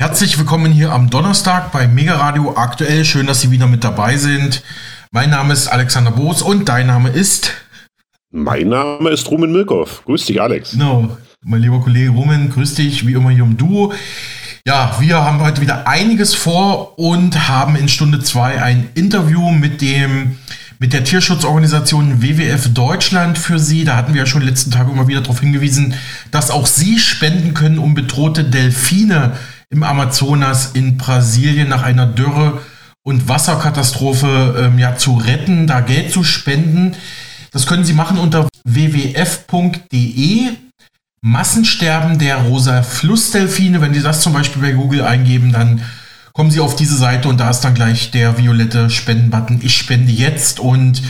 Herzlich 0.00 0.38
willkommen 0.38 0.70
hier 0.70 0.92
am 0.92 1.10
Donnerstag 1.10 1.72
bei 1.72 1.88
Mega 1.88 2.14
Radio 2.14 2.56
aktuell. 2.56 3.04
Schön, 3.04 3.26
dass 3.26 3.40
Sie 3.40 3.50
wieder 3.50 3.66
mit 3.66 3.82
dabei 3.82 4.16
sind. 4.16 4.62
Mein 5.10 5.30
Name 5.30 5.52
ist 5.52 5.66
Alexander 5.66 6.12
Boos 6.12 6.40
und 6.40 6.68
dein 6.68 6.86
Name 6.86 7.08
ist? 7.08 7.50
Mein 8.30 8.68
Name 8.68 9.10
ist 9.10 9.28
Rumen 9.28 9.50
Milkov. 9.50 10.04
Grüß 10.04 10.26
dich, 10.26 10.40
Alex. 10.40 10.70
Genau, 10.70 11.16
mein 11.42 11.62
lieber 11.62 11.80
Kollege 11.80 12.10
Rumen, 12.10 12.48
grüß 12.48 12.76
dich, 12.76 13.08
wie 13.08 13.14
immer 13.14 13.30
hier 13.30 13.42
im 13.42 13.56
Duo. 13.56 13.92
Ja, 14.64 14.96
wir 15.00 15.16
haben 15.16 15.40
heute 15.40 15.60
wieder 15.60 15.88
einiges 15.88 16.32
vor 16.32 16.96
und 16.96 17.48
haben 17.48 17.74
in 17.74 17.88
Stunde 17.88 18.20
2 18.20 18.62
ein 18.62 18.90
Interview 18.94 19.50
mit 19.50 19.80
dem 19.80 20.38
mit 20.78 20.92
der 20.92 21.02
Tierschutzorganisation 21.02 22.22
WWF 22.22 22.72
Deutschland 22.72 23.36
für 23.36 23.58
Sie. 23.58 23.82
Da 23.82 23.96
hatten 23.96 24.14
wir 24.14 24.20
ja 24.20 24.26
schon 24.26 24.42
letzten 24.42 24.70
Tag 24.70 24.88
immer 24.88 25.08
wieder 25.08 25.22
darauf 25.22 25.40
hingewiesen, 25.40 25.94
dass 26.30 26.52
auch 26.52 26.68
Sie 26.68 27.00
spenden 27.00 27.52
können, 27.52 27.80
um 27.80 27.94
bedrohte 27.94 28.44
Delfine 28.44 29.32
im 29.70 29.82
Amazonas 29.82 30.72
in 30.72 30.96
Brasilien 30.96 31.68
nach 31.68 31.82
einer 31.82 32.06
Dürre 32.06 32.60
und 33.02 33.28
Wasserkatastrophe 33.28 34.54
ähm, 34.58 34.78
ja, 34.78 34.96
zu 34.96 35.14
retten, 35.16 35.66
da 35.66 35.80
Geld 35.80 36.12
zu 36.12 36.24
spenden. 36.24 36.94
Das 37.52 37.66
können 37.66 37.84
Sie 37.84 37.94
machen 37.94 38.18
unter 38.18 38.48
wwf.de. 38.64 40.50
Massensterben 41.20 42.18
der 42.18 42.36
rosa 42.36 42.82
Flussdelfine. 42.82 43.80
Wenn 43.80 43.94
Sie 43.94 44.02
das 44.02 44.22
zum 44.22 44.32
Beispiel 44.32 44.62
bei 44.62 44.72
Google 44.72 45.02
eingeben, 45.02 45.52
dann 45.52 45.82
kommen 46.32 46.50
Sie 46.50 46.60
auf 46.60 46.76
diese 46.76 46.96
Seite 46.96 47.28
und 47.28 47.40
da 47.40 47.50
ist 47.50 47.60
dann 47.60 47.74
gleich 47.74 48.10
der 48.10 48.38
violette 48.38 48.88
Spendenbutton. 48.88 49.60
Ich 49.62 49.76
spende 49.76 50.12
jetzt. 50.12 50.60
Und 50.60 51.02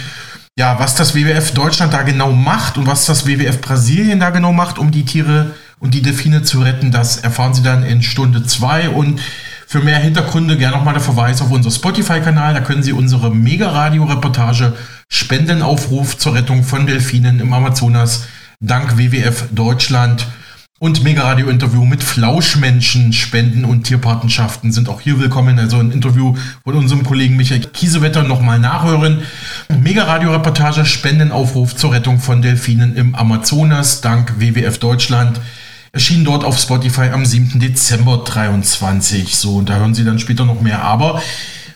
ja, 0.58 0.78
was 0.78 0.94
das 0.94 1.14
WWF 1.14 1.52
Deutschland 1.52 1.92
da 1.92 2.02
genau 2.02 2.32
macht 2.32 2.78
und 2.78 2.86
was 2.86 3.06
das 3.06 3.26
WWF 3.26 3.60
Brasilien 3.60 4.18
da 4.18 4.30
genau 4.30 4.52
macht, 4.52 4.78
um 4.78 4.90
die 4.90 5.04
Tiere 5.04 5.54
und 5.80 5.94
die 5.94 6.02
Delfine 6.02 6.42
zu 6.42 6.60
retten, 6.60 6.90
das 6.90 7.18
erfahren 7.18 7.54
Sie 7.54 7.62
dann 7.62 7.82
in 7.82 8.02
Stunde 8.02 8.44
2. 8.44 8.90
Und 8.90 9.20
für 9.66 9.80
mehr 9.80 9.98
Hintergründe 9.98 10.56
gerne 10.56 10.76
nochmal 10.76 10.94
der 10.94 11.02
Verweis 11.02 11.42
auf 11.42 11.50
unser 11.50 11.70
Spotify-Kanal. 11.70 12.54
Da 12.54 12.60
können 12.60 12.82
Sie 12.82 12.92
unsere 12.92 13.34
Mega-Radio-Reportage 13.34 14.74
Spendenaufruf 15.08 16.16
zur 16.16 16.34
Rettung 16.34 16.64
von 16.64 16.86
Delfinen 16.86 17.38
im 17.38 17.52
Amazonas 17.52 18.24
dank 18.60 18.96
WWF 18.96 19.44
Deutschland 19.52 20.26
und 20.80 21.02
Mega-Radio-Interview 21.02 21.84
mit 21.84 22.04
Flauschmenschen, 22.04 23.12
Spenden 23.12 23.64
und 23.64 23.82
Tierpatenschaften 23.82 24.70
sind 24.70 24.88
auch 24.88 25.00
hier 25.00 25.18
willkommen. 25.18 25.58
Also 25.58 25.78
ein 25.78 25.90
Interview 25.90 26.36
von 26.62 26.74
unserem 26.74 27.04
Kollegen 27.04 27.36
Michael 27.36 27.60
Kiesewetter 27.60 28.22
nochmal 28.22 28.60
nachhören. 28.60 29.22
Mega-Radio-Reportage, 29.68 30.84
Spendenaufruf 30.84 31.74
zur 31.74 31.92
Rettung 31.92 32.20
von 32.20 32.42
Delfinen 32.42 32.96
im 32.96 33.16
Amazonas 33.16 34.00
dank 34.00 34.38
WWF 34.38 34.78
Deutschland. 34.78 35.40
Erschien 35.92 36.24
dort 36.24 36.44
auf 36.44 36.58
Spotify 36.58 37.10
am 37.12 37.24
7. 37.24 37.60
Dezember 37.60 38.18
23. 38.18 39.36
So, 39.36 39.56
und 39.56 39.68
da 39.68 39.76
hören 39.76 39.94
Sie 39.94 40.04
dann 40.04 40.18
später 40.18 40.44
noch 40.44 40.60
mehr. 40.60 40.82
Aber 40.82 41.22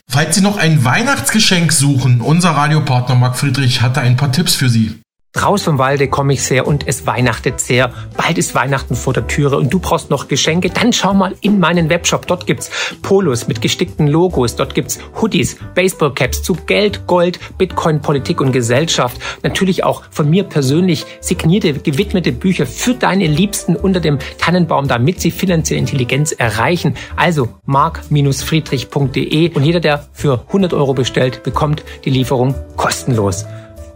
falls 0.08 0.34
Sie 0.34 0.42
noch 0.42 0.58
ein 0.58 0.84
Weihnachtsgeschenk 0.84 1.72
suchen, 1.72 2.20
unser 2.20 2.50
Radiopartner 2.50 3.14
Marc 3.14 3.36
Friedrich 3.36 3.80
hatte 3.80 4.00
ein 4.00 4.16
paar 4.16 4.32
Tipps 4.32 4.54
für 4.54 4.68
Sie. 4.68 5.01
Raus 5.40 5.62
vom 5.62 5.78
Walde 5.78 6.08
komme 6.08 6.34
ich 6.34 6.42
sehr 6.42 6.66
und 6.66 6.86
es 6.86 7.06
weihnachtet 7.06 7.58
sehr. 7.58 7.90
Bald 8.18 8.36
ist 8.36 8.54
Weihnachten 8.54 8.94
vor 8.94 9.14
der 9.14 9.26
Türe 9.26 9.56
und 9.56 9.72
du 9.72 9.78
brauchst 9.78 10.10
noch 10.10 10.28
Geschenke. 10.28 10.68
Dann 10.68 10.92
schau 10.92 11.14
mal 11.14 11.34
in 11.40 11.58
meinen 11.58 11.88
Webshop. 11.88 12.26
Dort 12.26 12.46
gibt's 12.46 12.70
Polos 13.00 13.48
mit 13.48 13.62
gestickten 13.62 14.08
Logos. 14.08 14.56
Dort 14.56 14.74
gibt's 14.74 14.98
Hoodies, 15.20 15.56
Baseballcaps 15.74 16.42
zu 16.42 16.54
Geld, 16.66 17.06
Gold, 17.06 17.40
Bitcoin, 17.56 18.02
Politik 18.02 18.42
und 18.42 18.52
Gesellschaft. 18.52 19.16
Natürlich 19.42 19.84
auch 19.84 20.02
von 20.10 20.28
mir 20.28 20.44
persönlich 20.44 21.06
signierte, 21.20 21.72
gewidmete 21.72 22.32
Bücher 22.32 22.66
für 22.66 22.94
deine 22.94 23.26
Liebsten 23.26 23.74
unter 23.74 24.00
dem 24.00 24.18
Tannenbaum, 24.36 24.86
damit 24.86 25.20
sie 25.22 25.30
finanzielle 25.30 25.80
Intelligenz 25.80 26.32
erreichen. 26.32 26.94
Also 27.16 27.48
mark-friedrich.de 27.64 29.54
und 29.54 29.64
jeder, 29.64 29.80
der 29.80 30.06
für 30.12 30.44
100 30.48 30.74
Euro 30.74 30.92
bestellt, 30.92 31.42
bekommt 31.42 31.84
die 32.04 32.10
Lieferung 32.10 32.54
kostenlos. 32.76 33.46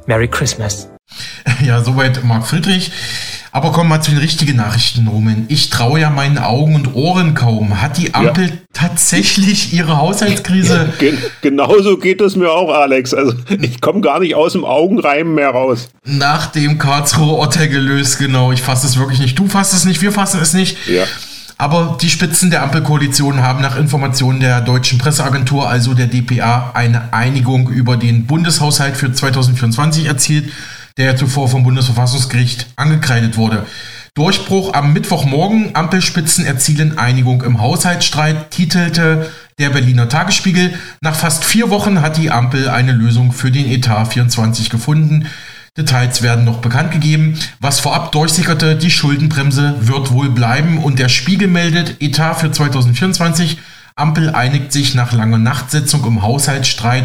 Merry 0.07 0.29
Christmas. 0.29 0.89
Ja, 1.65 1.83
soweit 1.83 2.25
Marc 2.25 2.47
Friedrich. 2.47 2.93
Aber 3.53 3.73
kommen 3.73 3.89
wir 3.89 4.03
zu 4.03 4.11
den 4.11 4.21
richtigen 4.21 4.57
Nachrichten, 4.57 5.09
Roman. 5.09 5.47
Ich 5.49 5.71
traue 5.71 5.99
ja 5.99 6.11
meinen 6.11 6.37
Augen 6.37 6.75
und 6.75 6.95
Ohren 6.95 7.33
kaum. 7.33 7.81
Hat 7.81 7.97
die 7.97 8.13
Ampel 8.13 8.47
ja. 8.47 8.53
tatsächlich 8.75 9.73
ihre 9.73 9.97
Haushaltskrise? 9.97 10.93
Gen 10.99 11.17
genauso 11.41 11.97
geht 11.97 12.21
es 12.21 12.37
mir 12.37 12.51
auch, 12.51 12.71
Alex. 12.71 13.15
Also 13.15 13.33
ich 13.49 13.81
komme 13.81 14.03
gar 14.03 14.21
nicht 14.21 14.35
aus 14.35 14.53
dem 14.53 14.67
Augenreimen 14.67 15.35
mehr 15.35 15.49
raus. 15.49 15.89
Nach 16.05 16.49
dem 16.49 16.77
Karlsruhe 16.77 17.37
Urteil 17.37 17.69
gelöst, 17.69 18.19
genau. 18.19 18.53
Ich 18.53 18.61
fasse 18.61 18.87
es 18.87 18.99
wirklich 18.99 19.21
nicht. 19.21 19.39
Du 19.39 19.49
fasst 19.49 19.73
es 19.73 19.87
nicht, 19.87 20.03
wir 20.03 20.13
fassen 20.13 20.41
es 20.43 20.53
nicht. 20.53 20.77
Ja. 20.87 21.05
Aber 21.57 21.97
die 21.99 22.11
Spitzen 22.11 22.51
der 22.51 22.63
Ampelkoalition 22.63 23.43
haben 23.43 23.63
nach 23.63 23.79
Informationen 23.79 24.41
der 24.41 24.61
deutschen 24.61 24.99
Presseagentur, 24.99 25.67
also 25.67 25.95
der 25.95 26.09
DPA, 26.09 26.73
eine 26.75 27.15
Einigung 27.15 27.71
über 27.71 27.97
den 27.97 28.27
Bundeshaushalt 28.27 28.99
für 28.99 29.11
2024 29.11 30.05
erzielt 30.05 30.53
der 30.97 31.17
zuvor 31.17 31.49
vom 31.49 31.63
Bundesverfassungsgericht 31.63 32.69
angekreidet 32.77 33.37
wurde. 33.37 33.67
Durchbruch 34.15 34.73
am 34.73 34.95
Mittwochmorgen. 34.95 35.75
Ampelspitzen 35.75 36.47
erzielen 36.47 36.97
Einigung 36.97 37.43
im 37.43 37.61
Haushaltsstreit, 37.61 38.51
titelte 38.51 39.31
der 39.59 39.69
Berliner 39.69 40.09
Tagesspiegel. 40.09 40.73
Nach 41.03 41.15
fast 41.15 41.45
vier 41.45 41.69
Wochen 41.69 42.01
hat 42.01 42.17
die 42.17 42.31
Ampel 42.31 42.71
eine 42.71 42.93
Lösung 42.93 43.33
für 43.33 43.51
den 43.51 43.71
Etat 43.71 44.07
24 44.07 44.71
gefunden. 44.71 45.27
Details 45.77 46.23
werden 46.23 46.47
noch 46.47 46.63
bekannt 46.63 46.93
gegeben. 46.93 47.39
Was 47.61 47.81
vorab 47.81 48.11
durchsickerte, 48.13 48.77
die 48.77 48.91
Schuldenbremse 48.91 49.75
wird 49.81 50.11
wohl 50.11 50.31
bleiben 50.31 50.79
und 50.79 50.99
der 50.99 51.11
Spiegel 51.11 51.49
meldet 51.49 52.01
Etat 52.01 52.37
für 52.37 52.51
2024. 52.51 53.59
Ampel 53.97 54.31
einigt 54.31 54.73
sich 54.73 54.95
nach 54.95 55.13
langer 55.13 55.37
Nachtsitzung 55.39 56.07
im 56.07 56.23
Haushaltsstreit. 56.23 57.05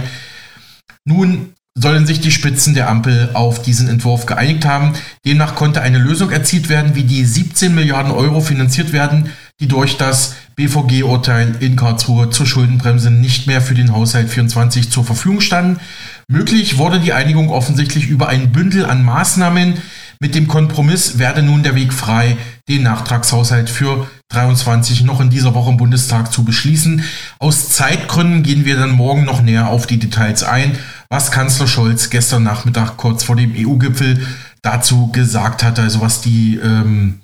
Nun 1.03 1.53
sollen 1.75 2.05
sich 2.05 2.19
die 2.19 2.31
Spitzen 2.31 2.73
der 2.73 2.89
Ampel 2.89 3.29
auf 3.33 3.61
diesen 3.61 3.87
Entwurf 3.87 4.25
geeinigt 4.25 4.65
haben. 4.65 4.93
Demnach 5.25 5.55
konnte 5.55 5.81
eine 5.81 5.99
Lösung 5.99 6.29
erzielt 6.29 6.67
werden, 6.67 6.95
wie 6.95 7.03
die 7.03 7.23
17 7.23 7.73
Milliarden 7.73 8.11
Euro 8.11 8.41
finanziert 8.41 8.91
werden, 8.91 9.31
die 9.61 9.67
durch 9.67 9.97
das 9.97 10.35
BVG-Urteil 10.57 11.55
in 11.61 11.77
Karlsruhe 11.77 12.29
zur 12.29 12.45
Schuldenbremse 12.45 13.09
nicht 13.09 13.47
mehr 13.47 13.61
für 13.61 13.73
den 13.73 13.93
Haushalt 13.93 14.29
24 14.29 14.91
zur 14.91 15.05
Verfügung 15.05 15.39
standen. 15.39 15.79
Möglich 16.27 16.77
wurde 16.77 16.99
die 16.99 17.13
Einigung 17.13 17.49
offensichtlich 17.49 18.07
über 18.07 18.27
ein 18.27 18.51
Bündel 18.51 18.85
an 18.85 19.03
Maßnahmen. 19.03 19.75
Mit 20.19 20.35
dem 20.35 20.47
Kompromiss 20.47 21.17
werde 21.19 21.41
nun 21.41 21.63
der 21.63 21.75
Weg 21.75 21.93
frei, 21.93 22.37
den 22.69 22.83
Nachtragshaushalt 22.83 23.69
für 23.69 24.07
23 24.29 25.03
noch 25.03 25.19
in 25.19 25.29
dieser 25.29 25.55
Woche 25.55 25.71
im 25.71 25.77
Bundestag 25.77 26.31
zu 26.31 26.43
beschließen. 26.43 27.03
Aus 27.39 27.69
Zeitgründen 27.69 28.43
gehen 28.43 28.65
wir 28.65 28.75
dann 28.75 28.91
morgen 28.91 29.23
noch 29.25 29.41
näher 29.41 29.69
auf 29.69 29.87
die 29.87 29.97
Details 29.97 30.43
ein 30.43 30.77
was 31.11 31.29
Kanzler 31.29 31.67
Scholz 31.67 32.09
gestern 32.09 32.43
Nachmittag 32.43 32.95
kurz 32.95 33.25
vor 33.25 33.35
dem 33.35 33.53
EU-Gipfel 33.53 34.25
dazu 34.61 35.11
gesagt 35.11 35.61
hatte, 35.61 35.81
also 35.81 35.99
was 35.99 36.21
die, 36.21 36.55
ähm, 36.55 37.19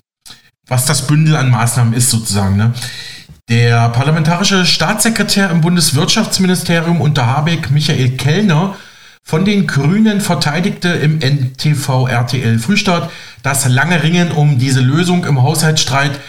was 0.67 0.85
das 0.85 1.07
Bündel 1.07 1.37
an 1.37 1.49
Maßnahmen 1.49 1.93
ist 1.93 2.09
sozusagen. 2.09 2.57
Ne? 2.57 2.73
Der 3.49 3.87
parlamentarische 3.89 4.65
Staatssekretär 4.65 5.49
im 5.51 5.61
Bundeswirtschaftsministerium 5.61 6.99
unter 6.99 7.27
Habeck, 7.27 7.71
Michael 7.71 8.17
Kellner, 8.17 8.75
von 9.23 9.45
den 9.45 9.67
Grünen 9.67 10.19
verteidigte 10.19 10.89
im 10.89 11.19
NTV 11.19 12.07
RTL 12.07 12.59
Frühstart 12.59 13.09
das 13.41 13.69
lange 13.69 14.03
Ringen 14.03 14.33
um 14.33 14.59
diese 14.59 14.81
Lösung 14.81 15.23
im 15.23 15.41
Haushaltsstreit. 15.41 16.19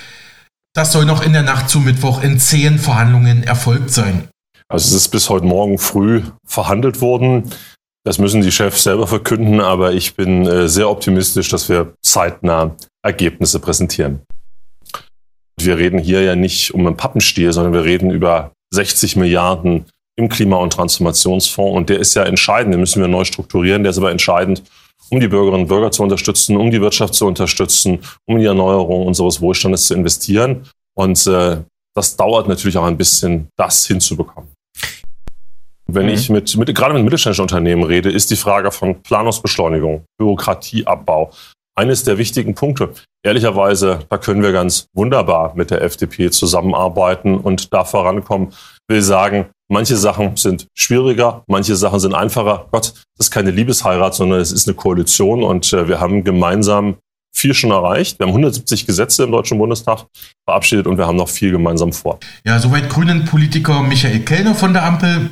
Das 0.75 0.93
soll 0.93 1.07
noch 1.07 1.23
in 1.23 1.33
der 1.33 1.43
Nacht 1.43 1.69
zu 1.69 1.81
Mittwoch 1.81 2.23
in 2.23 2.39
zehn 2.39 2.79
Verhandlungen 2.79 3.43
erfolgt 3.43 3.91
sein. 3.91 4.29
Also 4.71 4.89
es 4.89 5.03
ist 5.03 5.09
bis 5.09 5.31
heute 5.31 5.47
Morgen 5.47 5.79
früh 5.79 6.23
verhandelt 6.45 7.01
worden. 7.01 7.51
Das 8.05 8.19
müssen 8.19 8.43
die 8.43 8.53
Chefs 8.53 8.83
selber 8.83 9.07
verkünden, 9.07 9.61
aber 9.61 9.93
ich 9.93 10.15
bin 10.15 10.47
äh, 10.47 10.69
sehr 10.69 10.91
optimistisch, 10.91 11.49
dass 11.49 11.69
wir 11.69 11.95
zeitnah 12.03 12.77
Ergebnisse 13.03 13.61
präsentieren. 13.61 14.21
Wir 15.59 15.79
reden 15.79 15.99
hier 15.99 16.23
ja 16.23 16.37
nicht 16.37 16.73
um 16.75 16.87
einen 16.87 16.97
Pappenstiel, 16.97 17.53
sondern 17.53 17.73
wir 17.73 17.85
reden 17.85 18.11
über 18.11 18.53
60 18.73 19.17
Milliarden 19.17 19.87
im 20.17 20.29
Klima- 20.29 20.57
und 20.57 20.73
Transformationsfonds 20.73 21.77
und 21.77 21.89
der 21.89 21.99
ist 21.99 22.15
ja 22.15 22.25
entscheidend, 22.25 22.75
den 22.75 22.81
müssen 22.81 23.01
wir 23.01 23.09
neu 23.09 23.25
strukturieren, 23.25 23.83
der 23.83 23.91
ist 23.91 23.99
aber 23.99 24.11
entscheidend, 24.11 24.63
um 25.11 25.21
die 25.21 25.29
Bürgerinnen 25.29 25.63
und 25.63 25.69
Bürger 25.69 25.91
zu 25.91 26.03
unterstützen, 26.03 26.57
um 26.57 26.71
die 26.71 26.81
Wirtschaft 26.81 27.15
zu 27.15 27.27
unterstützen, 27.27 28.01
um 28.27 28.39
die 28.39 28.45
Erneuerung 28.45 29.07
unseres 29.07 29.41
Wohlstandes 29.41 29.85
zu 29.85 29.95
investieren. 29.95 30.69
Und 30.95 31.27
äh, 31.27 31.59
das 31.95 32.17
dauert 32.17 32.49
natürlich 32.49 32.77
auch 32.77 32.85
ein 32.85 32.97
bisschen, 32.97 33.49
das 33.57 33.87
hinzubekommen. 33.87 34.51
Wenn 35.91 36.07
mhm. 36.07 36.13
ich 36.13 36.29
mit, 36.29 36.57
mit, 36.57 36.75
gerade 36.75 36.95
mit 36.95 37.03
mittelständischen 37.03 37.43
Unternehmen 37.43 37.83
rede, 37.83 38.11
ist 38.11 38.31
die 38.31 38.37
Frage 38.37 38.71
von 38.71 39.03
Planungsbeschleunigung, 39.03 40.05
Bürokratieabbau 40.19 41.31
eines 41.79 42.03
der 42.03 42.19
wichtigen 42.19 42.55
Punkte. 42.55 42.93
Ehrlicherweise, 43.25 44.01
da 44.11 44.19
können 44.19 44.43
wir 44.43 44.53
ganz 44.53 44.87
wunderbar 44.95 45.55
mit 45.55 45.71
der 45.71 45.83
FDP 45.83 46.31
zusammenarbeiten 46.31 47.39
und 47.39 47.73
da 47.73 47.85
vorankommen. 47.85 48.49
Ich 48.51 48.95
will 48.95 49.03
sagen, 49.03 49.47
manche 49.71 49.97
Sachen 49.97 50.37
sind 50.37 50.67
schwieriger, 50.77 51.45
manche 51.47 51.77
Sachen 51.77 52.01
sind 52.01 52.15
einfacher. 52.15 52.67
Gott, 52.73 52.95
das 53.17 53.27
ist 53.27 53.31
keine 53.31 53.53
Liebesheirat, 53.53 54.15
sondern 54.15 54.41
es 54.41 54.53
ist 54.53 54.67
eine 54.67 54.75
Koalition 54.75 55.43
und 55.43 55.73
äh, 55.73 55.89
wir 55.89 56.01
haben 56.01 56.25
gemeinsam 56.25 56.97
viel 57.39 57.55
schon 57.55 57.71
erreicht. 57.71 58.19
Wir 58.19 58.27
haben 58.27 58.33
170 58.33 58.87
Gesetze 58.87 59.25
im 59.25 59.31
Deutschen 59.31 59.59
Bundestag 59.59 60.07
verabschiedet 60.45 60.87
und 60.87 60.99
wir 60.99 61.07
haben 61.07 61.17
noch 61.17 61.29
viel 61.29 61.53
gemeinsam 61.53 61.93
vor. 61.93 62.19
Ja, 62.45 62.59
soweit 62.59 62.89
Grünen-Politiker 62.89 63.83
Michael 63.83 64.21
Kellner 64.21 64.55
von 64.55 64.73
der 64.73 64.85
Ampel. 64.85 65.31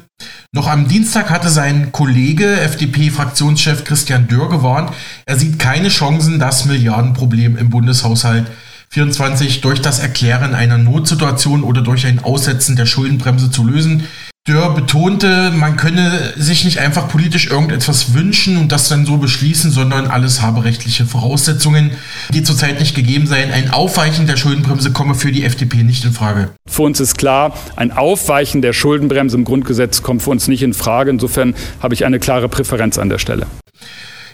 Noch 0.52 0.68
am 0.68 0.88
Dienstag 0.88 1.30
hatte 1.30 1.48
sein 1.48 1.92
Kollege, 1.92 2.60
FDP-Fraktionschef 2.60 3.84
Christian 3.84 4.28
Dörr, 4.28 4.48
gewarnt, 4.48 4.92
er 5.26 5.36
sieht 5.36 5.58
keine 5.58 5.88
Chancen, 5.88 6.38
das 6.38 6.64
Milliardenproblem 6.64 7.56
im 7.56 7.70
Bundeshaushalt 7.70 8.46
24 8.90 9.60
durch 9.60 9.82
das 9.82 9.98
Erklären 9.98 10.54
einer 10.54 10.78
Notsituation 10.78 11.64
oder 11.64 11.82
durch 11.82 12.06
ein 12.06 12.22
Aussetzen 12.22 12.76
der 12.76 12.86
Schuldenbremse 12.86 13.50
zu 13.50 13.64
lösen. 13.64 14.04
Dörr 14.46 14.74
betonte, 14.74 15.50
man 15.50 15.76
könne 15.76 16.32
sich 16.36 16.64
nicht 16.64 16.78
einfach 16.78 17.08
politisch 17.08 17.48
irgendetwas 17.48 18.14
wünschen 18.14 18.56
und 18.58 18.70
das 18.70 18.88
dann 18.88 19.04
so 19.04 19.16
beschließen, 19.16 19.72
sondern 19.72 20.06
alles 20.06 20.40
habe 20.40 20.62
rechtliche 20.62 21.04
Voraussetzungen, 21.04 21.90
die 22.32 22.44
zurzeit 22.44 22.78
nicht 22.78 22.94
gegeben 22.94 23.26
seien. 23.26 23.50
Ein 23.50 23.70
Aufweichen 23.70 24.28
der 24.28 24.36
Schuldenbremse 24.36 24.92
komme 24.92 25.16
für 25.16 25.32
die 25.32 25.44
FDP 25.44 25.82
nicht 25.82 26.04
in 26.04 26.12
Frage. 26.12 26.50
Für 26.64 26.82
uns 26.82 27.00
ist 27.00 27.18
klar, 27.18 27.58
ein 27.74 27.90
Aufweichen 27.90 28.62
der 28.62 28.72
Schuldenbremse 28.72 29.36
im 29.36 29.42
Grundgesetz 29.42 30.02
kommt 30.02 30.22
für 30.22 30.30
uns 30.30 30.46
nicht 30.46 30.62
in 30.62 30.74
Frage. 30.74 31.10
Insofern 31.10 31.56
habe 31.82 31.94
ich 31.94 32.04
eine 32.04 32.20
klare 32.20 32.48
Präferenz 32.48 32.98
an 32.98 33.08
der 33.08 33.18
Stelle. 33.18 33.48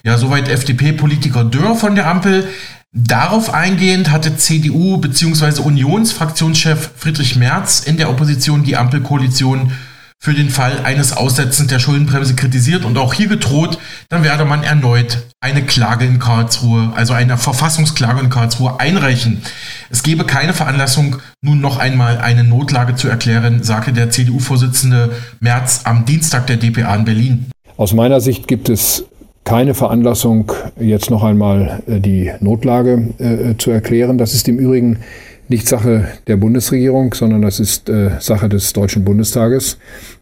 Ja, 0.05 0.19
soweit 0.19 0.47
FDP-Politiker 0.47 1.44
Dörr 1.44 1.75
von 1.75 1.94
der 1.94 2.06
Ampel. 2.06 2.47
Darauf 2.93 3.55
eingehend 3.55 4.11
hatte 4.11 4.37
CDU 4.37 4.99
bzw. 4.99 5.62
Unionsfraktionschef 5.62 6.91
Friedrich 6.99 7.37
Merz 7.37 7.81
in 7.81 7.97
der 7.97 8.11
Opposition 8.11 8.62
die 8.62 8.76
Ampelkoalition 8.76 9.73
für 10.22 10.34
den 10.34 10.50
Fall 10.50 10.84
eines 10.84 11.16
Aussetzens 11.16 11.66
der 11.66 11.80
Schuldenbremse 11.80 12.36
kritisiert 12.36 12.84
und 12.84 12.96
auch 12.96 13.12
hier 13.12 13.26
gedroht, 13.26 13.78
dann 14.08 14.22
werde 14.22 14.44
man 14.44 14.62
erneut 14.62 15.19
eine 15.40 15.62
Klage 15.62 16.04
in 16.04 16.20
Karlsruhe, 16.20 16.92
also 16.94 17.12
eine 17.12 17.36
Verfassungsklage 17.36 18.20
in 18.20 18.30
Karlsruhe 18.30 18.78
einreichen. 18.78 19.42
Es 19.90 20.04
gebe 20.04 20.22
keine 20.22 20.52
Veranlassung, 20.52 21.16
nun 21.40 21.60
noch 21.60 21.76
einmal 21.76 22.19
eine 22.19 22.44
Notlage 22.44 22.94
zu 22.94 23.08
erklären, 23.08 23.64
sagte 23.64 23.92
der 23.92 24.10
CDU-Vorsitzende 24.10 25.10
Merz 25.40 25.80
am 25.86 26.04
Dienstag 26.04 26.46
der 26.46 26.56
DPA 26.56 26.94
in 26.94 27.04
Berlin. 27.04 27.46
Aus 27.76 27.92
meiner 27.92 28.20
Sicht 28.20 28.46
gibt 28.46 28.68
es 28.68 29.04
keine 29.42 29.75
Veranlassung, 29.75 30.52
jetzt 30.78 31.10
noch 31.10 31.25
einmal 31.25 31.82
äh, 31.88 31.98
die 31.98 32.30
Notlage 32.38 33.08
äh, 33.18 33.56
zu 33.58 33.72
erklären. 33.72 34.18
Das 34.18 34.34
ist 34.34 34.46
im 34.46 34.60
Übrigen 34.60 35.00
nicht 35.48 35.68
Sache 35.68 36.08
der 36.26 36.36
Bundesregierung, 36.36 37.14
sondern 37.14 37.42
das 37.42 37.60
ist 37.60 37.88
äh, 37.88 38.10
Sache 38.20 38.48
des 38.48 38.72
Deutschen 38.72 39.04
Bundestages. 39.04 39.78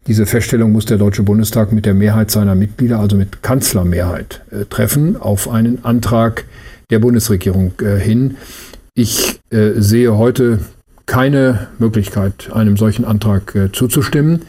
Diese 0.06 0.26
Feststellung 0.26 0.72
muss 0.72 0.86
der 0.86 0.98
Deutsche 0.98 1.22
Bundestag 1.22 1.72
mit 1.72 1.86
der 1.86 1.94
Mehrheit 1.94 2.30
seiner 2.30 2.54
Mitglieder, 2.54 2.98
also 2.98 3.16
mit 3.16 3.42
Kanzlermehrheit, 3.42 4.42
äh, 4.50 4.64
treffen 4.64 5.16
auf 5.16 5.48
einen 5.48 5.84
Antrag 5.84 6.44
der 6.90 6.98
Bundesregierung 6.98 7.72
äh, 7.80 7.98
hin. 7.98 8.36
Ich 8.94 9.40
äh, 9.50 9.72
sehe 9.76 10.16
heute 10.16 10.60
keine 11.06 11.68
Möglichkeit, 11.78 12.50
einem 12.52 12.76
solchen 12.76 13.04
Antrag 13.04 13.54
äh, 13.54 13.72
zuzustimmen. 13.72 14.42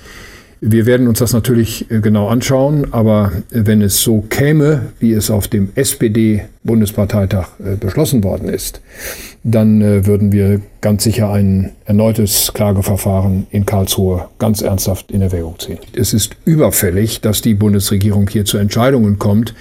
Wir 0.63 0.85
werden 0.85 1.07
uns 1.07 1.17
das 1.17 1.33
natürlich 1.33 1.89
äh, 1.89 2.01
genau 2.01 2.27
anschauen, 2.27 2.93
aber 2.93 3.31
wenn 3.49 3.81
es 3.81 3.99
so 3.99 4.21
käme, 4.29 4.89
wie 4.99 5.11
es 5.11 5.31
auf 5.31 5.47
dem 5.47 5.71
SPD-Bundesparteitag 5.73 7.47
äh, 7.59 7.77
beschlossen 7.77 8.23
worden 8.23 8.47
ist, 8.47 8.79
dann 9.43 9.81
äh, 9.81 10.05
würden 10.05 10.31
wir 10.31 10.61
ganz 10.81 11.03
sicher 11.03 11.31
ein 11.31 11.71
erneutes 11.85 12.51
Klageverfahren 12.53 13.47
in 13.49 13.65
Karlsruhe 13.65 14.29
ganz 14.37 14.61
ernsthaft 14.61 15.09
in 15.09 15.23
Erwägung 15.23 15.57
ziehen. 15.57 15.79
Es 15.95 16.13
ist 16.13 16.35
überfällig, 16.45 17.21
dass 17.21 17.41
die 17.41 17.55
Bundesregierung 17.55 18.27
hier 18.29 18.45
zu 18.45 18.59
Entscheidungen 18.59 19.17
kommt. 19.17 19.55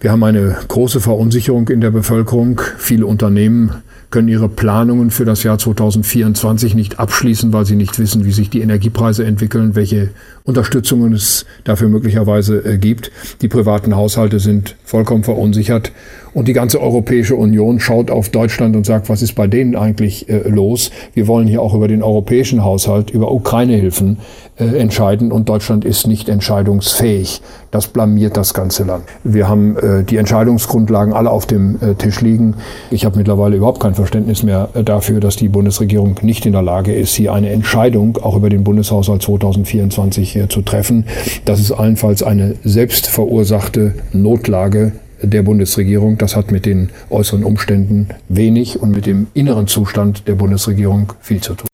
Wir 0.00 0.12
haben 0.12 0.24
eine 0.24 0.56
große 0.68 1.00
Verunsicherung 1.00 1.68
in 1.68 1.82
der 1.82 1.90
Bevölkerung. 1.90 2.62
Viele 2.78 3.04
Unternehmen 3.04 3.82
können 4.10 4.28
ihre 4.28 4.48
Planungen 4.48 5.10
für 5.10 5.24
das 5.24 5.42
Jahr 5.42 5.58
2024 5.58 6.74
nicht 6.74 6.98
abschließen, 6.98 7.52
weil 7.52 7.66
sie 7.66 7.76
nicht 7.76 7.98
wissen, 7.98 8.24
wie 8.24 8.32
sich 8.32 8.50
die 8.50 8.60
Energiepreise 8.60 9.24
entwickeln, 9.24 9.74
welche 9.74 10.10
Unterstützungen 10.44 11.12
es 11.12 11.46
dafür 11.64 11.88
möglicherweise 11.88 12.64
äh, 12.64 12.78
gibt. 12.78 13.10
Die 13.42 13.48
privaten 13.48 13.96
Haushalte 13.96 14.38
sind 14.38 14.76
vollkommen 14.84 15.24
verunsichert 15.24 15.92
und 16.36 16.48
die 16.48 16.52
ganze 16.52 16.82
Europäische 16.82 17.34
Union 17.34 17.80
schaut 17.80 18.10
auf 18.10 18.28
Deutschland 18.28 18.76
und 18.76 18.84
sagt, 18.84 19.08
was 19.08 19.22
ist 19.22 19.32
bei 19.32 19.46
denen 19.46 19.74
eigentlich 19.74 20.28
äh, 20.28 20.46
los? 20.46 20.90
Wir 21.14 21.28
wollen 21.28 21.48
hier 21.48 21.62
auch 21.62 21.72
über 21.72 21.88
den 21.88 22.02
europäischen 22.02 22.62
Haushalt, 22.62 23.08
über 23.08 23.32
Ukraine-Hilfen 23.32 24.18
äh, 24.58 24.64
entscheiden 24.64 25.32
und 25.32 25.48
Deutschland 25.48 25.86
ist 25.86 26.06
nicht 26.06 26.28
entscheidungsfähig. 26.28 27.40
Das 27.70 27.86
blamiert 27.86 28.36
das 28.36 28.52
ganze 28.52 28.84
Land. 28.84 29.04
Wir 29.24 29.48
haben 29.48 29.78
äh, 29.78 30.04
die 30.04 30.18
Entscheidungsgrundlagen 30.18 31.14
alle 31.14 31.30
auf 31.30 31.46
dem 31.46 31.78
äh, 31.80 31.94
Tisch 31.94 32.20
liegen. 32.20 32.56
Ich 32.90 33.06
habe 33.06 33.16
mittlerweile 33.16 33.56
überhaupt 33.56 33.80
kein 33.80 33.94
Verständnis 33.94 34.42
mehr 34.42 34.68
äh, 34.74 34.84
dafür, 34.84 35.20
dass 35.20 35.36
die 35.36 35.48
Bundesregierung 35.48 36.16
nicht 36.20 36.44
in 36.44 36.52
der 36.52 36.60
Lage 36.60 36.94
ist, 36.94 37.14
hier 37.14 37.32
eine 37.32 37.48
Entscheidung 37.48 38.18
auch 38.18 38.36
über 38.36 38.50
den 38.50 38.62
Bundeshaushalt 38.62 39.22
2024 39.22 40.32
hier 40.32 40.50
zu 40.50 40.60
treffen. 40.60 41.06
Das 41.46 41.60
ist 41.60 41.72
allenfalls 41.72 42.22
eine 42.22 42.56
selbstverursachte 42.62 43.94
Notlage 44.12 44.92
der 45.22 45.42
Bundesregierung. 45.42 46.18
Das 46.18 46.36
hat 46.36 46.50
mit 46.50 46.66
den 46.66 46.90
äußeren 47.10 47.44
Umständen 47.44 48.08
wenig 48.28 48.80
und 48.80 48.90
mit 48.90 49.06
dem 49.06 49.28
inneren 49.34 49.66
Zustand 49.66 50.28
der 50.28 50.34
Bundesregierung 50.34 51.12
viel 51.20 51.40
zu 51.40 51.54
tun. 51.54 51.68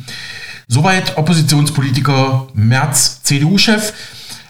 Soweit 0.69 1.19
Oppositionspolitiker 1.19 2.49
Merz, 2.55 3.23
CDU-Chef. 3.23 3.93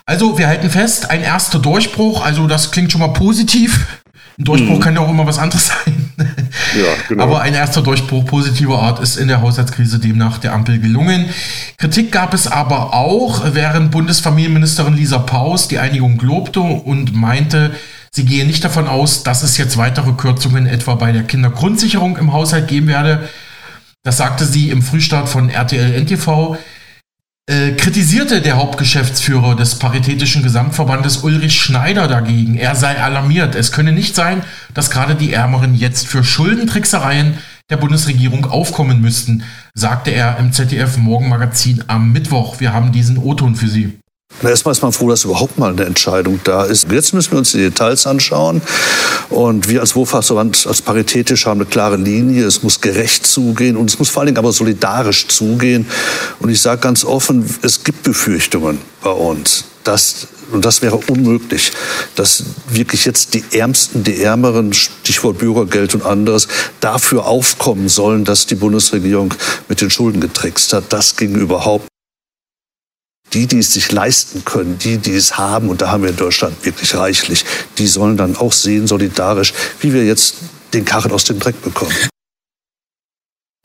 Also 0.07 0.39
wir 0.39 0.49
halten 0.49 0.71
fest, 0.71 1.11
ein 1.11 1.23
erster 1.23 1.59
Durchbruch, 1.59 2.25
also 2.25 2.47
das 2.47 2.71
klingt 2.71 2.93
schon 2.93 3.01
mal 3.01 3.13
positiv. 3.13 3.87
Ein 4.39 4.45
Durchbruch 4.45 4.77
mhm. 4.77 4.81
kann 4.81 4.95
ja 4.95 5.01
auch 5.01 5.11
immer 5.11 5.27
was 5.27 5.39
anderes 5.39 5.67
sein. 5.85 6.13
Ja, 6.77 6.89
genau. 7.09 7.25
Aber 7.25 7.43
ein 7.43 7.55
erster 7.55 7.83
Durchbruch 7.83 8.25
positiver 8.25 8.79
Art 8.81 9.01
ist 9.01 9.17
in 9.17 9.29
der 9.29 9.41
Haushaltskrise 9.41 9.99
demnach 9.99 10.39
der 10.39 10.53
Ampel 10.53 10.79
gelungen. 10.79 11.27
Kritik 11.77 12.13
gab 12.13 12.35
es 12.35 12.47
aber 12.47 12.95
auch, 12.95 13.43
während 13.53 13.91
Bundesfamilienministerin 13.91 14.95
Lisa 14.95 15.19
Paus 15.19 15.69
die 15.69 15.79
Einigung 15.79 16.21
lobte 16.21 16.61
und 16.61 17.15
meinte, 17.15 17.73
sie 18.15 18.25
gehe 18.25 18.47
nicht 18.47 18.65
davon 18.65 18.87
aus, 18.87 19.23
dass 19.23 19.43
es 19.43 19.57
jetzt 19.57 19.77
weitere 19.77 20.13
Kürzungen 20.13 20.67
etwa 20.67 20.95
bei 20.95 21.13
der 21.13 21.25
Kindergrundsicherung 21.25 22.17
im 22.19 22.33
Haushalt 22.33 22.69
geben 22.69 22.89
werde. 22.89 23.29
Das 24.03 24.17
sagte 24.17 24.45
sie 24.45 24.71
im 24.71 24.83
Frühstart 24.83 25.29
von 25.29 25.49
RTL 25.49 25.95
NTV. 25.95 26.57
Äh, 27.49 27.73
kritisierte 27.73 28.41
der 28.41 28.57
Hauptgeschäftsführer 28.57 29.57
des 29.57 29.77
Paritätischen 29.77 30.43
Gesamtverbandes 30.43 31.19
Ulrich 31.19 31.61
Schneider 31.61 32.07
dagegen. 32.07 32.57
Er 32.57 32.77
sei 32.77 33.01
alarmiert. 33.03 33.55
Es 33.57 33.73
könne 33.73 33.93
nicht 33.93 34.15
sein, 34.15 34.45
dass 34.75 34.91
gerade 34.91 35.17
die 35.17 35.33
Ärmeren 35.33 35.75
jetzt 35.75 36.07
für 36.07 36.23
Schuldentricksereien 36.23 37.39
der 37.69 37.79
Bundesregierung 37.79 38.45
aufkommen 38.45 39.01
müssten, 39.01 39.45
sagte 39.75 40.11
er 40.11 40.39
im 40.39 40.53
ZDF 40.53 40.99
Morgenmagazin 40.99 41.85
am 41.89 42.13
Mittwoch. 42.13 42.61
Wir 42.61 42.73
haben 42.73 42.93
diesen 42.93 43.19
O-Ton 43.19 43.57
für 43.57 43.69
Sie. 43.69 43.99
Na, 44.41 44.51
erstmal 44.51 44.73
ist 44.73 44.83
man 44.83 44.93
froh, 44.93 45.09
dass 45.09 45.25
überhaupt 45.25 45.59
mal 45.59 45.73
eine 45.73 45.85
Entscheidung 45.85 46.41
da 46.45 46.65
ist. 46.65 46.91
Jetzt 46.91 47.13
müssen 47.13 47.33
wir 47.33 47.39
uns 47.39 47.53
die 47.53 47.59
Details 47.59 48.07
anschauen. 48.07 48.63
Und 49.29 49.69
wir 49.69 49.81
als 49.81 49.95
Wohlfahrtsverband, 49.95 50.67
als 50.67 50.83
paritätisch, 50.83 51.47
haben 51.47 51.61
eine 51.61 51.69
klare 51.69 51.97
Linie. 51.97 52.45
Es 52.45 52.63
muss 52.63 52.81
gerecht 52.81 53.27
zugehen 53.27 53.77
und 53.77 53.91
es 53.91 53.99
muss 53.99 54.09
vor 54.09 54.23
allen 54.23 54.29
Dingen 54.29 54.39
aber 54.39 54.53
solidarisch 54.53 55.29
zugehen. 55.29 55.87
Und 56.41 56.49
ich 56.49 56.61
sage 56.61 56.81
ganz 56.81 57.05
offen, 57.05 57.45
es 57.63 57.85
gibt 57.85 58.03
Befürchtungen 58.03 58.79
bei 59.03 59.11
uns, 59.11 59.65
dass 59.85 60.29
und 60.53 60.67
das 60.67 60.83
wäre 60.83 61.01
unmöglich, 61.09 61.73
dass 62.15 62.45
wirklich 62.69 63.07
jetzt 63.07 63.33
die 63.33 63.43
Ärmsten, 63.53 64.05
die 64.05 64.23
Ärmeren, 64.23 64.75
Stichwort 64.75 65.39
Bürgergeld 65.39 65.95
und 65.95 66.05
anderes, 66.05 66.47
dafür 66.81 67.25
aufkommen 67.25 67.89
sollen, 67.89 68.27
dass 68.27 68.45
die 68.47 68.55
Bundesregierung 68.55 69.33
mit 69.69 69.81
den 69.81 69.89
Schulden 69.89 70.21
getrickst 70.21 70.75
hat. 70.75 70.93
Das 70.93 71.17
ging 71.17 71.35
überhaupt 71.37 71.87
die, 73.35 73.47
die 73.47 73.59
es 73.59 73.73
sich 73.73 73.93
leisten 73.93 74.45
können, 74.45 74.79
die, 74.79 74.99
die 74.99 75.15
es 75.15 75.39
haben, 75.39 75.69
und 75.69 75.83
da 75.83 75.91
haben 75.91 76.03
wir 76.03 76.11
in 76.11 76.17
Deutschland 76.17 76.65
wirklich 76.65 76.95
reichlich, 76.95 77.45
die 77.79 77.87
sollen 77.87 78.17
dann 78.17 78.37
auch 78.37 78.53
sehen, 78.53 78.87
solidarisch, 78.87 79.53
wie 79.81 79.93
wir 79.93 80.05
jetzt 80.05 80.37
den 80.75 80.85
Karren 80.85 81.13
aus 81.13 81.25
dem 81.25 81.39
Dreck 81.39 81.61
bekommen. 81.63 81.95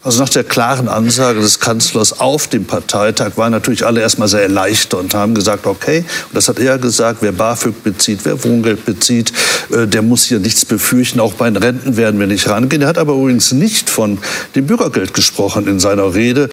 Also 0.04 0.22
nach 0.22 0.30
der 0.30 0.44
klaren 0.44 0.88
Ansage 0.88 1.42
des 1.42 1.60
Kanzlers 1.60 2.20
auf 2.20 2.48
dem 2.48 2.66
Parteitag 2.66 3.32
waren 3.36 3.52
natürlich 3.52 3.86
alle 3.86 4.00
erstmal 4.00 4.28
sehr 4.28 4.44
erleichtert 4.44 5.00
und 5.02 5.14
haben 5.16 5.34
gesagt, 5.34 5.66
okay, 5.66 6.06
und 6.30 6.36
das 6.36 6.48
hat 6.48 6.60
er 6.60 6.78
gesagt, 6.78 7.18
wer 7.22 7.32
BAföG 7.32 7.84
bezieht, 7.84 8.20
wer 8.24 8.42
Wohngeld 8.44 8.86
bezieht, 8.86 9.34
äh, 9.72 9.88
der 9.88 10.04
muss 10.04 10.24
hier 10.24 10.40
nichts 10.40 10.66
befürchten, 10.66 11.20
auch 11.20 11.34
bei 11.34 11.50
den 11.50 11.58
Renten 11.58 11.98
werden 11.98 12.20
wir 12.20 12.28
nicht 12.28 12.48
rangehen. 12.48 12.84
Er 12.84 12.90
hat 12.90 13.00
aber 13.00 13.14
übrigens 13.14 13.52
nicht 13.52 13.90
von 13.90 14.20
dem 14.56 14.68
Bürgergeld 14.68 15.14
gesprochen 15.16 15.68
in 15.68 15.80
seiner 15.80 16.14
Rede. 16.14 16.50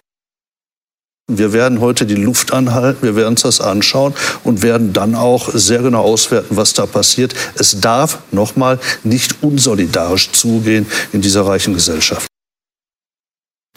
Wir 1.27 1.53
werden 1.53 1.81
heute 1.81 2.05
die 2.05 2.15
Luft 2.15 2.53
anhalten, 2.53 3.01
wir 3.01 3.15
werden 3.15 3.29
uns 3.29 3.41
das 3.41 3.59
anschauen 3.59 4.13
und 4.43 4.61
werden 4.61 4.93
dann 4.93 5.15
auch 5.15 5.49
sehr 5.51 5.81
genau 5.81 6.03
auswerten, 6.03 6.55
was 6.55 6.73
da 6.73 6.85
passiert. 6.85 7.33
Es 7.55 7.79
darf 7.81 8.19
nochmal 8.31 8.79
nicht 9.03 9.41
unsolidarisch 9.41 10.31
zugehen 10.33 10.85
in 11.13 11.21
dieser 11.21 11.47
reichen 11.47 11.73
Gesellschaft. 11.73 12.27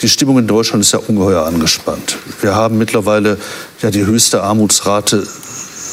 Die 0.03 0.11
Stimmung 0.11 0.39
in 0.39 0.47
Deutschland 0.47 0.85
ist 0.85 0.93
ja 0.93 0.99
ungeheuer 0.99 1.47
angespannt. 1.47 2.19
Wir 2.43 2.55
haben 2.55 2.77
mittlerweile 2.77 3.39
ja 3.81 3.91
die 3.91 4.05
höchste 4.05 4.43
Armutsrate 4.43 5.27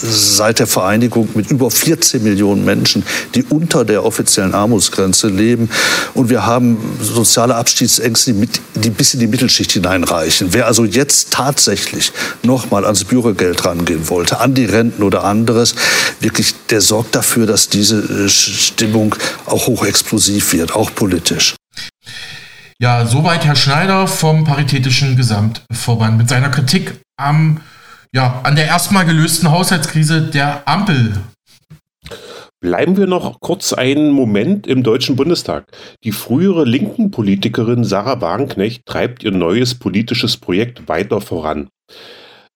seit 0.02 0.60
der 0.60 0.68
Vereinigung 0.68 1.30
mit 1.34 1.52
über 1.52 1.72
14 1.72 2.24
Millionen 2.24 2.66
Menschen, 2.66 3.04
die 3.34 3.44
unter 3.44 3.86
der 3.86 4.04
offiziellen 4.04 4.54
Armutsgrenze 4.54 5.28
leben. 5.28 5.70
Und 6.14 6.30
wir 6.30 6.46
haben 6.46 6.78
soziale 7.02 7.56
Abstiegsängste, 7.56 8.34
die, 8.34 8.40
mit, 8.40 8.62
die 8.75 8.90
bis 8.90 9.14
in 9.14 9.20
die 9.20 9.28
Mittelschicht 9.28 9.72
hineinreichen. 9.72 10.50
Wer 10.52 10.68
also 10.68 10.86
jetzt 10.86 11.32
tatsächlich 11.32 12.12
nochmal 12.44 12.86
ans 12.86 13.04
Bürgergeld 13.04 13.66
rangehen 13.66 14.10
wollte, 14.10 14.40
an 14.40 14.54
die 14.54 14.66
Renten 14.66 15.04
oder 15.04 15.24
anderes, 15.24 15.75
wirklich, 16.20 16.54
der 16.70 16.82
sorgt 16.82 17.16
dafür, 17.16 17.46
dass 17.46 17.70
diese 17.70 17.98
äh, 18.00 18.30
Stimmung 18.30 19.16
auch 19.46 19.68
hochexplosiv 19.68 20.54
wird, 20.54 20.75
auch 20.75 20.94
politisch. 20.94 21.56
Ja, 22.82 23.06
soweit 23.06 23.46
Herr 23.46 23.56
Schneider 23.56 24.06
vom 24.06 24.44
Paritätischen 24.44 25.16
Gesamtverband 25.16 26.18
mit 26.18 26.28
seiner 26.28 26.50
Kritik 26.50 27.00
am, 27.18 27.62
ja, 28.15 28.39
an 28.43 28.55
der 28.55 28.67
erstmal 28.67 29.05
gelösten 29.05 29.51
Haushaltskrise 29.51 30.22
der 30.22 30.65
Ampel. 30.67 31.17
Bleiben 32.62 32.95
wir 32.95 33.07
noch 33.07 33.41
kurz 33.41 33.74
einen 33.74 34.10
Moment 34.10 34.67
im 34.67 34.84
Deutschen 34.84 35.17
Bundestag. 35.17 35.67
Die 36.05 36.13
frühere 36.13 36.63
linken 36.63 37.12
Politikerin 37.12 37.84
Sarah 37.84 38.22
Wagenknecht 38.22 38.86
treibt 38.86 39.24
ihr 39.25 39.31
neues 39.31 39.75
politisches 39.75 40.38
Projekt 40.38 40.88
weiter 40.88 41.19
voran. 41.19 41.67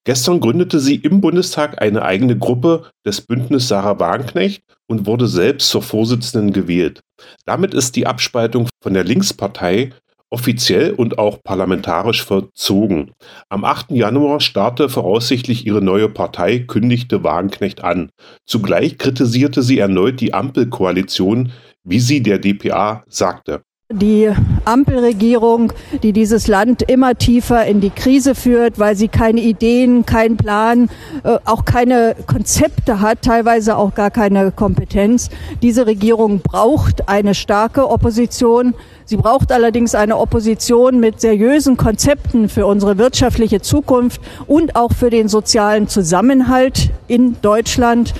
Gestern 0.06 0.40
gründete 0.40 0.80
sie 0.80 0.96
im 0.96 1.20
Bundestag 1.20 1.82
eine 1.82 2.04
eigene 2.04 2.38
Gruppe 2.38 2.90
des 3.06 3.20
Bündnis 3.20 3.68
Sarah 3.68 4.00
Wagenknecht 4.00 4.64
und 4.88 5.08
wurde 5.08 5.28
selbst 5.28 5.70
zur 5.70 5.82
Vorsitzenden 5.82 6.54
gewählt. 6.54 7.02
Damit 7.46 7.74
ist 7.74 7.98
die 7.98 8.08
Abspaltung 8.08 8.70
von 8.82 8.94
der 8.94 9.04
Linkspartei 9.04 9.92
offiziell 10.32 10.92
und 10.92 11.18
auch 11.18 11.42
parlamentarisch 11.44 12.24
verzogen. 12.24 13.12
Am 13.50 13.64
8. 13.64 13.92
Januar 13.92 14.40
starte 14.40 14.90
voraussichtlich 14.90 15.66
ihre 15.66 15.82
neue 15.82 16.10
Partei, 16.10 16.60
kündigte 16.60 17.24
Wagenknecht 17.24 17.84
an. 17.84 18.10
Zugleich 18.46 18.98
kritisierte 18.98 19.64
sie 19.64 19.80
erneut 19.80 20.22
die 20.22 20.34
Ampelkoalition, 20.34 21.52
wie 21.84 22.00
sie 22.00 22.22
der 22.22 22.40
dpa 22.40 23.04
sagte. 23.08 23.62
Die 23.92 24.30
Ampelregierung, 24.66 25.74
die 26.04 26.14
dieses 26.14 26.46
Land 26.46 26.84
immer 26.84 27.16
tiefer 27.16 27.66
in 27.66 27.82
die 27.82 27.90
Krise 27.90 28.36
führt, 28.36 28.78
weil 28.78 28.96
sie 28.96 29.08
keine 29.08 29.42
Ideen, 29.42 30.06
keinen 30.06 30.38
Plan, 30.38 30.92
äh, 31.24 31.40
auch 31.46 31.66
keine 31.66 32.16
Konzepte 32.28 33.02
hat, 33.02 33.24
teilweise 33.24 33.76
auch 33.76 33.96
gar 33.96 34.12
keine 34.12 34.52
Kompetenz. 34.52 35.32
Diese 35.64 35.88
Regierung 35.88 36.42
braucht 36.42 37.10
eine 37.10 37.34
starke 37.34 37.90
Opposition. 37.90 38.76
Sie 39.06 39.18
braucht 39.18 39.52
allerdings 39.52 39.96
eine 39.96 40.18
Opposition 40.18 41.00
mit 41.00 41.20
seriösen 41.20 41.76
Konzepten 41.76 42.48
für 42.48 42.68
unsere 42.68 43.00
wirtschaftliche 43.00 43.60
Zukunft 43.60 44.22
und 44.46 44.76
auch 44.76 44.94
für 44.94 45.10
den 45.10 45.28
sozialen 45.28 45.88
Zusammenhalt 45.88 46.92
in 47.08 47.42
Deutschland. 47.42 48.14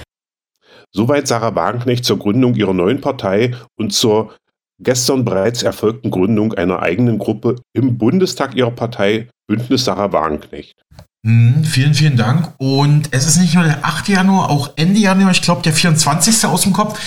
Soweit 0.92 1.28
Sarah 1.28 1.54
Wagenknecht 1.54 2.06
zur 2.06 2.18
Gründung 2.18 2.56
ihrer 2.56 2.74
neuen 2.74 3.02
Partei 3.02 3.54
und 3.78 3.94
zur 3.94 4.32
gestern 4.80 5.26
bereits 5.26 5.64
erfolgten 5.64 6.12
Gründung 6.12 6.54
einer 6.54 6.82
eigenen 6.82 7.20
Gruppe 7.20 7.56
im 7.74 7.98
Bundestag 7.98 8.56
ihrer 8.56 8.72
Partei 8.72 9.28
Bündnis 9.48 9.86
Sarah 9.86 10.12
Wagenknecht. 10.12 10.76
Mhm, 11.24 11.66
vielen, 11.66 11.94
vielen 11.94 12.16
Dank. 12.16 12.54
Und 12.58 13.10
es 13.12 13.28
ist 13.28 13.38
nicht 13.38 13.54
nur 13.56 13.64
der 13.64 13.86
8. 13.86 14.08
Januar, 14.08 14.50
auch 14.50 14.72
Ende 14.78 15.00
Januar, 15.00 15.32
ich 15.32 15.42
glaube 15.42 15.62
der 15.64 15.74
24. 15.74 16.46
aus 16.46 16.62
dem 16.62 16.74
Kopf, 16.74 16.98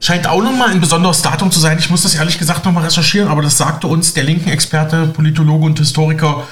scheint 0.00 0.26
auch 0.26 0.42
nochmal 0.42 0.70
ein 0.70 0.80
besonderes 0.80 1.22
Datum 1.22 1.50
zu 1.52 1.60
sein. 1.60 1.78
Ich 1.78 1.88
muss 1.88 2.02
das 2.02 2.16
ehrlich 2.16 2.38
gesagt 2.38 2.64
nochmal 2.64 2.84
recherchieren, 2.84 3.28
aber 3.28 3.42
das 3.42 3.56
sagte 3.56 3.86
uns 3.86 4.14
der 4.14 4.24
linken 4.24 4.48
Experte, 4.48 5.06
Politologe 5.06 5.64
und 5.64 5.78
Historiker 5.78 6.42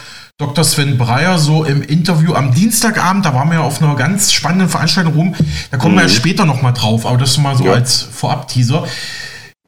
Dr. 0.40 0.64
Sven 0.64 0.96
Breyer 0.96 1.38
so 1.38 1.64
im 1.64 1.82
Interview 1.82 2.32
am 2.32 2.54
Dienstagabend. 2.54 3.26
Da 3.26 3.34
waren 3.34 3.48
wir 3.48 3.56
ja 3.56 3.60
auf 3.60 3.82
einer 3.82 3.94
ganz 3.94 4.32
spannenden 4.32 4.70
Veranstaltung 4.70 5.14
rum. 5.14 5.34
Da 5.70 5.76
kommen 5.76 5.94
mhm. 5.94 5.98
wir 5.98 6.02
ja 6.04 6.08
später 6.08 6.46
nochmal 6.46 6.72
drauf, 6.72 7.04
aber 7.04 7.18
das 7.18 7.36
mal 7.36 7.56
so 7.56 7.66
ja. 7.66 7.72
als 7.72 8.00
Vorab-Teaser. 8.02 8.86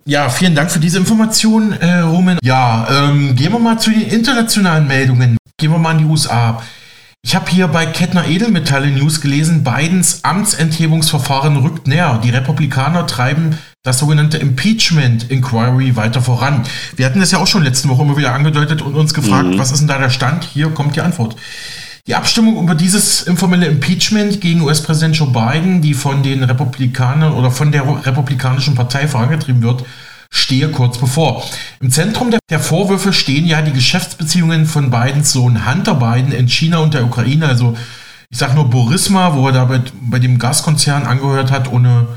Ja, 0.04 0.28
vielen 0.28 0.54
Dank 0.54 0.71
für 0.71 0.80
diese 0.80 0.99
Information, 0.99 1.73
äh, 1.73 2.00
Roman. 2.00 2.38
Ja, 2.42 2.88
ähm, 2.90 3.37
gehen 3.37 3.52
wir 3.52 3.59
mal 3.59 3.78
zu 3.78 3.90
den 3.90 4.02
internationalen 4.02 4.87
Meldungen. 4.87 5.37
Gehen 5.59 5.71
wir 5.71 5.78
mal 5.78 5.92
in 5.92 5.99
die 5.99 6.04
USA. 6.04 6.62
Ich 7.25 7.37
habe 7.37 7.49
hier 7.49 7.68
bei 7.68 7.87
Kettner 7.87 8.26
Edelmetalle 8.26 8.88
News 8.88 9.21
gelesen, 9.21 9.62
Bidens 9.62 10.25
Amtsenthebungsverfahren 10.25 11.56
rückt 11.56 11.87
näher. 11.87 12.21
Die 12.25 12.30
Republikaner 12.30 13.06
treiben 13.06 13.59
das 13.85 14.00
sogenannte 14.00 14.38
Impeachment 14.38 15.30
Inquiry 15.30 15.94
weiter 15.94 16.21
voran. 16.21 16.64
Wir 16.97 17.06
hatten 17.06 17.21
das 17.21 17.30
ja 17.30 17.38
auch 17.38 17.47
schon 17.47 17.62
letzte 17.62 17.88
Woche 17.88 18.02
immer 18.02 18.16
wieder 18.16 18.35
angedeutet 18.35 18.82
und 18.82 18.97
uns 18.97 19.14
gefragt, 19.14 19.50
mhm. 19.50 19.59
was 19.59 19.71
ist 19.71 19.78
denn 19.78 19.88
da 19.88 19.99
der 19.99 20.11
Stand? 20.11 20.42
Hier 20.52 20.71
kommt 20.71 20.97
die 20.97 21.00
Antwort. 21.00 21.37
Die 22.09 22.16
Abstimmung 22.16 22.61
über 22.61 22.75
dieses 22.75 23.23
informelle 23.23 23.66
Impeachment 23.66 24.40
gegen 24.40 24.62
US-Präsident 24.62 25.16
Joe 25.16 25.28
Biden, 25.28 25.82
die 25.82 25.94
von 25.94 26.25
den 26.25 26.42
Republikanern 26.42 27.32
oder 27.32 27.52
von 27.52 27.71
der 27.71 27.87
Republikanischen 28.04 28.75
Partei 28.75 29.06
vorangetrieben 29.06 29.62
wird, 29.62 29.85
stehe 30.28 30.68
kurz 30.71 30.99
bevor. 30.99 31.44
Im 31.80 31.92
Zentrum 31.92 32.32
der, 32.50 32.59
Vorwürfe 32.59 33.12
stehen 33.12 33.47
ja 33.47 33.62
die 33.62 33.73
Geschäftsbeziehungen 33.73 34.66
von 34.66 34.90
Bidens 34.90 35.30
Sohn 35.30 35.64
Hunter 35.71 35.94
Biden 35.94 36.32
in 36.32 36.49
China 36.49 36.78
und 36.78 36.92
der 36.92 37.04
Ukraine. 37.04 37.47
Also 37.47 37.76
ich 38.30 38.38
sage 38.38 38.54
nur 38.54 38.68
Burisma, 38.68 39.37
wo 39.37 39.47
er 39.47 39.52
da 39.52 39.64
bei, 39.66 39.80
bei 40.00 40.18
dem 40.18 40.40
Gaskonzern 40.40 41.04
angehört 41.04 41.52
hat, 41.52 41.71
ohne 41.71 42.09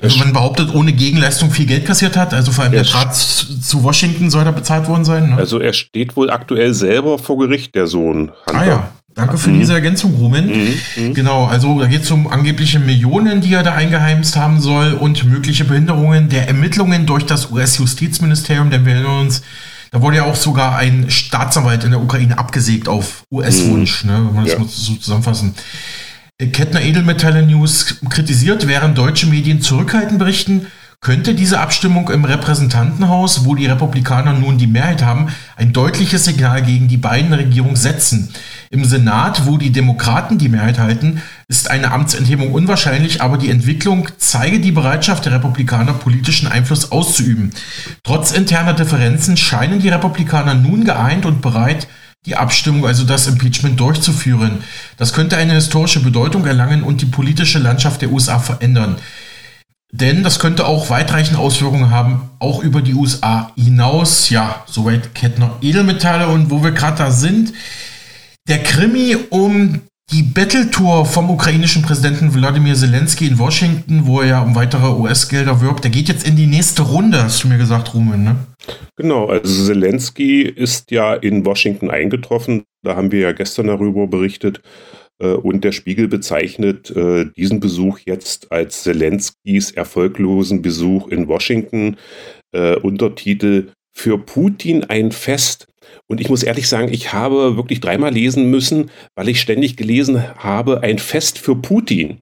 also 0.00 0.18
man 0.18 0.34
behauptet, 0.34 0.72
ohne 0.72 0.92
Gegenleistung 0.92 1.50
viel 1.50 1.66
Geld 1.66 1.84
kassiert 1.86 2.16
hat. 2.16 2.32
Also 2.32 2.52
vor 2.52 2.64
allem 2.64 2.74
der 2.74 2.84
Draht 2.84 3.16
zu 3.16 3.82
Washington 3.82 4.30
soll 4.30 4.44
da 4.44 4.52
bezahlt 4.52 4.86
worden 4.86 5.04
sein. 5.04 5.30
Ne? 5.30 5.36
Also 5.36 5.58
er 5.58 5.72
steht 5.72 6.16
wohl 6.16 6.30
aktuell 6.30 6.74
selber 6.74 7.18
vor 7.18 7.38
Gericht, 7.38 7.74
der 7.74 7.86
Sohn. 7.88 8.30
Hunter. 8.46 8.60
Ah 8.60 8.64
ja. 8.64 8.92
Danke 9.16 9.38
für 9.38 9.48
mhm. 9.48 9.60
diese 9.60 9.72
Ergänzung, 9.72 10.14
Rumen. 10.14 10.46
Mhm. 10.46 10.74
Mhm. 10.96 11.14
Genau, 11.14 11.46
also 11.46 11.80
da 11.80 11.86
geht 11.86 12.02
es 12.02 12.10
um 12.10 12.28
angebliche 12.28 12.78
Millionen, 12.78 13.40
die 13.40 13.54
er 13.54 13.62
da 13.62 13.72
eingeheimst 13.72 14.36
haben 14.36 14.60
soll 14.60 14.92
und 14.92 15.24
mögliche 15.24 15.64
Behinderungen 15.64 16.28
der 16.28 16.46
Ermittlungen 16.48 17.06
durch 17.06 17.24
das 17.24 17.50
US-Justizministerium, 17.50 18.70
denn 18.70 18.84
wir 18.84 18.92
erinnern 18.92 19.22
uns, 19.22 19.40
da 19.90 20.02
wurde 20.02 20.18
ja 20.18 20.24
auch 20.24 20.36
sogar 20.36 20.76
ein 20.76 21.10
Staatsanwalt 21.10 21.84
in 21.84 21.92
der 21.92 22.02
Ukraine 22.02 22.38
abgesägt 22.38 22.88
auf 22.88 23.24
US-Wunsch, 23.32 24.04
mhm. 24.04 24.10
ne, 24.10 24.16
wenn 24.18 24.34
man 24.34 24.44
das 24.44 24.52
ja. 24.52 24.58
mal 24.58 24.68
so 24.68 24.94
zusammenfassen. 24.96 25.54
Kettner 26.52 26.82
Edelmetalle 26.82 27.42
News 27.46 27.96
kritisiert, 28.10 28.68
während 28.68 28.98
deutsche 28.98 29.26
Medien 29.28 29.62
zurückhaltend 29.62 30.18
berichten, 30.18 30.66
könnte 31.00 31.34
diese 31.34 31.60
Abstimmung 31.60 32.10
im 32.10 32.26
Repräsentantenhaus, 32.26 33.46
wo 33.46 33.54
die 33.54 33.66
Republikaner 33.66 34.34
nun 34.34 34.58
die 34.58 34.66
Mehrheit 34.66 35.02
haben, 35.02 35.28
ein 35.56 35.72
deutliches 35.72 36.24
Signal 36.26 36.62
gegen 36.62 36.88
die 36.88 36.96
beiden 36.96 37.32
Regierungen 37.32 37.76
setzen. 37.76 38.34
Im 38.70 38.84
Senat, 38.84 39.46
wo 39.46 39.56
die 39.58 39.70
Demokraten 39.70 40.38
die 40.38 40.48
Mehrheit 40.48 40.78
halten, 40.78 41.22
ist 41.48 41.70
eine 41.70 41.92
Amtsenthebung 41.92 42.52
unwahrscheinlich, 42.52 43.22
aber 43.22 43.38
die 43.38 43.50
Entwicklung 43.50 44.08
zeige 44.18 44.60
die 44.60 44.72
Bereitschaft 44.72 45.24
der 45.24 45.32
Republikaner, 45.32 45.92
politischen 45.92 46.48
Einfluss 46.48 46.90
auszuüben. 46.90 47.50
Trotz 48.02 48.32
interner 48.32 48.74
Differenzen 48.74 49.36
scheinen 49.36 49.80
die 49.80 49.88
Republikaner 49.88 50.54
nun 50.54 50.84
geeint 50.84 51.26
und 51.26 51.42
bereit, 51.42 51.86
die 52.26 52.36
Abstimmung, 52.36 52.86
also 52.86 53.04
das 53.04 53.28
Impeachment 53.28 53.78
durchzuführen. 53.78 54.64
Das 54.96 55.12
könnte 55.12 55.36
eine 55.36 55.54
historische 55.54 56.00
Bedeutung 56.00 56.44
erlangen 56.44 56.82
und 56.82 57.00
die 57.00 57.06
politische 57.06 57.60
Landschaft 57.60 58.02
der 58.02 58.10
USA 58.10 58.40
verändern. 58.40 58.96
Denn 59.92 60.24
das 60.24 60.40
könnte 60.40 60.66
auch 60.66 60.90
weitreichende 60.90 61.38
Auswirkungen 61.38 61.90
haben, 61.90 62.28
auch 62.40 62.62
über 62.62 62.82
die 62.82 62.94
USA 62.94 63.52
hinaus. 63.56 64.28
Ja, 64.30 64.64
soweit 64.66 65.14
Kettner 65.14 65.56
Edelmetalle 65.62 66.26
und 66.26 66.50
wo 66.50 66.62
wir 66.62 66.72
gerade 66.72 66.98
da 66.98 67.10
sind. 67.12 67.52
Der 68.48 68.62
Krimi 68.62 69.16
um 69.30 69.80
die 70.12 70.22
Battle-Tour 70.22 71.04
vom 71.04 71.30
ukrainischen 71.30 71.82
Präsidenten 71.82 72.32
Wladimir 72.32 72.76
Zelensky 72.76 73.26
in 73.26 73.40
Washington, 73.40 74.06
wo 74.06 74.20
er 74.20 74.28
ja 74.28 74.42
um 74.42 74.54
weitere 74.54 74.86
US-Gelder 74.86 75.60
wirbt, 75.60 75.82
der 75.82 75.90
geht 75.90 76.06
jetzt 76.06 76.24
in 76.24 76.36
die 76.36 76.46
nächste 76.46 76.82
Runde, 76.82 77.24
hast 77.24 77.42
du 77.42 77.48
mir 77.48 77.58
gesagt, 77.58 77.92
Rumen, 77.92 78.22
ne? 78.22 78.36
Genau, 78.94 79.26
also 79.26 79.64
Zelensky 79.64 80.42
ist 80.42 80.92
ja 80.92 81.14
in 81.14 81.44
Washington 81.44 81.90
eingetroffen. 81.90 82.62
Da 82.84 82.94
haben 82.94 83.10
wir 83.10 83.18
ja 83.18 83.32
gestern 83.32 83.66
darüber 83.66 84.06
berichtet. 84.06 84.60
Äh, 85.18 85.32
und 85.32 85.64
der 85.64 85.72
Spiegel 85.72 86.06
bezeichnet 86.06 86.90
äh, 86.90 87.26
diesen 87.36 87.58
Besuch 87.58 87.98
jetzt 88.06 88.52
als 88.52 88.84
Zelenskys 88.84 89.72
erfolglosen 89.72 90.62
Besuch 90.62 91.08
in 91.08 91.26
Washington. 91.26 91.96
Äh, 92.52 92.76
Untertitel 92.76 93.72
Für 93.92 94.18
Putin 94.18 94.84
ein 94.84 95.10
Fest. 95.10 95.66
Und 96.08 96.20
ich 96.20 96.28
muss 96.28 96.42
ehrlich 96.42 96.68
sagen, 96.68 96.92
ich 96.92 97.12
habe 97.12 97.56
wirklich 97.56 97.80
dreimal 97.80 98.12
lesen 98.12 98.50
müssen, 98.50 98.90
weil 99.14 99.28
ich 99.28 99.40
ständig 99.40 99.76
gelesen 99.76 100.22
habe, 100.38 100.82
ein 100.82 100.98
Fest 100.98 101.38
für 101.38 101.56
Putin. 101.56 102.20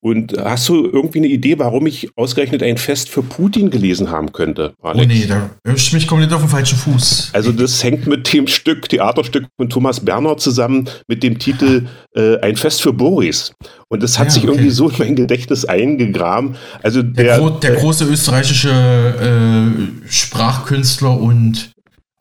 Und 0.00 0.36
hast 0.36 0.68
du 0.68 0.84
irgendwie 0.84 1.18
eine 1.18 1.28
Idee, 1.28 1.58
warum 1.58 1.86
ich 1.86 2.10
ausgerechnet 2.16 2.62
ein 2.62 2.76
Fest 2.76 3.08
für 3.08 3.22
Putin 3.22 3.70
gelesen 3.70 4.10
haben 4.10 4.32
könnte? 4.32 4.74
Alex? 4.82 5.04
Oh 5.04 5.08
nee, 5.08 5.26
da 5.26 5.50
erwischt 5.64 5.94
mich 5.94 6.06
komplett 6.06 6.32
auf 6.34 6.42
den 6.42 6.50
falschen 6.50 6.76
Fuß. 6.76 7.30
Also 7.32 7.52
das 7.52 7.82
hängt 7.82 8.06
mit 8.06 8.30
dem 8.32 8.46
Stück, 8.46 8.88
Theaterstück 8.88 9.46
von 9.56 9.70
Thomas 9.70 10.00
Berner 10.00 10.36
zusammen 10.36 10.90
mit 11.08 11.22
dem 11.22 11.38
Titel 11.38 11.86
äh, 12.14 12.38
Ein 12.40 12.56
Fest 12.56 12.82
für 12.82 12.92
Boris. 12.92 13.52
Und 13.88 14.02
das 14.02 14.18
hat 14.18 14.26
ja, 14.26 14.30
sich 14.32 14.42
okay. 14.42 14.52
irgendwie 14.52 14.70
so 14.70 14.90
in 14.90 14.96
mein 14.98 15.16
Gedächtnis 15.16 15.64
eingegraben. 15.64 16.56
Also 16.82 17.02
der, 17.02 17.24
der, 17.24 17.38
gro 17.38 17.50
der 17.50 17.76
große 17.76 18.04
österreichische 18.04 18.70
äh, 18.70 20.10
Sprachkünstler 20.10 21.18
und 21.18 21.73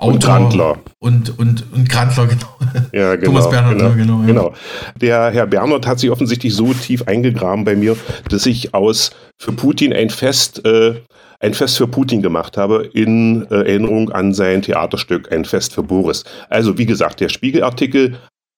Autor 0.03 0.13
und 0.13 0.24
Grandler. 0.24 0.77
Und, 1.00 1.39
und, 1.39 1.65
und 1.72 1.89
Grandler, 1.89 2.27
genau. 2.27 2.89
Ja, 2.91 3.15
genau. 3.15 3.25
Thomas 3.25 3.50
Bernhard, 3.50 3.77
genau. 3.77 3.91
genau, 3.91 4.19
ja. 4.22 4.25
genau. 4.25 4.53
Der 5.00 5.31
Herr 5.31 5.48
Bernhard 5.48 5.88
hat 5.88 6.00
sich 6.00 6.12
offensichtlich 6.12 6.53
so 6.53 6.74
tief 6.74 7.03
eingegraben 7.07 7.63
bei 7.63 7.75
mir, 7.75 7.95
dass 8.29 8.45
ich 8.45 8.74
aus 8.74 9.12
für 9.39 9.53
Putin 9.53 9.93
ein 9.93 10.10
Fest, 10.10 10.65
äh, 10.65 10.95
ein 11.39 11.53
Fest 11.53 11.77
für 11.77 11.88
Putin 11.88 12.22
gemacht 12.22 12.57
habe, 12.57 12.89
in 12.93 13.48
äh, 13.50 13.55
Erinnerung 13.55 14.12
an 14.12 14.33
sein 14.33 14.62
Theaterstück 14.62 15.31
Ein 15.31 15.45
Fest 15.45 15.74
für 15.74 15.83
Boris. 15.83 16.24
Also, 16.50 16.77
wie 16.77 16.86
gesagt, 16.86 17.19
der 17.19 17.29
Spiegelartikel 17.29 18.17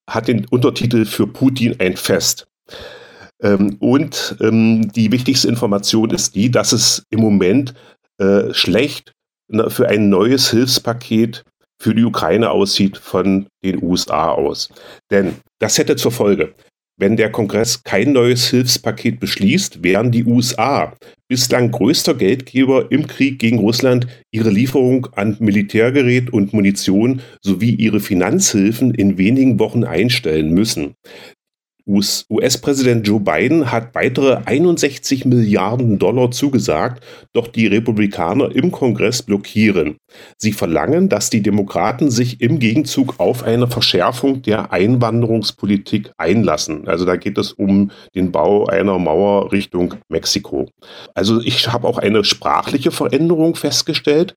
hat 0.10 0.28
den 0.28 0.46
Untertitel 0.46 1.06
für 1.06 1.28
Putin 1.28 1.76
ein 1.80 1.96
Fest. 1.96 2.48
Ähm, 3.42 3.78
und 3.80 4.36
ähm, 4.42 4.92
die 4.94 5.12
wichtigste 5.12 5.48
Information 5.48 6.10
ist 6.10 6.36
die, 6.36 6.50
dass 6.50 6.72
es 6.72 7.04
im 7.10 7.20
Moment 7.20 7.74
äh, 8.18 8.54
schlecht 8.54 9.15
für 9.68 9.88
ein 9.90 10.10
neues 10.10 10.52
Hilfspaket 10.52 11.44
für 11.82 11.94
die 11.94 12.04
Ukraine 12.04 12.52
aussieht 12.52 12.98
von 12.98 13.48
den 13.64 13.84
USA 13.84 14.32
aus. 14.32 14.70
Denn 15.12 15.36
das 15.60 15.78
hätte 15.78 15.96
zur 15.96 16.12
Folge, 16.12 16.54
wenn 16.98 17.18
der 17.18 17.30
Kongress 17.30 17.84
kein 17.84 18.14
neues 18.14 18.50
Hilfspaket 18.50 19.20
beschließt, 19.20 19.84
wären 19.84 20.12
die 20.12 20.24
USA, 20.24 20.94
bislang 21.28 21.72
größter 21.72 22.14
Geldgeber 22.14 22.90
im 22.90 23.06
Krieg 23.06 23.38
gegen 23.38 23.60
Russland, 23.60 24.08
ihre 24.32 24.50
Lieferung 24.50 25.08
an 25.16 25.36
Militärgerät 25.40 26.32
und 26.32 26.54
Munition 26.54 27.22
sowie 27.42 27.76
ihre 27.76 28.00
Finanzhilfen 28.00 28.94
in 28.94 29.18
wenigen 29.18 29.60
Wochen 29.60 29.84
einstellen 29.84 30.54
müssen. 30.54 30.94
US-Präsident 31.88 33.08
Joe 33.08 33.20
Biden 33.20 33.72
hat 33.72 33.94
weitere 33.94 34.38
61 34.46 35.26
Milliarden 35.26 36.00
Dollar 36.00 36.32
zugesagt, 36.32 37.04
doch 37.32 37.48
die 37.48 37.68
Republikaner 37.68 38.56
im 38.56 38.72
Kongress 38.72 39.22
blockieren. 39.22 39.98
Sie 40.38 40.52
verlangen, 40.52 41.10
dass 41.10 41.30
die 41.30 41.44
Demokraten 41.44 42.10
sich 42.10 42.42
im 42.42 42.58
Gegenzug 42.58 43.20
auf 43.20 43.44
eine 43.44 43.68
Verschärfung 43.68 44.42
der 44.42 44.72
Einwanderungspolitik 44.72 46.12
einlassen. 46.18 46.88
Also 46.88 47.06
da 47.06 47.18
geht 47.18 47.38
es 47.38 47.52
um 47.52 47.92
den 48.16 48.32
Bau 48.32 48.66
einer 48.66 48.98
Mauer 48.98 49.52
Richtung 49.52 49.96
Mexiko. 50.10 50.68
Also 51.14 51.40
ich 51.42 51.68
habe 51.72 51.88
auch 51.88 52.00
eine 52.00 52.24
sprachliche 52.24 52.90
Veränderung 52.90 53.56
festgestellt. 53.56 54.36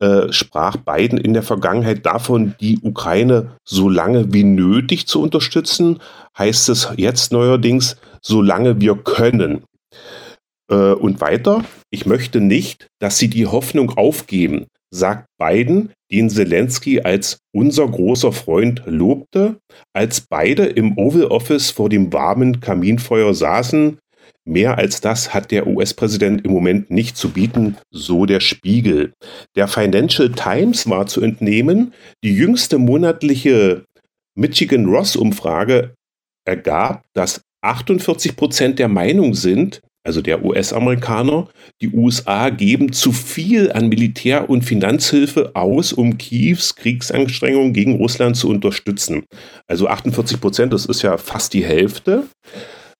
Äh, 0.00 0.32
sprach 0.32 0.76
Biden 0.76 1.18
in 1.18 1.34
der 1.34 1.44
Vergangenheit 1.44 2.04
davon, 2.04 2.56
die 2.60 2.80
Ukraine 2.82 3.52
so 3.64 3.88
lange 3.88 4.32
wie 4.32 4.42
nötig 4.42 5.06
zu 5.06 5.22
unterstützen, 5.22 6.00
heißt 6.36 6.68
es 6.68 6.88
jetzt 6.96 7.30
neuerdings, 7.30 7.96
solange 8.20 8.80
wir 8.80 8.96
können. 8.96 9.62
Äh, 10.68 10.74
und 10.74 11.20
weiter, 11.20 11.64
ich 11.90 12.06
möchte 12.06 12.40
nicht, 12.40 12.88
dass 12.98 13.18
sie 13.18 13.28
die 13.28 13.46
Hoffnung 13.46 13.90
aufgeben, 13.96 14.66
sagt 14.90 15.26
Biden, 15.38 15.92
den 16.10 16.28
Zelensky 16.28 17.00
als 17.00 17.38
unser 17.52 17.86
großer 17.86 18.32
Freund 18.32 18.82
lobte, 18.86 19.58
als 19.92 20.22
beide 20.22 20.64
im 20.64 20.98
Oval 20.98 21.26
Office 21.26 21.70
vor 21.70 21.88
dem 21.88 22.12
warmen 22.12 22.60
Kaminfeuer 22.60 23.32
saßen, 23.32 23.98
Mehr 24.46 24.76
als 24.76 25.00
das 25.00 25.32
hat 25.32 25.50
der 25.50 25.66
US-Präsident 25.66 26.44
im 26.44 26.52
Moment 26.52 26.90
nicht 26.90 27.16
zu 27.16 27.30
bieten, 27.30 27.78
so 27.90 28.26
der 28.26 28.40
Spiegel. 28.40 29.12
Der 29.56 29.68
Financial 29.68 30.30
Times 30.30 30.88
war 30.88 31.06
zu 31.06 31.22
entnehmen, 31.22 31.94
die 32.22 32.34
jüngste 32.34 32.78
monatliche 32.78 33.84
Michigan 34.36 34.84
Ross-Umfrage 34.86 35.94
ergab, 36.46 37.04
dass 37.14 37.40
48 37.62 38.36
Prozent 38.36 38.78
der 38.78 38.88
Meinung 38.88 39.34
sind, 39.34 39.80
also 40.06 40.20
der 40.20 40.44
US-Amerikaner, 40.44 41.48
die 41.80 41.88
USA 41.88 42.50
geben 42.50 42.92
zu 42.92 43.12
viel 43.12 43.72
an 43.72 43.88
Militär- 43.88 44.50
und 44.50 44.62
Finanzhilfe 44.62 45.52
aus, 45.56 45.94
um 45.94 46.18
Kiews 46.18 46.76
Kriegsanstrengungen 46.76 47.72
gegen 47.72 47.96
Russland 47.96 48.36
zu 48.36 48.50
unterstützen. 48.50 49.24
Also 49.66 49.88
48 49.88 50.38
Prozent, 50.42 50.74
das 50.74 50.84
ist 50.84 51.00
ja 51.00 51.16
fast 51.16 51.54
die 51.54 51.64
Hälfte, 51.64 52.26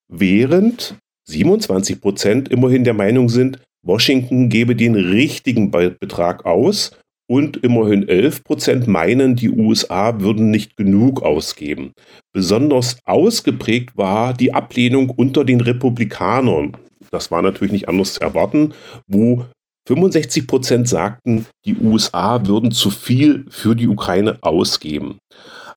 während 0.08 0.96
27 1.26 2.00
Prozent 2.00 2.48
immerhin 2.48 2.84
der 2.84 2.94
Meinung 2.94 3.28
sind, 3.28 3.58
Washington 3.82 4.48
gebe 4.48 4.74
den 4.76 4.94
richtigen 4.94 5.70
Betrag 5.70 6.46
aus 6.46 6.92
und 7.26 7.56
immerhin 7.58 8.06
11 8.08 8.44
Prozent 8.44 8.86
meinen, 8.86 9.36
die 9.36 9.50
USA 9.50 10.20
würden 10.20 10.50
nicht 10.50 10.76
genug 10.76 11.22
ausgeben. 11.22 11.92
Besonders 12.32 12.98
ausgeprägt 13.04 13.96
war 13.96 14.34
die 14.34 14.52
Ablehnung 14.52 15.10
unter 15.10 15.44
den 15.44 15.60
Republikanern. 15.60 16.76
Das 17.10 17.30
war 17.30 17.42
natürlich 17.42 17.72
nicht 17.72 17.88
anders 17.88 18.14
zu 18.14 18.20
erwarten, 18.20 18.74
wo 19.06 19.44
65 19.86 20.46
Prozent 20.46 20.88
sagten, 20.88 21.46
die 21.66 21.76
USA 21.76 22.46
würden 22.46 22.72
zu 22.72 22.90
viel 22.90 23.44
für 23.50 23.74
die 23.74 23.88
Ukraine 23.88 24.38
ausgeben. 24.40 25.18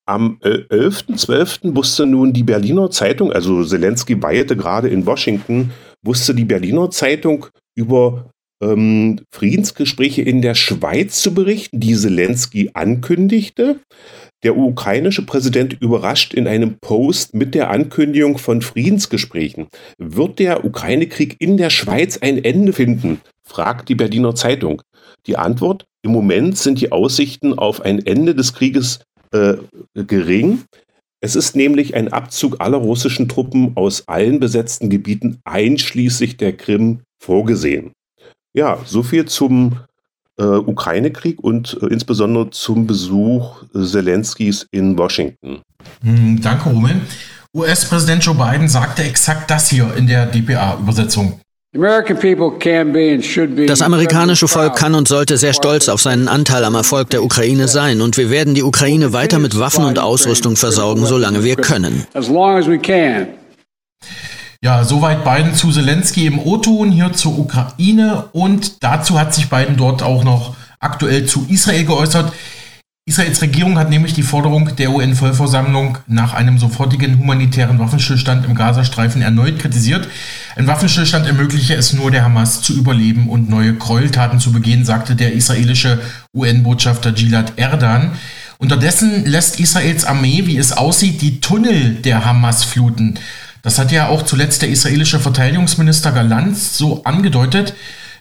Am 0.10 0.38
11.12. 0.42 1.76
wusste 1.76 2.06
nun 2.06 2.32
die 2.32 2.44
Berliner 2.44 2.90
Zeitung, 2.90 3.34
also 3.34 3.62
Zelensky 3.66 4.22
weilte 4.24 4.56
gerade 4.56 4.88
in 4.88 5.06
Washington, 5.06 5.72
wusste 6.02 6.34
die 6.34 6.46
Berliner 6.46 6.90
Zeitung 6.92 7.48
über 7.76 8.32
ähm, 8.64 9.20
Friedensgespräche 9.32 10.22
in 10.22 10.42
der 10.42 10.56
Schweiz 10.56 11.22
zu 11.22 11.34
berichten, 11.34 11.82
die 11.82 11.94
Zelensky 11.94 12.72
ankündigte. 12.74 13.82
Der 14.44 14.56
ukrainische 14.56 15.26
Präsident 15.26 15.76
überrascht 15.82 16.34
in 16.34 16.48
einem 16.48 16.78
Post 16.80 17.34
mit 17.34 17.54
der 17.54 17.70
Ankündigung 17.70 18.38
von 18.38 18.62
Friedensgesprächen. 18.62 19.68
Wird 19.98 20.40
der 20.40 20.64
Ukraine-Krieg 20.64 21.36
in 21.40 21.58
der 21.58 21.70
Schweiz 21.70 22.18
ein 22.20 22.42
Ende 22.42 22.72
finden? 22.72 23.20
fragt 23.44 23.90
die 23.90 23.96
Berliner 23.96 24.36
Zeitung. 24.36 24.82
Die 25.26 25.38
Antwort, 25.38 25.86
im 26.02 26.12
Moment 26.12 26.58
sind 26.58 26.80
die 26.80 26.94
Aussichten 26.94 27.58
auf 27.58 27.82
ein 27.82 28.06
Ende 28.06 28.36
des 28.36 28.54
Krieges 28.54 29.00
äh, 29.32 29.56
gering. 29.94 30.64
Es 31.20 31.36
ist 31.36 31.56
nämlich 31.56 31.96
ein 31.96 32.14
Abzug 32.14 32.60
aller 32.60 32.78
russischen 32.78 33.28
Truppen 33.28 33.76
aus 33.76 34.08
allen 34.08 34.40
besetzten 34.40 34.90
Gebieten 34.90 35.40
einschließlich 35.46 36.38
der 36.38 36.56
Krim 36.56 37.00
vorgesehen. 37.20 37.92
Ja, 38.54 38.80
so 38.86 39.04
viel 39.04 39.26
zum 39.26 39.80
äh, 40.38 40.44
Ukraine-Krieg 40.44 41.44
und 41.44 41.78
äh, 41.82 41.88
insbesondere 41.88 42.52
zum 42.52 42.86
Besuch 42.88 43.64
Zelenskis 43.74 44.68
in 44.72 44.98
Washington. 44.98 45.62
Hm, 46.04 46.42
danke, 46.42 46.70
Rumen. 46.70 47.02
US-Präsident 47.56 48.24
Joe 48.24 48.36
Biden 48.36 48.68
sagte 48.68 49.04
exakt 49.04 49.50
das 49.50 49.70
hier 49.70 49.96
in 49.96 50.06
der 50.06 50.28
DPA-Übersetzung. 50.28 51.40
Das 53.68 53.82
amerikanische 53.82 54.48
Volk 54.48 54.76
kann 54.76 54.96
und 54.96 55.08
sollte 55.08 55.38
sehr 55.38 55.54
stolz 55.54 55.90
auf 55.90 56.02
seinen 56.02 56.28
Anteil 56.28 56.64
am 56.66 56.76
Erfolg 56.76 57.10
der 57.12 57.24
Ukraine 57.24 57.68
sein 57.68 58.02
und 58.02 58.18
wir 58.18 58.30
werden 58.30 58.56
die 58.56 58.64
Ukraine 58.64 59.14
weiter 59.14 59.38
mit 59.40 59.60
Waffen 59.60 59.86
und 59.86 60.00
Ausrüstung 60.00 60.56
versorgen, 60.56 61.06
solange 61.06 61.44
wir 61.44 61.56
können. 61.56 62.06
Ja, 64.62 64.84
soweit 64.84 65.24
Biden 65.24 65.54
zu 65.54 65.72
Zelensky 65.72 66.26
im 66.26 66.40
O-Ton 66.40 66.92
hier 66.92 67.14
zur 67.14 67.38
Ukraine 67.38 68.26
und 68.32 68.84
dazu 68.84 69.20
hat 69.20 69.36
sich 69.36 69.50
Biden 69.50 69.78
dort 69.78 70.02
auch 70.02 70.24
noch 70.24 70.56
aktuell 70.80 71.26
zu 71.26 71.46
Israel 71.48 71.86
geäußert. 71.86 72.34
Israels 73.08 73.42
Regierung 73.42 73.80
hat 73.80 73.90
nämlich 73.90 74.12
die 74.12 74.22
Forderung 74.22 74.76
der 74.76 74.92
UN-Vollversammlung 74.92 75.98
nach 76.08 76.34
einem 76.34 76.60
sofortigen 76.60 77.18
humanitären 77.18 77.80
Waffenstillstand 77.80 78.46
im 78.46 78.54
Gazastreifen 78.54 79.22
erneut 79.22 79.60
kritisiert. 79.60 80.10
Ein 80.58 80.68
Waffenstillstand 80.68 81.26
ermögliche 81.26 81.76
es 81.76 81.94
nur 81.94 82.12
der 82.12 82.26
Hamas 82.26 82.62
zu 82.62 82.74
überleben 82.74 83.30
und 83.30 83.50
neue 83.50 83.76
Gräueltaten 83.76 84.42
zu 84.42 84.52
begehen, 84.52 84.84
sagte 84.84 85.16
der 85.16 85.32
israelische 85.32 86.00
UN-Botschafter 86.34 87.14
Gilad 87.14 87.54
Erdan. 87.56 88.12
Unterdessen 88.58 89.26
lässt 89.26 89.58
Israels 89.62 90.04
Armee, 90.04 90.42
wie 90.44 90.58
es 90.58 90.74
aussieht, 90.74 91.22
die 91.22 91.40
Tunnel 91.40 91.96
der 91.96 92.26
Hamas 92.26 92.66
fluten. 92.66 93.18
Das 93.62 93.80
hat 93.80 93.94
ja 93.94 94.10
auch 94.10 94.24
zuletzt 94.24 94.64
der 94.64 94.70
israelische 94.70 95.22
Verteidigungsminister 95.22 96.12
Galanz 96.12 96.78
so 96.78 97.06
angedeutet. 97.06 97.74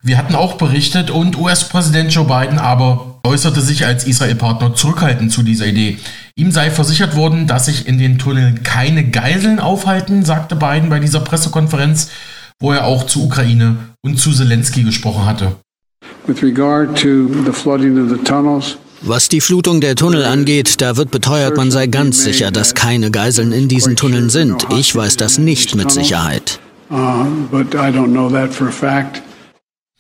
Wir 0.07 0.19
hatten 0.19 0.37
auch 0.37 0.55
berichtet 0.55 1.11
und 1.11 1.37
US-Präsident 1.37 2.14
Joe 2.14 2.27
Biden 2.27 2.61
aber 2.61 3.19
äußerte 3.25 3.61
sich 3.61 3.87
als 3.87 4.07
Israel-Partner 4.07 4.73
zurückhaltend 4.73 5.33
zu 5.33 5.42
dieser 5.42 5.66
Idee. 5.66 5.99
Ihm 6.37 6.53
sei 6.53 6.71
versichert 6.71 7.16
worden, 7.16 7.49
dass 7.49 7.66
sich 7.66 7.88
in 7.88 7.99
den 7.99 8.16
Tunneln 8.16 8.62
keine 8.62 9.11
Geiseln 9.11 9.59
aufhalten, 9.59 10.25
sagte 10.25 10.55
Biden 10.55 10.90
bei 10.90 11.01
dieser 11.01 11.19
Pressekonferenz, 11.19 12.11
wo 12.61 12.71
er 12.71 12.85
auch 12.85 13.07
zu 13.07 13.25
Ukraine 13.25 13.79
und 14.01 14.21
zu 14.21 14.31
Zelensky 14.31 14.85
gesprochen 14.85 15.27
hatte. 15.27 15.57
Was 19.03 19.29
die 19.29 19.40
Flutung 19.40 19.81
der 19.81 19.97
Tunnel 19.97 20.25
angeht, 20.25 20.81
da 20.81 20.97
wird 20.97 21.11
beteuert, 21.11 21.57
man 21.57 21.73
sei 21.73 21.88
ganz 21.88 22.23
sicher, 22.23 22.53
dass 22.53 22.77
keine 22.77 23.11
Geiseln 23.11 23.51
in 23.51 23.66
diesen 23.66 23.97
Tunneln 23.97 24.31
sind. 24.31 24.69
Ich 24.71 24.95
weiß 24.95 25.16
das 25.16 25.38
nicht 25.38 25.75
mit 25.75 25.90
Sicherheit. 25.90 26.61
Uh, 26.88 27.27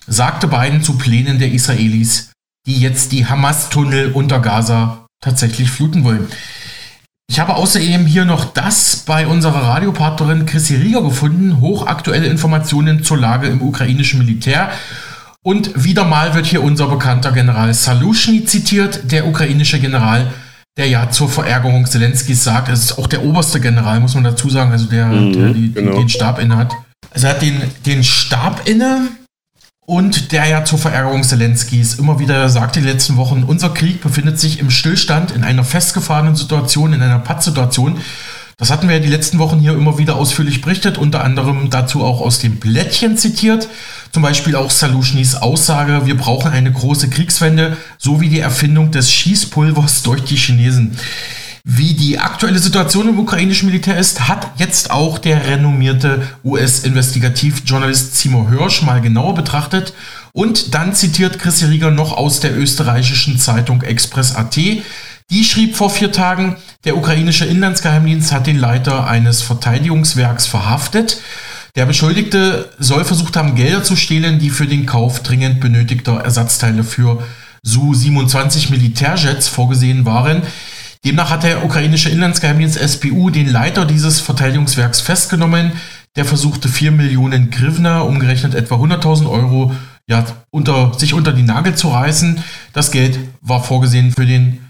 sagte 0.06 0.48
Biden 0.48 0.82
zu 0.82 0.98
Plänen 0.98 1.38
der 1.38 1.52
Israelis, 1.52 2.30
die 2.66 2.80
jetzt 2.80 3.12
die 3.12 3.26
Hamas-Tunnel 3.26 4.12
unter 4.12 4.40
Gaza 4.40 5.06
tatsächlich 5.20 5.70
fluten 5.70 6.04
wollen. 6.04 6.28
Ich 7.28 7.40
habe 7.40 7.56
außerdem 7.56 8.06
hier 8.06 8.24
noch 8.24 8.44
das 8.44 9.02
bei 9.04 9.26
unserer 9.26 9.62
Radiopartnerin 9.62 10.46
Chrissy 10.46 10.76
Rieger 10.76 11.02
gefunden, 11.02 11.60
hochaktuelle 11.60 12.26
Informationen 12.26 13.02
zur 13.02 13.18
Lage 13.18 13.48
im 13.48 13.62
ukrainischen 13.62 14.20
Militär. 14.20 14.70
Und 15.42 15.84
wieder 15.84 16.04
mal 16.04 16.34
wird 16.34 16.46
hier 16.46 16.62
unser 16.62 16.86
bekannter 16.88 17.32
General 17.32 17.72
Salushny 17.72 18.44
zitiert, 18.44 19.10
der 19.10 19.26
ukrainische 19.26 19.80
General, 19.80 20.32
der 20.76 20.88
ja 20.88 21.10
zur 21.10 21.28
Verärgerung 21.28 21.86
Zelenskis 21.86 22.44
sagt, 22.44 22.68
es 22.68 22.84
ist 22.84 22.98
auch 22.98 23.06
der 23.06 23.24
oberste 23.24 23.60
General, 23.60 23.98
muss 23.98 24.14
man 24.14 24.24
dazu 24.24 24.48
sagen, 24.48 24.72
also 24.72 24.86
der, 24.86 25.06
mhm, 25.06 25.32
der 25.32 25.48
die, 25.50 25.72
genau. 25.72 25.98
den 25.98 26.08
Stab 26.08 26.38
inne 26.38 26.56
hat. 26.56 26.72
Also 27.10 27.26
er 27.26 27.34
hat 27.34 27.42
den, 27.42 27.60
den 27.86 28.04
Stab 28.04 28.68
inne 28.68 29.08
und 29.86 30.32
der 30.32 30.46
ja 30.46 30.64
zur 30.64 30.78
Verärgerung 30.78 31.22
Zelenskis 31.22 31.94
immer 31.94 32.18
wieder 32.18 32.48
sagte 32.48 32.80
die 32.80 32.86
letzten 32.86 33.16
Wochen, 33.16 33.44
unser 33.44 33.70
Krieg 33.70 34.02
befindet 34.02 34.38
sich 34.38 34.58
im 34.58 34.70
Stillstand, 34.70 35.30
in 35.30 35.44
einer 35.44 35.64
festgefahrenen 35.64 36.34
Situation, 36.34 36.92
in 36.92 37.02
einer 37.02 37.20
Pattsituation. 37.20 38.00
Das 38.58 38.70
hatten 38.70 38.88
wir 38.88 38.96
ja 38.96 39.02
die 39.02 39.10
letzten 39.10 39.38
Wochen 39.38 39.60
hier 39.60 39.74
immer 39.74 39.96
wieder 39.98 40.16
ausführlich 40.16 40.60
berichtet, 40.60 40.98
unter 40.98 41.22
anderem 41.22 41.70
dazu 41.70 42.02
auch 42.02 42.20
aus 42.20 42.40
dem 42.40 42.56
Blättchen 42.56 43.16
zitiert. 43.16 43.68
Zum 44.12 44.22
Beispiel 44.22 44.56
auch 44.56 44.70
Salushnis 44.70 45.36
Aussage, 45.36 46.06
wir 46.06 46.16
brauchen 46.16 46.50
eine 46.50 46.72
große 46.72 47.08
Kriegswende, 47.08 47.76
sowie 47.98 48.28
die 48.28 48.40
Erfindung 48.40 48.90
des 48.90 49.12
Schießpulvers 49.12 50.02
durch 50.02 50.24
die 50.24 50.36
Chinesen. 50.36 50.96
Wie 51.68 51.94
die 51.94 52.20
aktuelle 52.20 52.60
Situation 52.60 53.08
im 53.08 53.18
ukrainischen 53.18 53.66
Militär 53.66 53.98
ist, 53.98 54.28
hat 54.28 54.52
jetzt 54.56 54.92
auch 54.92 55.18
der 55.18 55.48
renommierte 55.48 56.22
US-Investigativjournalist 56.44 58.16
Seymour 58.16 58.50
Hirsch 58.50 58.82
mal 58.82 59.00
genauer 59.00 59.34
betrachtet. 59.34 59.92
Und 60.30 60.76
dann 60.76 60.94
zitiert 60.94 61.40
Chris 61.40 61.64
Rieger 61.64 61.90
noch 61.90 62.16
aus 62.16 62.38
der 62.38 62.56
österreichischen 62.56 63.40
Zeitung 63.40 63.82
Express.at. 63.82 64.54
Die 64.54 65.42
schrieb 65.42 65.74
vor 65.74 65.90
vier 65.90 66.12
Tagen, 66.12 66.54
der 66.84 66.96
ukrainische 66.96 67.46
Inlandsgeheimdienst 67.46 68.30
hat 68.30 68.46
den 68.46 68.60
Leiter 68.60 69.08
eines 69.08 69.42
Verteidigungswerks 69.42 70.46
verhaftet. 70.46 71.20
Der 71.74 71.84
Beschuldigte 71.84 72.70
soll 72.78 73.04
versucht 73.04 73.36
haben, 73.36 73.56
Gelder 73.56 73.82
zu 73.82 73.96
stehlen, 73.96 74.38
die 74.38 74.50
für 74.50 74.68
den 74.68 74.86
Kauf 74.86 75.24
dringend 75.24 75.58
benötigter 75.58 76.20
Ersatzteile 76.20 76.84
für 76.84 77.24
Su-27 77.64 78.70
Militärjets 78.70 79.48
vorgesehen 79.48 80.04
waren. 80.04 80.42
Demnach 81.06 81.30
hat 81.30 81.44
der 81.44 81.64
ukrainische 81.64 82.08
Inlandsgeheimdienst 82.08 82.76
SBU 82.76 83.30
den 83.30 83.48
Leiter 83.48 83.84
dieses 83.84 84.20
Verteidigungswerks 84.20 85.00
festgenommen. 85.00 85.70
Der 86.16 86.24
versuchte 86.24 86.68
4 86.68 86.90
Millionen 86.90 87.50
Grivna, 87.52 88.00
umgerechnet 88.00 88.56
etwa 88.56 88.74
100.000 88.74 89.30
Euro, 89.30 89.72
ja, 90.10 90.24
unter, 90.50 90.94
sich 90.98 91.14
unter 91.14 91.32
die 91.32 91.44
Nagel 91.44 91.76
zu 91.76 91.90
reißen. 91.90 92.42
Das 92.72 92.90
Geld 92.90 93.20
war 93.40 93.62
vorgesehen 93.62 94.10
für 94.10 94.26
den 94.26 94.66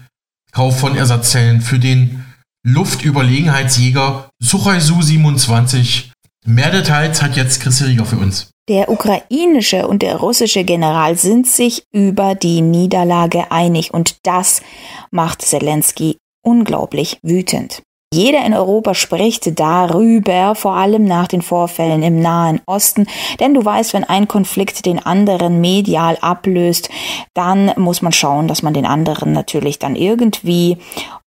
Kauf 0.51 0.79
von 0.79 0.95
Ersatzzellen 0.95 1.61
für 1.61 1.79
den 1.79 2.23
Luftüberlegenheitsjäger 2.63 4.29
Suchoi 4.39 4.79
Su-27. 4.79 6.11
Mehr 6.45 6.69
Details 6.69 7.23
hat 7.23 7.35
jetzt 7.35 7.61
Chris 7.61 7.83
Rieger 7.83 8.05
für 8.05 8.17
uns. 8.17 8.51
Der 8.69 8.89
ukrainische 8.89 9.87
und 9.87 10.03
der 10.03 10.17
russische 10.17 10.63
General 10.63 11.17
sind 11.17 11.47
sich 11.47 11.83
über 11.91 12.35
die 12.35 12.61
Niederlage 12.61 13.51
einig 13.51 13.91
und 13.91 14.17
das 14.23 14.61
macht 15.09 15.41
Zelensky 15.41 16.17
unglaublich 16.41 17.19
wütend. 17.21 17.81
Jeder 18.13 18.45
in 18.45 18.53
Europa 18.53 18.93
spricht 18.93 19.59
darüber, 19.59 20.55
vor 20.55 20.75
allem 20.75 21.03
nach 21.03 21.27
den 21.27 21.41
Vorfällen 21.41 22.03
im 22.03 22.21
Nahen 22.21 22.61
Osten. 22.65 23.05
Denn 23.41 23.53
du 23.53 23.65
weißt, 23.65 23.93
wenn 23.93 24.05
ein 24.05 24.29
Konflikt 24.29 24.85
den 24.85 25.05
anderen 25.05 25.59
medial 25.59 26.17
ablöst, 26.21 26.89
dann 27.33 27.73
muss 27.75 28.01
man 28.01 28.13
schauen, 28.13 28.47
dass 28.47 28.63
man 28.63 28.73
den 28.73 28.85
anderen 28.85 29.33
natürlich 29.33 29.77
dann 29.77 29.97
irgendwie 29.97 30.77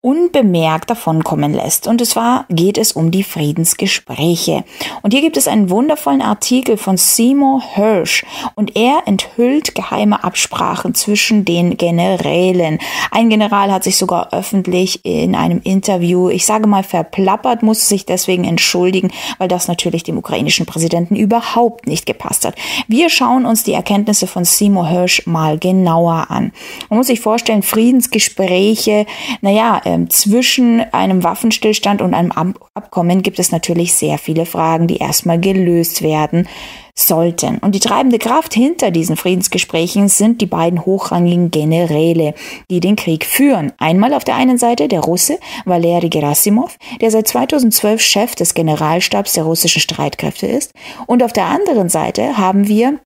unbemerkt 0.02 0.90
davonkommen 0.90 1.54
lässt. 1.54 1.86
Und 1.86 2.06
zwar 2.06 2.46
geht 2.50 2.78
es 2.78 2.94
um 2.94 3.12
die 3.12 3.24
Friedensgespräche. 3.24 4.64
Und 5.02 5.12
hier 5.12 5.20
gibt 5.20 5.36
es 5.36 5.50
einen 5.50 5.70
wundervollen 5.70 6.22
Artikel 6.22 6.78
von 6.78 6.96
Seymour 6.96 7.62
Hirsch 7.74 8.26
und 8.56 8.78
er 8.78 9.04
enthüllt 9.08 9.76
geheime 9.76 10.24
Absprachen 10.24 10.96
zwischen 10.96 11.44
den 11.44 11.76
Generälen. 11.76 12.80
Ein 13.12 13.30
General 13.30 13.74
hat 13.74 13.84
sich 13.84 13.98
sogar 13.98 14.32
öffentlich 14.32 15.04
in 15.04 15.36
einem 15.36 15.60
Interview, 15.66 16.30
ich 16.30 16.46
sage 16.46 16.68
mal 16.68 16.84
verplappert, 16.84 17.62
musste 17.62 17.86
sich 17.86 18.06
deswegen 18.06 18.46
entschuldigen, 18.46 19.12
weil 19.38 19.50
das 19.50 19.68
natürlich 19.68 20.04
dem 20.04 20.18
ukrainischen 20.18 20.66
Präsidenten 20.66 21.18
überhaupt 21.18 21.88
nicht 21.88 22.06
gepasst 22.06 22.46
hat. 22.46 22.56
Wir 22.88 23.10
schauen 23.10 23.46
uns 23.46 23.64
die 23.64 23.74
Erkenntnisse 23.74 24.28
von 24.28 24.46
Seymour 24.46 24.88
Hirsch 24.88 25.28
mal 25.28 25.60
genauer 25.60 26.28
an. 26.30 26.54
Man 26.88 27.00
muss 27.00 27.08
sich 27.08 27.20
vorstellen, 27.20 27.64
Friedensgespräche, 27.64 29.06
naja, 29.42 29.82
ähm, 29.90 30.10
zwischen 30.12 30.82
einem 30.94 31.24
Waffenstillstand 31.24 32.04
und 32.04 32.14
einem 32.14 32.32
Abkommen 32.32 33.24
gibt 33.24 33.40
es 33.40 33.52
natürlich 33.52 33.96
sehr 33.96 34.20
viele 34.20 34.46
Fragen, 34.46 34.86
die 34.86 34.98
erstmal 34.98 35.40
gelöst 35.40 36.04
werden 36.04 36.48
sollten. 36.94 37.58
Und 37.58 37.74
die 37.74 37.80
treibende 37.80 38.20
Kraft 38.20 38.54
hinter 38.54 38.92
diesen 38.92 39.16
Friedensgesprächen 39.16 40.08
sind 40.08 40.42
die 40.42 40.46
beiden 40.46 40.86
hochrangigen 40.86 41.50
Generäle, 41.50 42.36
die 42.70 42.80
den 42.82 42.96
Krieg 42.96 43.26
führen. 43.26 43.74
Einmal 43.80 44.14
auf 44.14 44.24
der 44.24 44.36
einen 44.36 44.60
Seite 44.60 44.88
der 44.88 45.00
Russe 45.00 45.40
Valery 45.66 46.10
Gerasimov, 46.10 46.78
der 47.02 47.10
seit 47.10 47.28
2012 47.28 48.00
Chef 48.00 48.36
des 48.36 48.54
Generalstabs 48.54 49.34
der 49.34 49.46
russischen 49.46 49.82
Streitkräfte 49.82 50.46
ist. 50.46 50.74
Und 51.08 51.24
auf 51.24 51.34
der 51.34 51.46
anderen 51.46 51.90
Seite 51.90 52.38
haben 52.38 52.68
wir 52.68 53.00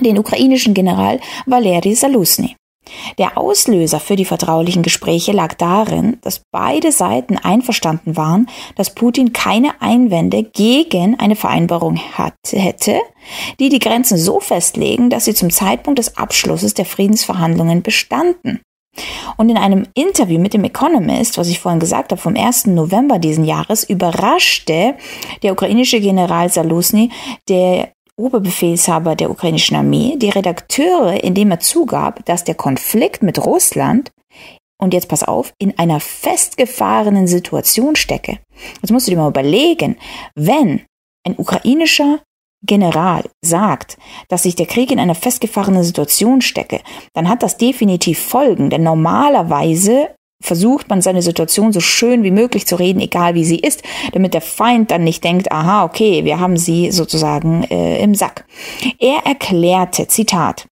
den 0.00 0.18
ukrainischen 0.18 0.72
General 0.72 1.20
Valery 1.44 1.94
Salusny. 1.94 2.56
Der 3.18 3.38
Auslöser 3.38 4.00
für 4.00 4.16
die 4.16 4.24
vertraulichen 4.24 4.82
Gespräche 4.82 5.32
lag 5.32 5.54
darin, 5.54 6.18
dass 6.22 6.42
beide 6.50 6.92
Seiten 6.92 7.38
einverstanden 7.38 8.16
waren, 8.16 8.48
dass 8.76 8.94
Putin 8.94 9.32
keine 9.32 9.80
Einwände 9.80 10.42
gegen 10.42 11.18
eine 11.18 11.36
Vereinbarung 11.36 11.98
hatte, 11.98 12.58
hätte, 12.58 13.00
die 13.60 13.68
die 13.68 13.78
Grenzen 13.78 14.18
so 14.18 14.40
festlegen, 14.40 15.10
dass 15.10 15.24
sie 15.24 15.34
zum 15.34 15.50
Zeitpunkt 15.50 15.98
des 15.98 16.16
Abschlusses 16.16 16.74
der 16.74 16.84
Friedensverhandlungen 16.84 17.82
bestanden. 17.82 18.60
Und 19.36 19.48
in 19.48 19.56
einem 19.56 19.86
Interview 19.94 20.38
mit 20.38 20.52
dem 20.52 20.64
Economist, 20.64 21.38
was 21.38 21.48
ich 21.48 21.60
vorhin 21.60 21.80
gesagt 21.80 22.12
habe, 22.12 22.20
vom 22.20 22.36
1. 22.36 22.66
November 22.66 23.18
diesen 23.18 23.44
Jahres, 23.44 23.84
überraschte 23.84 24.94
der 25.42 25.52
ukrainische 25.52 26.00
General 26.00 26.50
Salusny, 26.50 27.10
der 27.48 27.92
Oberbefehlshaber 28.22 29.16
der 29.16 29.30
ukrainischen 29.30 29.76
Armee 29.76 30.16
die 30.16 30.30
Redakteure, 30.30 31.22
indem 31.24 31.50
er 31.50 31.60
zugab, 31.60 32.24
dass 32.24 32.44
der 32.44 32.54
Konflikt 32.54 33.22
mit 33.22 33.44
Russland 33.44 34.12
und 34.78 34.94
jetzt 34.94 35.08
pass 35.08 35.22
auf, 35.22 35.52
in 35.58 35.78
einer 35.78 36.00
festgefahrenen 36.00 37.26
Situation 37.26 37.94
stecke. 37.96 38.38
Jetzt 38.80 38.90
musst 38.90 39.06
du 39.06 39.10
dir 39.10 39.16
mal 39.16 39.28
überlegen, 39.28 39.96
wenn 40.34 40.82
ein 41.24 41.36
ukrainischer 41.36 42.20
General 42.64 43.24
sagt, 43.44 43.98
dass 44.28 44.44
sich 44.44 44.54
der 44.54 44.66
Krieg 44.66 44.90
in 44.90 45.00
einer 45.00 45.14
festgefahrenen 45.14 45.82
Situation 45.82 46.42
stecke, 46.42 46.80
dann 47.12 47.28
hat 47.28 47.42
das 47.42 47.56
definitiv 47.56 48.20
Folgen, 48.20 48.70
denn 48.70 48.82
normalerweise 48.82 50.14
versucht 50.42 50.88
man 50.90 51.00
seine 51.00 51.22
Situation 51.22 51.72
so 51.72 51.80
schön 51.80 52.22
wie 52.22 52.30
möglich 52.30 52.66
zu 52.66 52.76
reden, 52.76 53.00
egal 53.00 53.34
wie 53.34 53.44
sie 53.44 53.58
ist, 53.58 53.82
damit 54.12 54.34
der 54.34 54.40
Feind 54.40 54.90
dann 54.90 55.04
nicht 55.04 55.24
denkt, 55.24 55.50
aha, 55.50 55.84
okay, 55.84 56.24
wir 56.24 56.40
haben 56.40 56.56
sie 56.56 56.90
sozusagen 56.90 57.64
äh, 57.64 58.02
im 58.02 58.14
Sack. 58.14 58.44
Er 58.98 59.24
erklärte, 59.24 60.08
Zitat, 60.08 60.66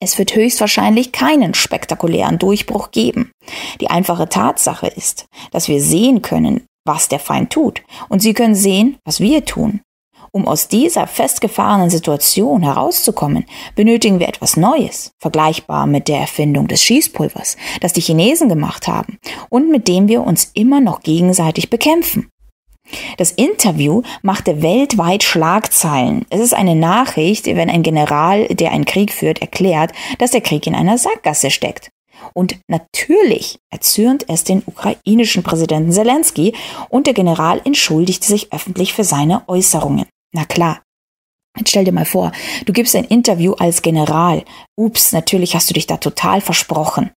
es 0.00 0.16
wird 0.18 0.34
höchstwahrscheinlich 0.34 1.12
keinen 1.12 1.54
spektakulären 1.54 2.38
Durchbruch 2.38 2.92
geben. 2.92 3.32
Die 3.80 3.90
einfache 3.90 4.28
Tatsache 4.28 4.86
ist, 4.86 5.26
dass 5.50 5.68
wir 5.68 5.80
sehen 5.80 6.22
können, 6.22 6.66
was 6.84 7.08
der 7.08 7.18
Feind 7.18 7.50
tut, 7.50 7.82
und 8.08 8.20
sie 8.20 8.32
können 8.32 8.54
sehen, 8.54 8.96
was 9.04 9.20
wir 9.20 9.44
tun. 9.44 9.80
Um 10.32 10.46
aus 10.46 10.68
dieser 10.68 11.06
festgefahrenen 11.06 11.90
Situation 11.90 12.62
herauszukommen, 12.62 13.46
benötigen 13.74 14.20
wir 14.20 14.28
etwas 14.28 14.56
Neues, 14.56 15.12
vergleichbar 15.18 15.86
mit 15.86 16.08
der 16.08 16.18
Erfindung 16.18 16.68
des 16.68 16.82
Schießpulvers, 16.82 17.56
das 17.80 17.92
die 17.92 18.00
Chinesen 18.00 18.48
gemacht 18.48 18.88
haben 18.88 19.18
und 19.48 19.70
mit 19.70 19.88
dem 19.88 20.08
wir 20.08 20.22
uns 20.22 20.50
immer 20.54 20.80
noch 20.80 21.00
gegenseitig 21.00 21.70
bekämpfen. 21.70 22.30
Das 23.16 23.32
Interview 23.32 24.02
machte 24.22 24.62
weltweit 24.62 25.22
Schlagzeilen. 25.22 26.24
Es 26.30 26.40
ist 26.40 26.54
eine 26.54 26.74
Nachricht, 26.74 27.46
wenn 27.46 27.70
ein 27.70 27.82
General, 27.82 28.46
der 28.48 28.72
einen 28.72 28.86
Krieg 28.86 29.12
führt, 29.12 29.40
erklärt, 29.40 29.92
dass 30.18 30.30
der 30.30 30.40
Krieg 30.40 30.66
in 30.66 30.74
einer 30.74 30.98
Sackgasse 30.98 31.50
steckt. 31.50 31.90
Und 32.34 32.58
natürlich 32.66 33.58
erzürnt 33.70 34.28
es 34.28 34.44
den 34.44 34.62
ukrainischen 34.66 35.42
Präsidenten 35.42 35.92
Zelensky 35.92 36.54
und 36.88 37.06
der 37.06 37.14
General 37.14 37.60
entschuldigte 37.64 38.26
sich 38.26 38.52
öffentlich 38.52 38.92
für 38.92 39.04
seine 39.04 39.42
Äußerungen. 39.48 40.06
Na 40.32 40.44
klar. 40.44 40.82
Jetzt 41.56 41.70
stell 41.70 41.84
dir 41.84 41.92
mal 41.92 42.04
vor, 42.04 42.30
du 42.66 42.72
gibst 42.72 42.94
ein 42.94 43.04
Interview 43.04 43.54
als 43.54 43.82
General. 43.82 44.44
Ups, 44.76 45.12
natürlich 45.12 45.54
hast 45.54 45.70
du 45.70 45.74
dich 45.74 45.86
da 45.86 45.96
total 45.96 46.40
versprochen. 46.40 47.10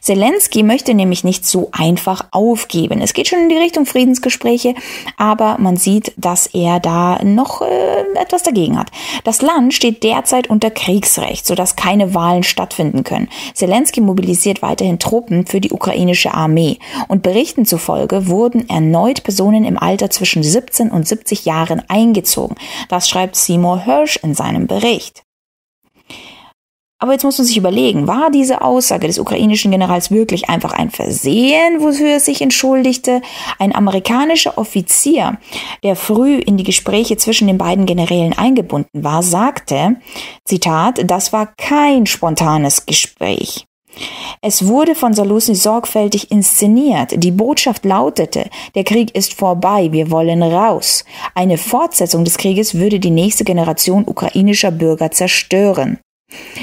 Zelensky 0.00 0.62
möchte 0.62 0.94
nämlich 0.94 1.24
nicht 1.24 1.46
so 1.46 1.68
einfach 1.72 2.26
aufgeben. 2.30 3.00
Es 3.00 3.14
geht 3.14 3.28
schon 3.28 3.40
in 3.40 3.48
die 3.48 3.56
Richtung 3.56 3.86
Friedensgespräche, 3.86 4.74
aber 5.16 5.56
man 5.58 5.76
sieht, 5.76 6.12
dass 6.16 6.46
er 6.46 6.80
da 6.80 7.22
noch 7.24 7.62
äh, 7.62 8.02
etwas 8.14 8.42
dagegen 8.42 8.78
hat. 8.78 8.90
Das 9.24 9.42
Land 9.42 9.74
steht 9.74 10.02
derzeit 10.02 10.50
unter 10.50 10.70
Kriegsrecht, 10.70 11.46
sodass 11.46 11.76
keine 11.76 12.14
Wahlen 12.14 12.42
stattfinden 12.42 13.04
können. 13.04 13.28
Zelensky 13.54 14.00
mobilisiert 14.00 14.62
weiterhin 14.62 14.98
Truppen 14.98 15.46
für 15.46 15.60
die 15.60 15.72
ukrainische 15.72 16.34
Armee 16.34 16.78
und 17.08 17.22
Berichten 17.22 17.66
zufolge 17.66 18.26
wurden 18.28 18.68
erneut 18.68 19.22
Personen 19.22 19.64
im 19.64 19.78
Alter 19.78 20.10
zwischen 20.10 20.42
17 20.42 20.90
und 20.90 21.06
70 21.06 21.44
Jahren 21.44 21.82
eingezogen. 21.88 22.56
Das 22.88 23.08
schreibt 23.08 23.36
Seymour 23.36 23.84
Hirsch 23.84 24.18
in 24.22 24.34
seinem 24.34 24.66
Bericht. 24.66 25.22
Aber 27.02 27.10
jetzt 27.10 27.24
muss 27.24 27.36
man 27.36 27.48
sich 27.48 27.56
überlegen, 27.56 28.06
war 28.06 28.30
diese 28.30 28.62
Aussage 28.62 29.08
des 29.08 29.18
ukrainischen 29.18 29.72
Generals 29.72 30.12
wirklich 30.12 30.48
einfach 30.48 30.72
ein 30.72 30.88
Versehen, 30.88 31.80
wofür 31.80 32.10
er 32.10 32.20
sich 32.20 32.40
entschuldigte? 32.40 33.22
Ein 33.58 33.74
amerikanischer 33.74 34.56
Offizier, 34.56 35.36
der 35.82 35.96
früh 35.96 36.36
in 36.36 36.56
die 36.56 36.62
Gespräche 36.62 37.16
zwischen 37.16 37.48
den 37.48 37.58
beiden 37.58 37.86
Generälen 37.86 38.38
eingebunden 38.38 39.02
war, 39.02 39.24
sagte, 39.24 39.96
Zitat, 40.44 41.02
das 41.10 41.32
war 41.32 41.52
kein 41.56 42.06
spontanes 42.06 42.86
Gespräch. 42.86 43.66
Es 44.40 44.68
wurde 44.68 44.94
von 44.94 45.12
Salusi 45.12 45.56
sorgfältig 45.56 46.30
inszeniert. 46.30 47.14
Die 47.16 47.32
Botschaft 47.32 47.84
lautete, 47.84 48.48
der 48.76 48.84
Krieg 48.84 49.12
ist 49.16 49.34
vorbei, 49.34 49.88
wir 49.90 50.12
wollen 50.12 50.44
raus. 50.44 51.04
Eine 51.34 51.58
Fortsetzung 51.58 52.24
des 52.24 52.38
Krieges 52.38 52.76
würde 52.76 53.00
die 53.00 53.10
nächste 53.10 53.42
Generation 53.42 54.04
ukrainischer 54.06 54.70
Bürger 54.70 55.10
zerstören. 55.10 55.98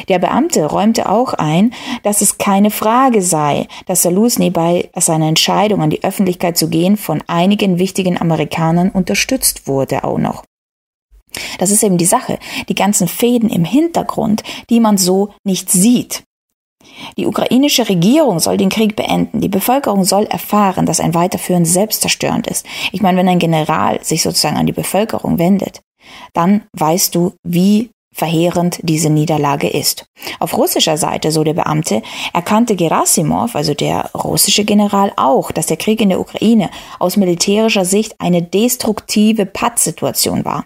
Der 0.08 0.20
Beamte 0.20 0.66
räumte 0.66 1.10
auch 1.10 1.34
ein, 1.34 1.74
dass 2.04 2.22
es 2.22 2.38
keine 2.38 2.72
Frage 2.72 3.22
sei, 3.22 3.68
dass 3.86 4.02
Saluzny 4.02 4.50
bei 4.50 4.90
seiner 4.96 5.28
Entscheidung 5.28 5.82
an 5.82 5.90
die 5.90 6.04
Öffentlichkeit 6.04 6.58
zu 6.58 6.70
gehen 6.70 6.98
von 6.98 7.24
einigen 7.28 7.80
wichtigen 7.80 8.20
Amerikanern 8.20 8.90
unterstützt 8.90 9.68
wurde 9.68 10.04
auch 10.04 10.18
noch. 10.18 10.44
Das 11.60 11.72
ist 11.72 11.84
eben 11.84 11.98
die 11.98 12.06
Sache, 12.06 12.40
die 12.70 12.76
ganzen 12.76 13.08
Fäden 13.08 13.50
im 13.50 13.64
Hintergrund, 13.64 14.44
die 14.70 14.80
man 14.80 14.98
so 14.98 15.34
nicht 15.44 15.70
sieht. 15.70 16.24
Die 17.18 17.26
ukrainische 17.26 17.88
Regierung 17.88 18.40
soll 18.40 18.58
den 18.58 18.70
Krieg 18.70 18.96
beenden. 18.96 19.42
Die 19.42 19.50
Bevölkerung 19.50 20.04
soll 20.04 20.26
erfahren, 20.26 20.86
dass 20.86 21.00
ein 21.00 21.14
Weiterführen 21.14 21.66
selbstzerstörend 21.66 22.48
ist. 22.48 22.66
Ich 22.92 23.02
meine, 23.02 23.18
wenn 23.18 23.28
ein 23.28 23.40
General 23.40 24.04
sich 24.04 24.24
sozusagen 24.24 24.58
an 24.58 24.66
die 24.66 24.74
Bevölkerung 24.74 25.38
wendet, 25.38 25.82
dann 26.34 26.64
weißt 26.74 27.14
du, 27.16 27.34
wie 27.44 27.92
verheerend 28.12 28.80
diese 28.82 29.10
Niederlage 29.10 29.70
ist. 29.70 30.06
Auf 30.40 30.58
russischer 30.58 30.98
Seite, 30.98 31.32
so 31.32 31.44
der 31.44 31.54
Beamte, 31.54 32.02
erkannte 32.34 32.76
Gerasimov, 32.76 33.56
also 33.56 33.74
der 33.74 34.10
russische 34.14 34.66
General, 34.66 35.14
auch, 35.16 35.52
dass 35.52 35.68
der 35.68 35.78
Krieg 35.78 36.02
in 36.02 36.10
der 36.10 36.20
Ukraine 36.20 36.70
aus 36.98 37.18
militärischer 37.18 37.86
Sicht 37.86 38.16
eine 38.20 38.42
destruktive 38.42 39.46
Pattsituation 39.46 40.44
war. 40.44 40.66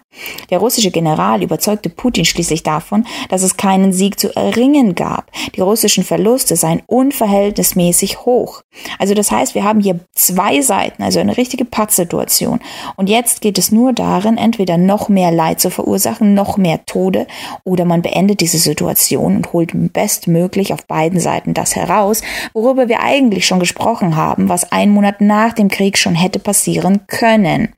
Der 0.50 0.58
russische 0.58 0.90
General 0.90 1.42
überzeugte 1.42 1.90
Putin 1.90 2.24
schließlich 2.24 2.62
davon, 2.62 3.06
dass 3.28 3.42
es 3.42 3.56
keinen 3.56 3.92
Sieg 3.92 4.18
zu 4.18 4.34
erringen 4.34 4.94
gab. 4.94 5.30
Die 5.54 5.60
russischen 5.60 6.04
Verluste 6.04 6.56
seien 6.56 6.82
unverhältnismäßig 6.86 8.20
hoch. 8.20 8.62
Also 8.98 9.14
das 9.14 9.30
heißt, 9.30 9.54
wir 9.54 9.64
haben 9.64 9.80
hier 9.80 10.00
zwei 10.14 10.60
Seiten, 10.60 11.02
also 11.02 11.20
eine 11.20 11.36
richtige 11.36 11.64
Pattsituation. 11.64 12.60
Und 12.96 13.08
jetzt 13.08 13.40
geht 13.40 13.58
es 13.58 13.70
nur 13.70 13.92
darin, 13.92 14.38
entweder 14.38 14.76
noch 14.78 15.08
mehr 15.08 15.30
Leid 15.30 15.60
zu 15.60 15.70
verursachen, 15.70 16.34
noch 16.34 16.56
mehr 16.56 16.84
Tode 16.86 17.26
oder 17.64 17.84
man 17.84 18.02
beendet 18.02 18.40
diese 18.40 18.58
Situation 18.58 19.36
und 19.36 19.52
holt 19.52 19.70
bestmöglich 19.92 20.72
auf 20.72 20.86
beiden 20.86 21.20
Seiten 21.20 21.54
das 21.54 21.76
heraus, 21.76 22.22
worüber 22.52 22.88
wir 22.88 23.00
eigentlich 23.00 23.46
schon 23.46 23.60
gesprochen 23.60 24.16
haben, 24.16 24.48
was 24.48 24.72
einen 24.72 24.92
Monat 24.92 25.20
nach 25.20 25.52
dem 25.52 25.68
Krieg 25.68 25.98
schon 25.98 26.14
hätte 26.14 26.38
passieren 26.38 27.06
können. 27.06 27.70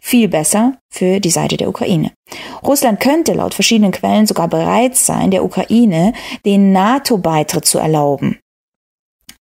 Viel 0.00 0.28
besser 0.28 0.74
für 0.88 1.20
die 1.20 1.30
Seite 1.30 1.56
der 1.56 1.68
Ukraine. 1.68 2.12
Russland 2.62 3.00
könnte 3.00 3.32
laut 3.32 3.54
verschiedenen 3.54 3.92
Quellen 3.92 4.26
sogar 4.26 4.48
bereit 4.48 4.96
sein, 4.96 5.30
der 5.30 5.44
Ukraine 5.44 6.12
den 6.44 6.72
NATO-Beitritt 6.72 7.64
zu 7.64 7.78
erlauben. 7.78 8.38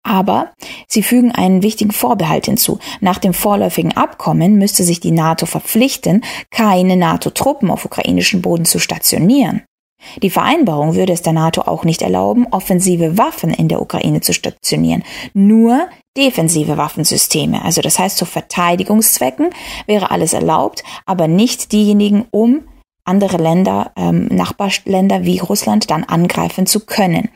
Aber 0.06 0.52
sie 0.86 1.02
fügen 1.02 1.32
einen 1.32 1.64
wichtigen 1.64 1.90
Vorbehalt 1.90 2.46
hinzu. 2.46 2.78
Nach 3.00 3.18
dem 3.18 3.34
vorläufigen 3.34 3.96
Abkommen 3.96 4.56
müsste 4.56 4.84
sich 4.84 5.00
die 5.00 5.10
NATO 5.10 5.46
verpflichten, 5.46 6.22
keine 6.50 6.96
NATO-Truppen 6.96 7.70
auf 7.72 7.84
ukrainischem 7.84 8.40
Boden 8.40 8.64
zu 8.64 8.78
stationieren. 8.78 9.62
Die 10.22 10.30
Vereinbarung 10.30 10.94
würde 10.94 11.12
es 11.12 11.22
der 11.22 11.32
NATO 11.32 11.62
auch 11.62 11.84
nicht 11.84 12.02
erlauben, 12.02 12.46
offensive 12.52 13.18
Waffen 13.18 13.52
in 13.52 13.66
der 13.66 13.82
Ukraine 13.82 14.20
zu 14.20 14.32
stationieren, 14.32 15.02
nur 15.34 15.88
defensive 16.16 16.76
Waffensysteme. 16.76 17.64
Also 17.64 17.80
das 17.80 17.98
heißt, 17.98 18.16
zu 18.16 18.26
Verteidigungszwecken 18.26 19.50
wäre 19.86 20.12
alles 20.12 20.34
erlaubt, 20.34 20.84
aber 21.04 21.26
nicht 21.26 21.72
diejenigen, 21.72 22.26
um 22.30 22.62
andere 23.06 23.36
Länder, 23.38 23.92
ähm, 23.96 24.26
Nachbarländer 24.26 25.24
wie 25.24 25.38
Russland 25.38 25.90
dann 25.90 26.04
angreifen 26.04 26.66
zu 26.66 26.80
können. 26.80 27.28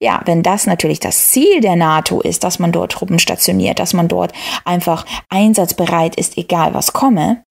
Ja, 0.00 0.22
wenn 0.24 0.42
das 0.42 0.66
natürlich 0.66 1.00
das 1.00 1.30
Ziel 1.30 1.60
der 1.60 1.76
NATO 1.76 2.20
ist, 2.20 2.44
dass 2.44 2.58
man 2.58 2.72
dort 2.72 2.92
Truppen 2.92 3.18
stationiert, 3.18 3.78
dass 3.78 3.94
man 3.94 4.08
dort 4.08 4.32
einfach 4.64 5.06
einsatzbereit 5.28 6.16
ist, 6.16 6.36
egal 6.38 6.74
was 6.74 6.92
komme, 6.92 7.42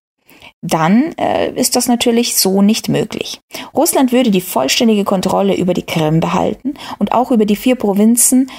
dann 0.61 1.13
äh, 1.17 1.51
ist 1.53 1.75
das 1.75 1.87
natürlich 1.87 2.37
so 2.37 2.61
nicht 2.61 2.89
möglich. 2.89 3.39
Russland 3.75 4.11
würde 4.11 4.31
die 4.31 4.41
vollständige 4.41 5.03
Kontrolle 5.03 5.55
über 5.55 5.73
die 5.73 5.85
Krim 5.85 6.19
behalten 6.19 6.73
und 6.97 7.11
auch 7.11 7.31
über 7.31 7.45
die 7.45 7.55
vier 7.55 7.75
Provinzen 7.75 8.49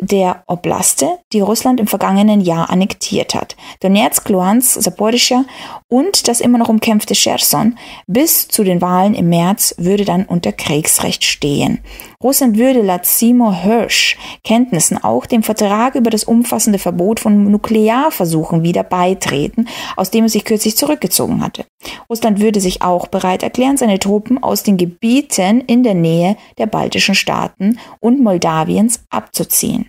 der 0.00 0.42
Oblaste, 0.46 1.18
die 1.32 1.40
Russland 1.40 1.80
im 1.80 1.86
vergangenen 1.86 2.40
Jahr 2.40 2.70
annektiert 2.70 3.34
hat. 3.34 3.56
Donetsk, 3.80 4.28
Luhansk, 4.28 4.82
Saporischschja 4.82 5.44
und 5.88 6.28
das 6.28 6.40
immer 6.40 6.58
noch 6.58 6.68
umkämpfte 6.68 7.14
Cherson 7.14 7.78
bis 8.06 8.48
zu 8.48 8.64
den 8.64 8.80
Wahlen 8.80 9.14
im 9.14 9.28
März 9.28 9.74
würde 9.78 10.04
dann 10.04 10.24
unter 10.24 10.52
Kriegsrecht 10.52 11.24
stehen. 11.24 11.80
Russland 12.22 12.58
würde 12.58 12.82
laut 12.82 13.06
Seymour 13.06 13.54
Hirsch 13.54 14.16
Kenntnissen 14.44 15.02
auch 15.02 15.26
dem 15.26 15.42
Vertrag 15.42 15.94
über 15.94 16.10
das 16.10 16.24
umfassende 16.24 16.78
Verbot 16.78 17.20
von 17.20 17.50
Nuklearversuchen 17.50 18.62
wieder 18.62 18.82
beitreten, 18.82 19.68
aus 19.96 20.10
dem 20.10 20.24
es 20.24 20.32
sich 20.32 20.44
kürzlich 20.44 20.76
zurückgezogen 20.76 21.42
hatte. 21.42 21.64
Russland 22.08 22.40
würde 22.40 22.60
sich 22.60 22.82
auch 22.82 23.06
bereit 23.06 23.42
erklären, 23.42 23.76
seine 23.76 23.98
Truppen 23.98 24.42
aus 24.42 24.62
den 24.62 24.76
Gebieten 24.76 25.62
in 25.62 25.82
der 25.82 25.94
Nähe 25.94 26.36
der 26.58 26.66
baltischen 26.66 27.14
Staaten 27.14 27.78
und 28.00 28.20
Moldawiens 28.20 29.04
abzuziehen. 29.10 29.88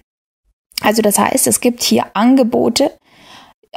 Also 0.81 1.01
das 1.01 1.19
heißt, 1.19 1.47
es 1.47 1.61
gibt 1.61 1.83
hier 1.83 2.05
Angebote 2.13 2.91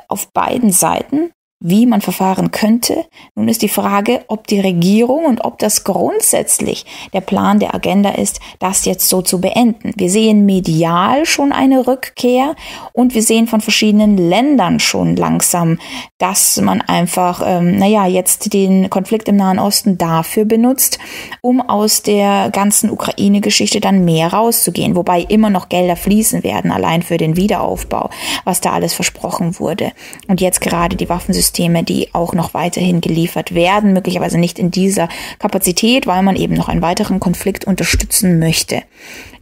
auf 0.09 0.33
beiden 0.33 0.70
Seiten 0.72 1.31
wie 1.64 1.87
man 1.87 2.03
verfahren 2.03 2.50
könnte. 2.50 3.07
Nun 3.35 3.48
ist 3.48 3.62
die 3.62 3.70
Frage, 3.70 4.22
ob 4.29 4.46
die 4.46 4.61
Regierung 4.61 5.24
und 5.24 5.46
ob 5.46 5.59
das 5.59 5.83
grundsätzlich 5.83 6.85
der 7.14 7.22
Plan 7.22 7.59
der 7.59 7.74
Agenda 7.74 8.11
ist, 8.11 8.38
das 8.59 8.85
jetzt 8.85 9.09
so 9.09 9.22
zu 9.22 9.40
beenden. 9.40 9.92
Wir 9.96 10.11
sehen 10.11 10.44
medial 10.44 11.24
schon 11.24 11.53
eine 11.53 11.87
Rückkehr 11.87 12.55
und 12.92 13.14
wir 13.14 13.22
sehen 13.22 13.46
von 13.46 13.62
verschiedenen 13.62 14.18
Ländern 14.18 14.79
schon 14.79 15.16
langsam, 15.16 15.79
dass 16.18 16.61
man 16.61 16.83
einfach, 16.83 17.42
ähm, 17.42 17.79
naja, 17.79 18.07
jetzt 18.07 18.53
den 18.53 18.90
Konflikt 18.90 19.27
im 19.29 19.37
Nahen 19.37 19.59
Osten 19.59 19.96
dafür 19.96 20.44
benutzt, 20.44 20.98
um 21.40 21.62
aus 21.62 22.03
der 22.03 22.50
ganzen 22.50 22.90
Ukraine-Geschichte 22.90 23.81
dann 23.81 24.05
mehr 24.05 24.35
rauszugehen, 24.35 24.96
wobei 24.96 25.22
immer 25.22 25.48
noch 25.48 25.70
Gelder 25.70 25.96
fließen 25.96 26.44
werden, 26.44 26.70
allein 26.70 27.00
für 27.00 27.16
den 27.16 27.38
Wiederaufbau, 27.38 28.11
was 28.44 28.61
da 28.61 28.72
alles 28.72 28.92
versprochen 28.92 29.59
wurde. 29.59 29.92
Und 30.29 30.42
jetzt 30.42 30.61
gerade 30.61 30.96
die 30.96 31.09
Waffensysteme 31.09 31.54
Systeme, 31.55 31.85
die 31.85 32.12
auch 32.14 32.35
noch 32.35 32.53
weiterhin 32.53 33.01
geliefert 33.01 33.55
werden, 33.55 33.93
möglicherweise 33.93 34.38
nicht 34.38 34.59
in 34.59 34.73
dieser 34.73 35.09
Kapazität, 35.38 36.05
weil 36.05 36.25
man 36.25 36.35
eben 36.35 36.55
noch 36.55 36.69
einen 36.69 36.83
weiteren 36.83 37.21
Konflikt 37.21 37.64
unterstützen 37.64 38.40
möchte. 38.40 38.83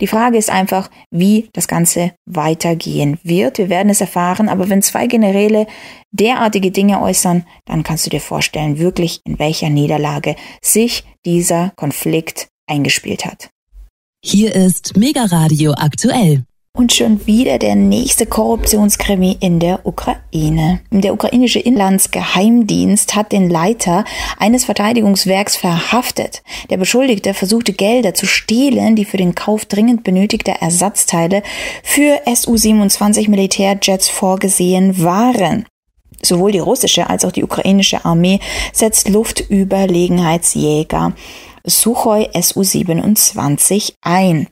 Die 0.02 0.06
Frage 0.06 0.36
ist 0.36 0.50
einfach, 0.50 0.90
wie 1.10 1.48
das 1.54 1.68
Ganze 1.68 2.12
weitergehen 2.26 3.18
wird. 3.22 3.56
Wir 3.56 3.70
werden 3.70 3.88
es 3.88 4.02
erfahren, 4.02 4.50
aber 4.50 4.68
wenn 4.68 4.82
zwei 4.82 5.06
Generäle 5.06 5.66
derartige 6.10 6.70
Dinge 6.70 7.00
äußern, 7.00 7.46
dann 7.64 7.82
kannst 7.82 8.04
du 8.04 8.10
dir 8.10 8.20
vorstellen, 8.20 8.78
wirklich 8.78 9.22
in 9.24 9.38
welcher 9.38 9.70
Niederlage 9.70 10.36
sich 10.60 11.04
dieser 11.24 11.72
Konflikt 11.76 12.48
eingespielt 12.66 13.24
hat. 13.24 13.48
Hier 14.22 14.54
ist 14.54 14.98
Mega 14.98 15.24
Radio 15.24 15.72
aktuell. 15.72 16.44
Und 16.74 16.94
schon 16.94 17.26
wieder 17.26 17.58
der 17.58 17.76
nächste 17.76 18.24
Korruptionskrimi 18.24 19.36
in 19.40 19.60
der 19.60 19.84
Ukraine. 19.84 20.80
Der 20.90 21.12
ukrainische 21.12 21.58
Inlandsgeheimdienst 21.58 23.14
hat 23.14 23.30
den 23.30 23.50
Leiter 23.50 24.06
eines 24.38 24.64
Verteidigungswerks 24.64 25.54
verhaftet. 25.54 26.42
Der 26.70 26.78
Beschuldigte 26.78 27.34
versuchte 27.34 27.74
Gelder 27.74 28.14
zu 28.14 28.24
stehlen, 28.24 28.96
die 28.96 29.04
für 29.04 29.18
den 29.18 29.34
Kauf 29.34 29.66
dringend 29.66 30.02
benötigter 30.02 30.54
Ersatzteile 30.60 31.42
für 31.82 32.22
Su-27 32.24 33.28
Militärjets 33.28 34.08
vorgesehen 34.08 35.04
waren. 35.04 35.66
Sowohl 36.22 36.52
die 36.52 36.58
russische 36.58 37.10
als 37.10 37.26
auch 37.26 37.32
die 37.32 37.44
ukrainische 37.44 38.06
Armee 38.06 38.40
setzt 38.72 39.10
Luftüberlegenheitsjäger 39.10 41.12
Suchoi 41.64 42.30
Su-27 42.32 43.92
ein. 44.00 44.48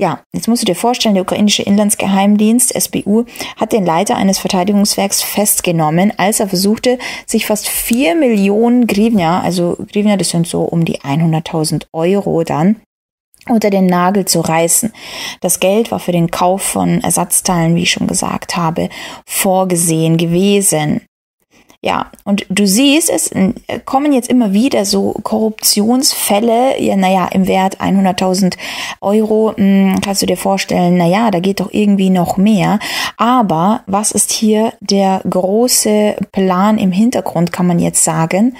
Ja, 0.00 0.24
jetzt 0.32 0.48
musst 0.48 0.62
du 0.62 0.66
dir 0.66 0.74
vorstellen, 0.74 1.14
der 1.14 1.22
ukrainische 1.22 1.62
Inlandsgeheimdienst, 1.62 2.74
SBU, 2.74 3.26
hat 3.56 3.72
den 3.72 3.86
Leiter 3.86 4.16
eines 4.16 4.40
Verteidigungswerks 4.40 5.22
festgenommen, 5.22 6.12
als 6.16 6.40
er 6.40 6.48
versuchte, 6.48 6.98
sich 7.26 7.46
fast 7.46 7.68
vier 7.68 8.16
Millionen 8.16 8.88
Grivnia, 8.88 9.40
also 9.40 9.76
Grivnia, 9.92 10.16
das 10.16 10.30
sind 10.30 10.48
so 10.48 10.62
um 10.62 10.84
die 10.84 11.00
100.000 11.00 11.86
Euro 11.92 12.42
dann, 12.42 12.80
unter 13.48 13.70
den 13.70 13.86
Nagel 13.86 14.24
zu 14.24 14.40
reißen. 14.40 14.92
Das 15.40 15.60
Geld 15.60 15.92
war 15.92 16.00
für 16.00 16.12
den 16.12 16.32
Kauf 16.32 16.62
von 16.62 17.00
Ersatzteilen, 17.00 17.76
wie 17.76 17.82
ich 17.82 17.92
schon 17.92 18.08
gesagt 18.08 18.56
habe, 18.56 18.88
vorgesehen 19.26 20.16
gewesen. 20.16 21.02
Ja, 21.84 22.06
und 22.24 22.46
du 22.48 22.66
siehst, 22.66 23.10
es 23.10 23.30
kommen 23.84 24.14
jetzt 24.14 24.30
immer 24.30 24.54
wieder 24.54 24.86
so 24.86 25.12
Korruptionsfälle, 25.22 26.80
ja, 26.80 26.96
naja, 26.96 27.26
im 27.26 27.46
Wert 27.46 27.78
100.000 27.78 28.54
Euro, 29.02 29.52
mh, 29.54 29.56
hm, 29.56 30.00
kannst 30.00 30.22
du 30.22 30.26
dir 30.26 30.38
vorstellen, 30.38 30.96
naja, 30.96 31.30
da 31.30 31.40
geht 31.40 31.60
doch 31.60 31.68
irgendwie 31.70 32.08
noch 32.08 32.38
mehr. 32.38 32.78
Aber 33.18 33.82
was 33.86 34.12
ist 34.12 34.32
hier 34.32 34.72
der 34.80 35.20
große 35.28 36.16
Plan 36.32 36.78
im 36.78 36.90
Hintergrund, 36.90 37.52
kann 37.52 37.66
man 37.66 37.78
jetzt 37.78 38.02
sagen? 38.02 38.56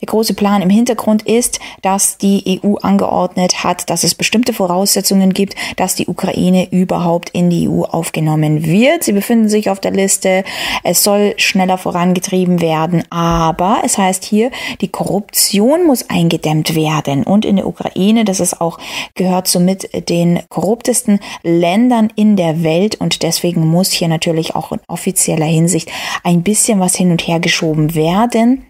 Der 0.00 0.06
große 0.06 0.32
Plan 0.32 0.62
im 0.62 0.70
Hintergrund 0.70 1.22
ist, 1.22 1.60
dass 1.82 2.16
die 2.16 2.60
EU 2.64 2.76
angeordnet 2.76 3.62
hat, 3.62 3.90
dass 3.90 4.02
es 4.02 4.14
bestimmte 4.14 4.54
Voraussetzungen 4.54 5.34
gibt, 5.34 5.54
dass 5.76 5.94
die 5.94 6.06
Ukraine 6.06 6.68
überhaupt 6.70 7.28
in 7.30 7.50
die 7.50 7.68
EU 7.68 7.82
aufgenommen 7.82 8.64
wird. 8.64 9.04
Sie 9.04 9.12
befinden 9.12 9.50
sich 9.50 9.68
auf 9.68 9.78
der 9.78 9.90
Liste. 9.90 10.42
Es 10.84 11.04
soll 11.04 11.34
schneller 11.36 11.76
vorangetrieben 11.76 12.62
werden. 12.62 13.04
Aber 13.10 13.82
es 13.84 13.98
heißt 13.98 14.24
hier, 14.24 14.50
die 14.80 14.88
Korruption 14.88 15.86
muss 15.86 16.08
eingedämmt 16.08 16.74
werden. 16.74 17.24
Und 17.24 17.44
in 17.44 17.56
der 17.56 17.66
Ukraine, 17.66 18.24
das 18.24 18.40
ist 18.40 18.58
auch, 18.58 18.78
gehört 19.14 19.48
somit 19.48 20.08
den 20.08 20.40
korruptesten 20.48 21.20
Ländern 21.42 22.10
in 22.16 22.36
der 22.36 22.62
Welt. 22.62 22.94
Und 22.94 23.22
deswegen 23.22 23.66
muss 23.66 23.90
hier 23.90 24.08
natürlich 24.08 24.54
auch 24.54 24.72
in 24.72 24.80
offizieller 24.88 25.44
Hinsicht 25.44 25.90
ein 26.24 26.42
bisschen 26.42 26.80
was 26.80 26.96
hin 26.96 27.10
und 27.10 27.26
her 27.28 27.38
geschoben 27.38 27.94
werden. 27.94 28.69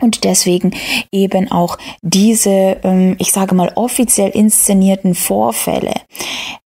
Und 0.00 0.24
deswegen 0.24 0.72
eben 1.10 1.50
auch 1.50 1.78
diese, 2.02 2.78
ähm, 2.82 3.16
ich 3.18 3.32
sage 3.32 3.54
mal, 3.54 3.72
offiziell 3.76 4.30
inszenierten 4.30 5.14
Vorfälle. 5.14 5.94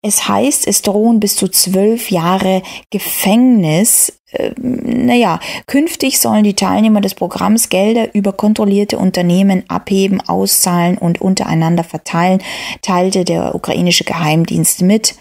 Es 0.03 0.29
heißt, 0.29 0.67
es 0.67 0.83
drohen 0.83 1.21
bis 1.21 1.37
zu 1.37 1.49
zwölf 1.49 2.11
Jahre 2.11 2.63
Gefängnis. 2.91 4.21
Ähm, 4.33 5.05
naja, 5.07 5.39
künftig 5.67 6.19
sollen 6.19 6.43
die 6.43 6.55
Teilnehmer 6.55 7.01
des 7.01 7.15
Programms 7.15 7.69
Gelder 7.69 8.15
über 8.15 8.33
kontrollierte 8.33 8.99
Unternehmen 8.99 9.65
abheben, 9.69 10.21
auszahlen 10.21 10.99
und 10.99 11.21
untereinander 11.21 11.85
verteilen, 11.85 12.43
teilte 12.83 13.25
der 13.25 13.55
ukrainische 13.55 14.05
Geheimdienst 14.05 14.83
mit 14.83 15.15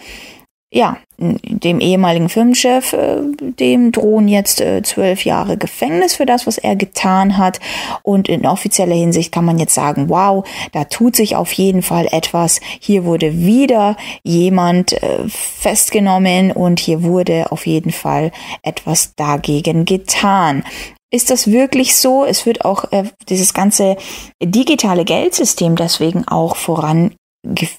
ja, 0.72 0.98
dem 1.18 1.80
ehemaligen 1.80 2.30
Firmenchef, 2.30 2.94
äh, 2.94 3.22
dem 3.40 3.92
drohen 3.92 4.28
jetzt 4.28 4.62
äh, 4.62 4.84
zwölf 4.84 5.26
Jahre 5.26 5.58
Gefängnis 5.58 6.16
für 6.16 6.28
das, 6.28 6.46
was 6.46 6.60
er 6.60 6.76
getan 6.76 7.38
hat. 7.38 7.60
Und 8.04 8.30
in 8.30 8.46
offizieller 8.46 8.96
Hinsicht 8.96 9.32
kann 9.32 9.46
man 9.46 9.58
jetzt 9.58 9.74
sagen, 9.74 10.10
wow, 10.10 10.48
da 10.72 10.84
tut 10.84 11.16
sich 11.16 11.36
auf 11.36 11.52
jeden 11.54 11.82
Fall 11.82 12.08
etwas. 12.12 12.62
Hier 12.80 13.04
wurde 13.04 13.40
wieder 13.40 13.98
jemand 14.24 14.94
äh, 14.94 15.28
festgenommen 15.28 16.52
und 16.52 16.80
hier 16.80 17.02
wurde 17.04 17.52
auf 17.52 17.66
jeden 17.66 17.92
Fall 17.92 18.32
etwas 18.62 19.16
dagegen 19.16 19.86
getan. 19.86 20.64
Ist 21.12 21.32
das 21.32 21.48
wirklich 21.48 21.96
so? 21.96 22.24
Es 22.24 22.46
wird 22.46 22.64
auch 22.64 22.92
äh, 22.92 23.06
dieses 23.28 23.56
ganze 23.56 23.98
digitale 24.42 25.04
Geldsystem 25.04 25.76
deswegen 25.76 26.28
auch 26.28 26.56
voran 26.56 27.16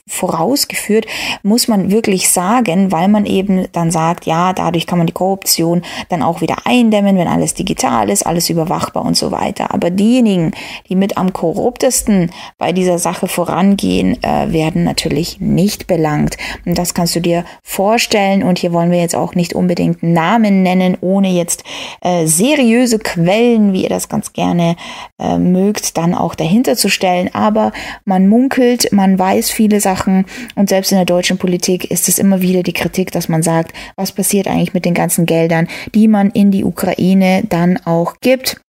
vorausgeführt, 0.09 1.07
muss 1.43 1.69
man 1.69 1.91
wirklich 1.91 2.31
sagen, 2.31 2.93
weil 2.93 3.09
man 3.09 3.27
eben 3.27 3.67
dann 3.73 3.91
sagt, 3.91 4.25
ja, 4.25 4.55
dadurch 4.55 4.87
kann 4.87 4.97
man 4.97 5.07
die 5.07 5.13
Korruption 5.13 5.83
dann 6.09 6.23
auch 6.23 6.41
wieder 6.41 6.57
eindämmen, 6.65 7.19
wenn 7.19 7.29
alles 7.29 7.53
digital 7.53 8.09
ist, 8.09 8.27
alles 8.27 8.49
überwachbar 8.49 9.05
und 9.05 9.19
so 9.19 9.33
weiter. 9.33 9.75
Aber 9.75 9.91
diejenigen, 9.91 10.53
die 10.89 10.97
mit 10.97 11.19
am 11.19 11.35
korruptesten 11.35 12.31
bei 12.57 12.73
dieser 12.73 12.99
Sache 12.99 13.29
vorangehen, 13.29 14.23
äh, 14.23 14.51
werden 14.51 14.85
natürlich 14.85 15.41
nicht 15.41 15.87
belangt. 15.87 16.39
Und 16.65 16.79
das 16.79 16.95
kannst 16.95 17.15
du 17.15 17.21
dir 17.21 17.45
vorstellen. 17.63 18.43
Und 18.43 18.59
hier 18.59 18.73
wollen 18.73 18.91
wir 18.91 19.01
jetzt 19.01 19.15
auch 19.15 19.35
nicht 19.35 19.53
unbedingt 19.53 20.03
Namen 20.03 20.63
nennen, 20.63 20.97
ohne 21.03 21.29
jetzt 21.29 21.65
äh, 22.01 22.27
seriöse 22.27 22.99
Quellen, 22.99 23.75
wie 23.75 23.83
ihr 23.83 23.91
das 23.91 24.09
ganz 24.09 24.33
gerne 24.33 24.77
äh, 25.19 25.37
mögt, 25.37 25.99
dann 25.99 26.15
auch 26.15 26.35
dahinter 26.35 26.77
zu 26.77 26.89
stellen. 26.89 27.35
Aber 27.35 27.73
man 28.07 28.27
munkelt, 28.27 28.91
man 28.93 29.19
weiß 29.19 29.50
viele 29.53 29.81
Sachen 29.81 30.27
und 30.55 30.69
selbst 30.69 30.93
in 30.93 30.99
der 30.99 31.05
deutschen 31.05 31.39
Politik 31.39 31.91
ist 31.91 32.09
es 32.09 32.19
immer 32.19 32.41
wieder 32.41 32.63
die 32.63 32.73
Kritik, 32.73 33.11
dass 33.13 33.29
man 33.29 33.43
sagt, 33.43 33.73
was 33.97 34.13
passiert 34.13 34.47
eigentlich 34.47 34.75
mit 34.75 34.85
den 34.85 34.95
ganzen 34.95 35.27
Geldern, 35.27 35.69
die 35.95 36.09
man 36.09 36.31
in 36.31 36.51
die 36.51 36.65
Ukraine 36.65 37.43
dann 37.49 37.79
auch 37.85 38.15
gibt. 38.21 38.61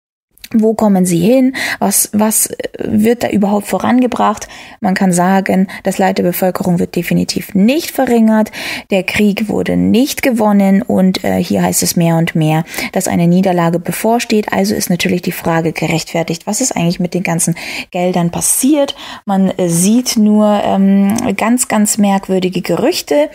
Wo 0.53 0.73
kommen 0.73 1.05
sie 1.05 1.19
hin? 1.19 1.55
Was, 1.79 2.09
was 2.13 2.49
wird 2.77 3.23
da 3.23 3.29
überhaupt 3.29 3.67
vorangebracht? 3.67 4.47
Man 4.79 4.93
kann 4.93 5.11
sagen, 5.11 5.67
das 5.83 5.97
Leid 5.97 6.17
der 6.17 6.23
Bevölkerung 6.23 6.79
wird 6.79 6.95
definitiv 6.95 7.53
nicht 7.53 7.91
verringert. 7.91 8.51
Der 8.89 9.03
Krieg 9.03 9.47
wurde 9.47 9.77
nicht 9.77 10.21
gewonnen 10.21 10.81
und 10.81 11.23
äh, 11.23 11.41
hier 11.43 11.63
heißt 11.63 11.83
es 11.83 11.95
mehr 11.95 12.17
und 12.17 12.35
mehr, 12.35 12.63
dass 12.91 13.07
eine 13.07 13.27
Niederlage 13.27 13.79
bevorsteht. 13.79 14.51
Also 14.51 14.75
ist 14.75 14.89
natürlich 14.89 15.21
die 15.21 15.31
Frage 15.31 15.71
gerechtfertigt, 15.71 16.47
was 16.47 16.61
ist 16.61 16.75
eigentlich 16.75 16.99
mit 16.99 17.13
den 17.13 17.23
ganzen 17.23 17.55
Geldern 17.91 18.31
passiert? 18.31 18.95
Man 19.25 19.49
äh, 19.57 19.69
sieht 19.69 20.17
nur 20.17 20.61
ähm, 20.63 21.15
ganz, 21.37 21.67
ganz 21.67 21.97
merkwürdige 21.97 22.61
Gerüchte 22.61 23.29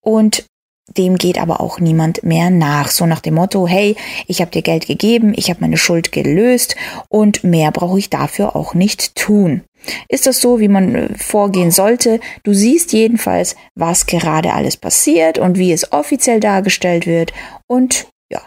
und 0.00 0.44
dem 0.88 1.16
geht 1.16 1.38
aber 1.38 1.60
auch 1.60 1.78
niemand 1.78 2.22
mehr 2.22 2.50
nach. 2.50 2.88
So 2.88 3.06
nach 3.06 3.20
dem 3.20 3.34
Motto, 3.34 3.66
hey, 3.66 3.96
ich 4.26 4.40
habe 4.40 4.50
dir 4.50 4.62
Geld 4.62 4.86
gegeben, 4.86 5.32
ich 5.36 5.48
habe 5.50 5.60
meine 5.60 5.76
Schuld 5.76 6.12
gelöst 6.12 6.76
und 7.08 7.44
mehr 7.44 7.70
brauche 7.70 7.98
ich 7.98 8.10
dafür 8.10 8.56
auch 8.56 8.74
nicht 8.74 9.14
tun. 9.14 9.62
Ist 10.08 10.26
das 10.26 10.40
so, 10.40 10.60
wie 10.60 10.68
man 10.68 10.94
äh, 10.94 11.08
vorgehen 11.16 11.70
sollte? 11.70 12.20
Du 12.44 12.52
siehst 12.52 12.92
jedenfalls, 12.92 13.56
was 13.74 14.06
gerade 14.06 14.52
alles 14.52 14.76
passiert 14.76 15.38
und 15.38 15.58
wie 15.58 15.72
es 15.72 15.92
offiziell 15.92 16.40
dargestellt 16.40 17.06
wird 17.06 17.32
und 17.66 18.06
ja. 18.30 18.40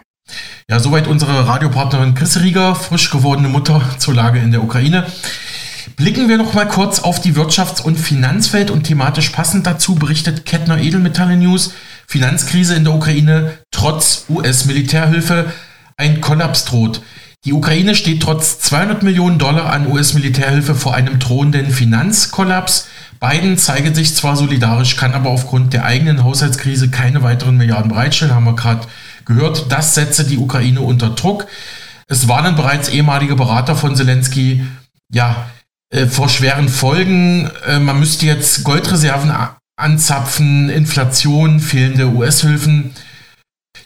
Ja, 0.69 0.79
soweit 0.79 1.07
unsere 1.07 1.47
Radiopartnerin 1.47 2.15
Chris 2.15 2.41
Rieger, 2.41 2.75
frisch 2.75 3.11
gewordene 3.11 3.49
Mutter 3.49 3.81
zur 3.99 4.13
Lage 4.13 4.39
in 4.39 4.51
der 4.51 4.63
Ukraine. 4.63 5.05
Blicken 5.97 6.27
wir 6.27 6.37
noch 6.37 6.53
mal 6.53 6.67
kurz 6.67 6.99
auf 6.99 7.21
die 7.21 7.35
Wirtschafts- 7.35 7.81
und 7.81 7.97
Finanzwelt 7.97 8.71
und 8.71 8.83
thematisch 8.83 9.29
passend 9.29 9.67
dazu 9.67 9.95
berichtet 9.95 10.45
Kettner 10.45 10.79
Edelmetalle 10.79 11.37
News, 11.37 11.73
Finanzkrise 12.07 12.75
in 12.75 12.83
der 12.83 12.93
Ukraine 12.93 13.57
trotz 13.71 14.25
US-Militärhilfe, 14.29 15.51
ein 15.97 16.21
Kollaps 16.21 16.65
droht. 16.65 17.01
Die 17.45 17.53
Ukraine 17.53 17.93
steht 17.93 18.23
trotz 18.23 18.59
200 18.59 19.03
Millionen 19.03 19.37
Dollar 19.37 19.71
an 19.71 19.87
US-Militärhilfe 19.87 20.73
vor 20.73 20.95
einem 20.95 21.19
drohenden 21.19 21.69
Finanzkollaps. 21.69 22.87
Biden 23.19 23.57
zeige 23.57 23.93
sich 23.93 24.15
zwar 24.15 24.35
solidarisch, 24.35 24.95
kann 24.97 25.13
aber 25.13 25.29
aufgrund 25.29 25.73
der 25.73 25.85
eigenen 25.85 26.23
Haushaltskrise 26.23 26.89
keine 26.89 27.21
weiteren 27.21 27.57
Milliarden 27.57 27.89
bereitstellen, 27.89 28.33
haben 28.33 28.45
wir 28.45 28.55
gerade 28.55 28.87
gehört. 29.25 29.71
Das 29.71 29.93
setze 29.93 30.25
die 30.25 30.37
Ukraine 30.37 30.81
unter 30.81 31.11
Druck. 31.11 31.47
Es 32.07 32.27
warnen 32.27 32.55
bereits 32.55 32.89
ehemalige 32.89 33.35
Berater 33.35 33.75
von 33.75 33.95
Zelensky, 33.95 34.65
ja, 35.11 35.47
äh, 35.89 36.07
vor 36.07 36.29
schweren 36.29 36.69
Folgen. 36.69 37.49
Äh, 37.67 37.79
man 37.79 37.99
müsste 37.99 38.25
jetzt 38.25 38.63
Goldreserven 38.63 39.31
anzapfen, 39.77 40.69
Inflation, 40.69 41.59
fehlende 41.59 42.07
US-Hilfen. 42.07 42.91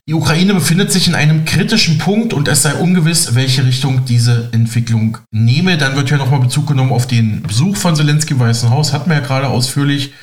Die 0.07 0.13
Ukraine 0.13 0.53
befindet 0.53 0.91
sich 0.91 1.07
in 1.07 1.15
einem 1.15 1.45
kritischen 1.45 1.97
Punkt 1.97 2.33
und 2.33 2.47
es 2.47 2.63
sei 2.63 2.73
ungewiss, 2.73 3.35
welche 3.35 3.65
Richtung 3.65 4.05
diese 4.05 4.49
Entwicklung 4.51 5.19
nehme. 5.31 5.77
Dann 5.77 5.95
wird 5.95 6.09
hier 6.09 6.17
nochmal 6.17 6.39
Bezug 6.39 6.67
genommen 6.67 6.91
auf 6.91 7.07
den 7.07 7.43
Besuch 7.43 7.77
von 7.77 7.95
Zelensky 7.95 8.33
im 8.33 8.39
Weißen 8.39 8.69
Haus, 8.69 8.93
hatten 8.93 9.09
wir 9.09 9.17
ja 9.17 9.23
gerade 9.23 9.47
ausführlich. 9.47 10.13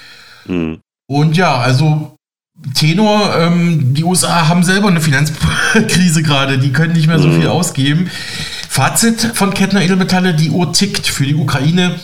Mhm. 0.47 0.79
Und 1.09 1.37
ja, 1.37 1.57
also 1.57 2.17
Tenor, 2.75 3.37
ähm, 3.39 3.95
die 3.95 4.05
USA 4.05 4.49
haben 4.49 4.65
selber 4.65 4.89
eine 4.89 5.01
Finanzkrise 5.01 6.23
gerade, 6.23 6.59
die 6.59 6.73
können 6.73 6.95
nicht 6.95 7.07
mehr 7.07 7.19
so 7.19 7.29
mhm. 7.29 7.41
viel 7.41 7.49
ausgeben. 7.49 8.11
Fazit 8.69 9.33
von 9.35 9.55
Kettner 9.55 9.83
Edelmetalle, 9.83 10.35
die 10.35 10.51
Uhr 10.51 10.73
tickt 10.73 11.07
für 11.07 11.27
die 11.27 11.35
Ukraine. 11.35 12.01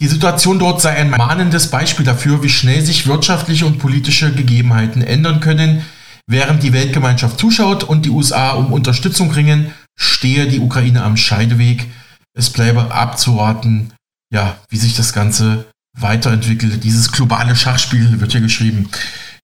Die 0.00 0.08
Situation 0.08 0.58
dort 0.58 0.82
sei 0.82 0.90
ein 0.90 1.10
mahnendes 1.10 1.70
Beispiel 1.70 2.04
dafür, 2.04 2.42
wie 2.42 2.50
schnell 2.50 2.82
sich 2.82 3.06
wirtschaftliche 3.06 3.64
und 3.64 3.78
politische 3.78 4.30
Gegebenheiten 4.30 5.00
ändern 5.00 5.40
können. 5.40 5.86
Während 6.26 6.62
die 6.62 6.74
Weltgemeinschaft 6.74 7.38
zuschaut 7.38 7.82
und 7.82 8.04
die 8.04 8.10
USA 8.10 8.50
um 8.50 8.72
Unterstützung 8.72 9.30
ringen, 9.30 9.72
stehe 9.96 10.48
die 10.48 10.60
Ukraine 10.60 11.02
am 11.02 11.16
Scheideweg. 11.16 11.86
Es 12.34 12.50
bleibe 12.50 12.92
abzuwarten, 12.92 13.94
ja, 14.30 14.58
wie 14.68 14.76
sich 14.76 14.94
das 14.94 15.14
Ganze 15.14 15.64
weiterentwickelt. 15.98 16.84
Dieses 16.84 17.10
globale 17.10 17.56
Schachspiel 17.56 18.20
wird 18.20 18.32
hier 18.32 18.42
geschrieben. 18.42 18.90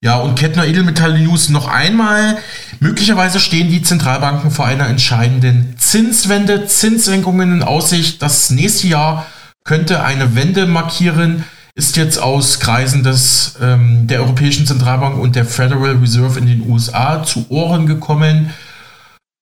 Ja, 0.03 0.17
und 0.17 0.37
Kettner 0.37 0.67
Edelmetall 0.67 1.19
News 1.19 1.49
noch 1.49 1.67
einmal. 1.67 2.37
Möglicherweise 2.79 3.39
stehen 3.39 3.71
die 3.71 3.81
Zentralbanken 3.81 4.51
vor 4.51 4.65
einer 4.67 4.87
entscheidenden 4.87 5.75
Zinswende, 5.79 6.67
Zinssenkungen 6.67 7.53
in 7.53 7.63
Aussicht. 7.63 8.21
Das 8.21 8.51
nächste 8.51 8.87
Jahr 8.87 9.25
könnte 9.63 10.03
eine 10.03 10.35
Wende 10.35 10.65
markieren, 10.65 11.43
ist 11.75 11.97
jetzt 11.97 12.19
aus 12.19 12.59
Kreisen 12.59 13.03
des, 13.03 13.55
ähm, 13.61 14.07
der 14.07 14.21
Europäischen 14.21 14.67
Zentralbank 14.67 15.17
und 15.17 15.35
der 15.35 15.45
Federal 15.45 15.97
Reserve 15.97 16.39
in 16.39 16.45
den 16.45 16.69
USA 16.69 17.23
zu 17.23 17.49
Ohren 17.49 17.87
gekommen. 17.87 18.51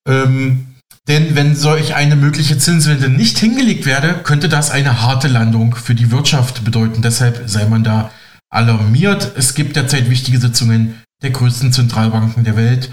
Ähm, 0.07 0.67
denn 1.07 1.35
wenn 1.35 1.55
solch 1.55 1.95
eine 1.95 2.15
mögliche 2.15 2.57
Zinswende 2.57 3.09
nicht 3.09 3.37
hingelegt 3.37 3.85
werde, 3.85 4.13
könnte 4.23 4.47
das 4.47 4.71
eine 4.71 5.01
harte 5.01 5.27
Landung 5.27 5.75
für 5.75 5.95
die 5.95 6.11
Wirtschaft 6.11 6.63
bedeuten. 6.63 7.01
Deshalb 7.01 7.49
sei 7.49 7.65
man 7.65 7.83
da 7.83 8.11
alarmiert. 8.49 9.31
Es 9.35 9.53
gibt 9.53 9.75
derzeit 9.75 10.09
wichtige 10.09 10.39
Sitzungen 10.39 11.01
der 11.23 11.31
größten 11.31 11.73
Zentralbanken 11.73 12.43
der 12.43 12.55
Welt. 12.55 12.91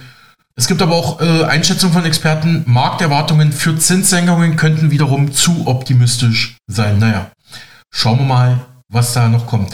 Es 0.58 0.66
gibt 0.66 0.82
aber 0.82 0.96
auch 0.96 1.20
äh, 1.20 1.44
Einschätzungen 1.44 1.94
von 1.94 2.04
Experten, 2.04 2.64
Markterwartungen 2.66 3.52
für 3.52 3.78
Zinssenkungen 3.78 4.56
könnten 4.56 4.90
wiederum 4.90 5.32
zu 5.32 5.68
optimistisch 5.68 6.56
sein. 6.66 6.98
Naja, 6.98 7.30
schauen 7.92 8.18
wir 8.18 8.24
mal, 8.26 8.58
was 8.88 9.12
da 9.12 9.28
noch 9.28 9.46
kommt. 9.46 9.70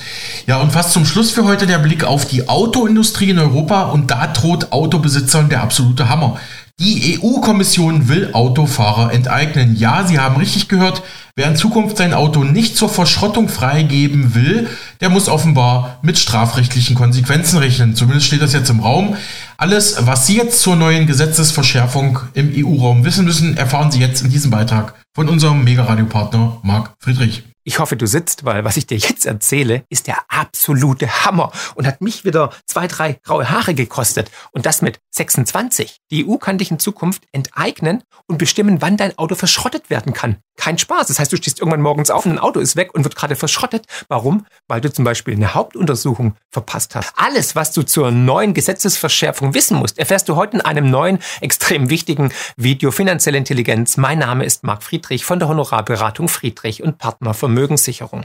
Ja, 0.46 0.58
und 0.58 0.72
fast 0.72 0.92
zum 0.92 1.06
Schluss 1.06 1.30
für 1.30 1.44
heute 1.44 1.66
der 1.66 1.78
Blick 1.78 2.04
auf 2.04 2.26
die 2.26 2.50
Autoindustrie 2.50 3.30
in 3.30 3.38
Europa 3.38 3.84
und 3.84 4.10
da 4.10 4.26
droht 4.26 4.72
Autobesitzern 4.72 5.48
der 5.48 5.62
absolute 5.62 6.10
Hammer. 6.10 6.38
Die 6.80 7.18
EU-Kommission 7.22 8.08
will 8.08 8.30
Autofahrer 8.32 9.12
enteignen. 9.12 9.76
Ja, 9.76 10.04
Sie 10.06 10.18
haben 10.18 10.36
richtig 10.36 10.68
gehört. 10.68 11.02
Wer 11.36 11.46
in 11.46 11.56
Zukunft 11.56 11.96
sein 11.96 12.12
Auto 12.12 12.42
nicht 12.42 12.76
zur 12.76 12.88
Verschrottung 12.88 13.48
freigeben 13.48 14.34
will, 14.34 14.68
der 15.00 15.08
muss 15.08 15.28
offenbar 15.28 15.98
mit 16.02 16.18
strafrechtlichen 16.18 16.96
Konsequenzen 16.96 17.58
rechnen. 17.58 17.94
Zumindest 17.94 18.26
steht 18.26 18.42
das 18.42 18.52
jetzt 18.52 18.70
im 18.70 18.80
Raum. 18.80 19.16
Alles, 19.56 20.06
was 20.06 20.26
Sie 20.26 20.36
jetzt 20.36 20.60
zur 20.60 20.74
neuen 20.74 21.06
Gesetzesverschärfung 21.06 22.18
im 22.34 22.52
EU-Raum 22.54 23.04
wissen 23.04 23.24
müssen, 23.24 23.56
erfahren 23.56 23.92
Sie 23.92 24.00
jetzt 24.00 24.22
in 24.22 24.30
diesem 24.30 24.50
Beitrag 24.50 24.94
von 25.14 25.28
unserem 25.28 25.62
Mega-Radio-Partner 25.62 26.58
Marc 26.62 26.92
Friedrich. 26.98 27.44
Ich 27.66 27.78
hoffe, 27.78 27.96
du 27.96 28.06
sitzt, 28.06 28.44
weil 28.44 28.64
was 28.64 28.76
ich 28.76 28.86
dir 28.86 28.98
jetzt 28.98 29.24
erzähle, 29.24 29.84
ist 29.88 30.06
der 30.06 30.18
absolute 30.28 31.24
Hammer 31.24 31.50
und 31.76 31.86
hat 31.86 32.02
mich 32.02 32.24
wieder 32.24 32.50
zwei, 32.66 32.88
drei 32.88 33.14
graue 33.22 33.48
Haare 33.48 33.74
gekostet. 33.74 34.30
Und 34.52 34.66
das 34.66 34.82
mit 34.82 34.98
26. 35.12 35.98
Die 36.10 36.28
EU 36.28 36.36
kann 36.36 36.58
dich 36.58 36.70
in 36.70 36.78
Zukunft 36.78 37.22
enteignen 37.32 38.02
und 38.26 38.38
bestimmen, 38.38 38.80
wann 38.80 38.96
dein 38.96 39.16
Auto 39.18 39.34
verschrottet 39.34 39.90
werden 39.90 40.12
kann. 40.12 40.36
Kein 40.56 40.78
Spaß. 40.78 41.08
Das 41.08 41.18
heißt, 41.18 41.32
du 41.32 41.36
stehst 41.36 41.60
irgendwann 41.60 41.82
morgens 41.82 42.10
auf 42.10 42.24
und 42.24 42.32
ein 42.32 42.38
Auto 42.38 42.60
ist 42.60 42.76
weg 42.76 42.94
und 42.94 43.04
wird 43.04 43.16
gerade 43.16 43.36
verschrottet. 43.36 43.86
Warum? 44.08 44.46
Weil 44.66 44.80
du 44.80 44.92
zum 44.92 45.04
Beispiel 45.04 45.34
eine 45.34 45.54
Hauptuntersuchung 45.54 46.36
verpasst 46.50 46.94
hast. 46.94 47.12
Alles, 47.16 47.54
was 47.54 47.72
du 47.72 47.82
zur 47.82 48.10
neuen 48.10 48.54
Gesetzesverschärfung 48.54 49.52
wissen 49.54 49.76
musst, 49.76 49.98
erfährst 49.98 50.28
du 50.28 50.36
heute 50.36 50.56
in 50.56 50.60
einem 50.62 50.90
neuen, 50.90 51.18
extrem 51.40 51.90
wichtigen 51.90 52.32
Video 52.56 52.90
Finanzielle 52.90 53.38
Intelligenz. 53.38 53.96
Mein 53.96 54.20
Name 54.20 54.44
ist 54.44 54.64
Marc 54.64 54.82
Friedrich 54.82 55.24
von 55.24 55.38
der 55.38 55.48
Honorarberatung 55.48 56.28
Friedrich 56.28 56.82
und 56.82 56.98
Partner 56.98 57.34
Vermögenssicherung. 57.34 58.22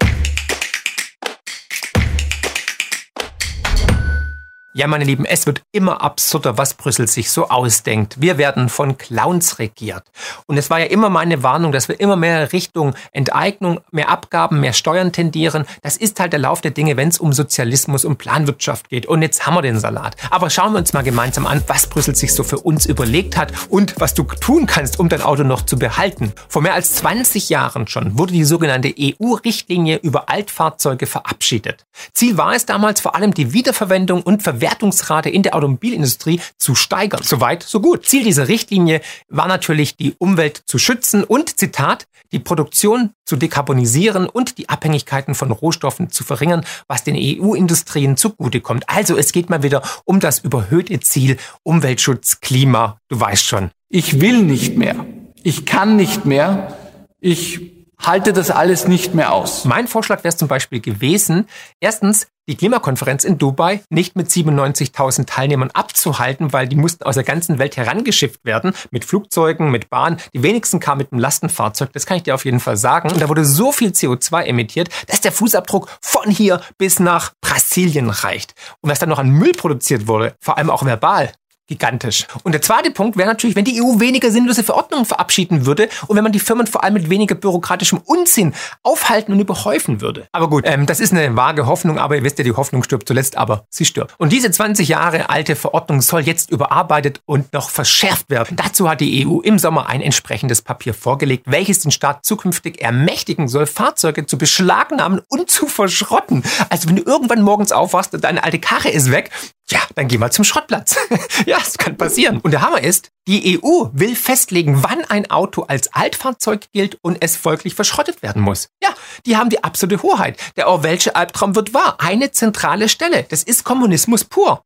Ja, 4.79 4.87
meine 4.87 5.03
Lieben, 5.03 5.25
es 5.25 5.45
wird 5.45 5.61
immer 5.73 6.01
absurder, 6.01 6.57
was 6.57 6.73
Brüssel 6.73 7.05
sich 7.05 7.31
so 7.31 7.49
ausdenkt. 7.49 8.21
Wir 8.21 8.37
werden 8.37 8.69
von 8.69 8.97
Clowns 8.97 9.59
regiert. 9.59 10.03
Und 10.45 10.55
es 10.55 10.69
war 10.69 10.79
ja 10.79 10.85
immer 10.85 11.09
meine 11.09 11.43
Warnung, 11.43 11.73
dass 11.73 11.89
wir 11.89 11.99
immer 11.99 12.15
mehr 12.15 12.53
Richtung 12.53 12.95
Enteignung, 13.11 13.81
mehr 13.91 14.07
Abgaben, 14.07 14.61
mehr 14.61 14.71
Steuern 14.71 15.11
tendieren. 15.11 15.65
Das 15.81 15.97
ist 15.97 16.17
halt 16.21 16.31
der 16.31 16.39
Lauf 16.39 16.61
der 16.61 16.71
Dinge, 16.71 16.95
wenn 16.95 17.09
es 17.09 17.19
um 17.19 17.33
Sozialismus 17.33 18.05
und 18.05 18.19
Planwirtschaft 18.19 18.87
geht. 18.87 19.05
Und 19.05 19.21
jetzt 19.21 19.45
haben 19.45 19.55
wir 19.55 19.61
den 19.61 19.77
Salat. 19.77 20.15
Aber 20.29 20.49
schauen 20.49 20.71
wir 20.71 20.79
uns 20.79 20.93
mal 20.93 21.03
gemeinsam 21.03 21.45
an, 21.45 21.61
was 21.67 21.87
Brüssel 21.87 22.15
sich 22.15 22.33
so 22.33 22.45
für 22.45 22.59
uns 22.59 22.85
überlegt 22.85 23.35
hat 23.35 23.51
und 23.67 23.95
was 23.99 24.13
du 24.13 24.23
tun 24.23 24.65
kannst, 24.65 24.97
um 24.97 25.09
dein 25.09 25.23
Auto 25.23 25.43
noch 25.43 25.63
zu 25.63 25.77
behalten. 25.77 26.31
Vor 26.47 26.61
mehr 26.61 26.75
als 26.75 26.93
20 26.93 27.49
Jahren 27.49 27.85
schon 27.87 28.17
wurde 28.17 28.31
die 28.31 28.45
sogenannte 28.45 28.95
EU-Richtlinie 28.97 29.97
über 29.97 30.29
Altfahrzeuge 30.29 31.05
verabschiedet. 31.05 31.85
Ziel 32.13 32.37
war 32.37 32.53
es 32.53 32.65
damals 32.65 33.01
vor 33.01 33.15
allem 33.15 33.33
die 33.33 33.51
Wiederverwendung 33.51 34.21
und 34.21 34.41
Verwertung 34.41 34.68
Verwertungsrate 34.69 35.29
in 35.29 35.43
der 35.43 35.55
Automobilindustrie 35.55 36.39
zu 36.57 36.75
steigern. 36.75 37.21
Soweit, 37.23 37.63
so 37.63 37.81
gut. 37.81 38.05
Ziel 38.05 38.23
dieser 38.23 38.47
Richtlinie 38.47 39.01
war 39.27 39.47
natürlich, 39.47 39.97
die 39.97 40.15
Umwelt 40.17 40.61
zu 40.65 40.77
schützen 40.77 41.23
und, 41.23 41.59
Zitat, 41.59 42.07
die 42.31 42.39
Produktion 42.39 43.11
zu 43.25 43.35
dekarbonisieren 43.35 44.27
und 44.29 44.57
die 44.57 44.69
Abhängigkeiten 44.69 45.33
von 45.33 45.51
Rohstoffen 45.51 46.11
zu 46.11 46.23
verringern, 46.23 46.63
was 46.87 47.03
den 47.03 47.15
EU-Industrien 47.17 48.17
zugutekommt. 48.17 48.83
Also 48.87 49.17
es 49.17 49.31
geht 49.31 49.49
mal 49.49 49.63
wieder 49.63 49.81
um 50.05 50.19
das 50.19 50.39
überhöhte 50.39 50.99
Ziel 50.99 51.37
Umweltschutz, 51.63 52.39
Klima, 52.39 52.99
du 53.07 53.19
weißt 53.19 53.45
schon. 53.45 53.71
Ich 53.89 54.21
will 54.21 54.43
nicht 54.43 54.77
mehr. 54.77 55.05
Ich 55.41 55.65
kann 55.65 55.95
nicht 55.95 56.25
mehr. 56.25 56.77
Ich 57.19 57.79
halte 57.99 58.33
das 58.33 58.51
alles 58.51 58.87
nicht 58.87 59.15
mehr 59.15 59.33
aus. 59.33 59.65
Mein 59.65 59.87
Vorschlag 59.87 60.19
wäre 60.19 60.29
es 60.29 60.37
zum 60.37 60.47
Beispiel 60.47 60.79
gewesen, 60.79 61.47
erstens 61.79 62.27
die 62.49 62.55
Klimakonferenz 62.55 63.23
in 63.23 63.37
Dubai 63.37 63.83
nicht 63.89 64.15
mit 64.15 64.27
97.000 64.27 65.27
Teilnehmern 65.27 65.69
abzuhalten, 65.71 66.51
weil 66.51 66.67
die 66.67 66.75
mussten 66.75 67.03
aus 67.03 67.13
der 67.13 67.23
ganzen 67.23 67.59
Welt 67.59 67.77
herangeschifft 67.77 68.43
werden, 68.43 68.73
mit 68.89 69.05
Flugzeugen, 69.05 69.69
mit 69.69 69.91
Bahn. 69.91 70.17
Die 70.33 70.41
wenigsten 70.41 70.79
kamen 70.79 70.97
mit 70.97 71.11
einem 71.11 71.21
Lastenfahrzeug, 71.21 71.93
das 71.93 72.07
kann 72.07 72.17
ich 72.17 72.23
dir 72.23 72.33
auf 72.33 72.45
jeden 72.45 72.59
Fall 72.59 72.75
sagen. 72.75 73.11
Und 73.11 73.21
da 73.21 73.29
wurde 73.29 73.45
so 73.45 73.71
viel 73.71 73.91
CO2 73.91 74.45
emittiert, 74.45 74.89
dass 75.07 75.21
der 75.21 75.31
Fußabdruck 75.31 75.87
von 76.01 76.31
hier 76.31 76.61
bis 76.79 76.99
nach 76.99 77.33
Brasilien 77.39 78.09
reicht. 78.09 78.55
Und 78.81 78.89
was 78.89 78.97
dann 78.97 79.09
noch 79.09 79.19
an 79.19 79.29
Müll 79.29 79.53
produziert 79.53 80.07
wurde, 80.07 80.35
vor 80.39 80.57
allem 80.57 80.71
auch 80.71 80.83
verbal, 80.83 81.31
gigantisch. 81.69 82.27
Und 82.43 82.51
der 82.51 82.61
zweite 82.61 82.91
Punkt 82.91 83.15
wäre 83.15 83.29
natürlich, 83.29 83.55
wenn 83.55 83.63
die 83.63 83.81
EU 83.81 83.99
weniger 83.99 84.31
sinnlose 84.31 84.63
Verordnungen 84.63 85.05
verabschieden 85.05 85.65
würde 85.65 85.87
und 86.07 86.17
wenn 86.17 86.23
man 86.23 86.33
die 86.33 86.39
Firmen 86.39 86.67
vor 86.67 86.83
allem 86.83 86.95
mit 86.95 87.09
weniger 87.09 87.35
bürokratischem 87.35 88.01
Unsinn 88.05 88.53
aufhalten 88.83 89.31
und 89.31 89.39
überhäufen 89.39 90.01
würde. 90.01 90.27
Aber 90.33 90.49
gut, 90.49 90.63
ähm, 90.65 90.85
das 90.85 90.99
ist 90.99 91.13
eine 91.13 91.35
vage 91.35 91.67
Hoffnung, 91.67 91.97
aber 91.97 92.17
ihr 92.17 92.23
wisst 92.23 92.39
ja, 92.39 92.43
die 92.43 92.53
Hoffnung 92.53 92.83
stirbt 92.83 93.07
zuletzt, 93.07 93.37
aber 93.37 93.65
sie 93.69 93.85
stirbt. 93.85 94.15
Und 94.17 94.33
diese 94.33 94.51
20 94.51 94.87
Jahre 94.87 95.29
alte 95.29 95.55
Verordnung 95.55 96.01
soll 96.01 96.21
jetzt 96.21 96.51
überarbeitet 96.51 97.21
und 97.25 97.53
noch 97.53 97.69
verschärft 97.69 98.29
werden. 98.29 98.57
Dazu 98.57 98.89
hat 98.89 98.99
die 98.99 99.27
EU 99.27 99.39
im 99.41 99.59
Sommer 99.59 99.87
ein 99.87 100.01
entsprechendes 100.01 100.63
Papier 100.63 100.95
vorgelegt, 100.95 101.43
welches 101.45 101.79
den 101.79 101.91
Staat 101.91 102.25
zukünftig 102.25 102.81
ermächtigen 102.81 103.47
soll, 103.47 103.67
Fahrzeuge 103.67 104.25
zu 104.25 104.37
beschlagnahmen 104.37 105.21
und 105.29 105.51
zu 105.51 105.67
verschrotten. 105.67 106.43
Also 106.69 106.89
wenn 106.89 106.95
du 106.95 107.03
irgendwann 107.03 107.43
morgens 107.43 107.71
aufwachst 107.71 108.15
und 108.15 108.23
deine 108.23 108.43
alte 108.43 108.59
Karre 108.59 108.89
ist 108.89 109.11
weg, 109.11 109.29
ja, 109.71 109.79
dann 109.95 110.07
geh 110.07 110.17
mal 110.17 110.31
zum 110.31 110.43
Schrottplatz. 110.43 110.95
ja, 111.45 111.57
das 111.57 111.77
kann 111.77 111.97
passieren. 111.97 112.39
Und 112.39 112.51
der 112.51 112.61
Hammer 112.61 112.81
ist, 112.81 113.09
die 113.27 113.59
EU 113.61 113.89
will 113.93 114.15
festlegen, 114.15 114.83
wann 114.83 115.05
ein 115.05 115.29
Auto 115.29 115.63
als 115.63 115.93
Altfahrzeug 115.93 116.71
gilt 116.73 116.97
und 117.01 117.17
es 117.21 117.35
folglich 117.35 117.75
verschrottet 117.75 118.23
werden 118.23 118.41
muss. 118.41 118.69
Ja, 118.81 118.89
die 119.25 119.37
haben 119.37 119.49
die 119.49 119.63
absolute 119.63 120.01
Hoheit. 120.01 120.39
Der 120.57 120.67
Orwellsche 120.67 121.15
Albtraum 121.15 121.55
wird 121.55 121.73
wahr. 121.73 121.97
Eine 121.99 122.31
zentrale 122.31 122.89
Stelle. 122.89 123.23
Das 123.29 123.43
ist 123.43 123.63
Kommunismus 123.63 124.23
pur. 124.23 124.63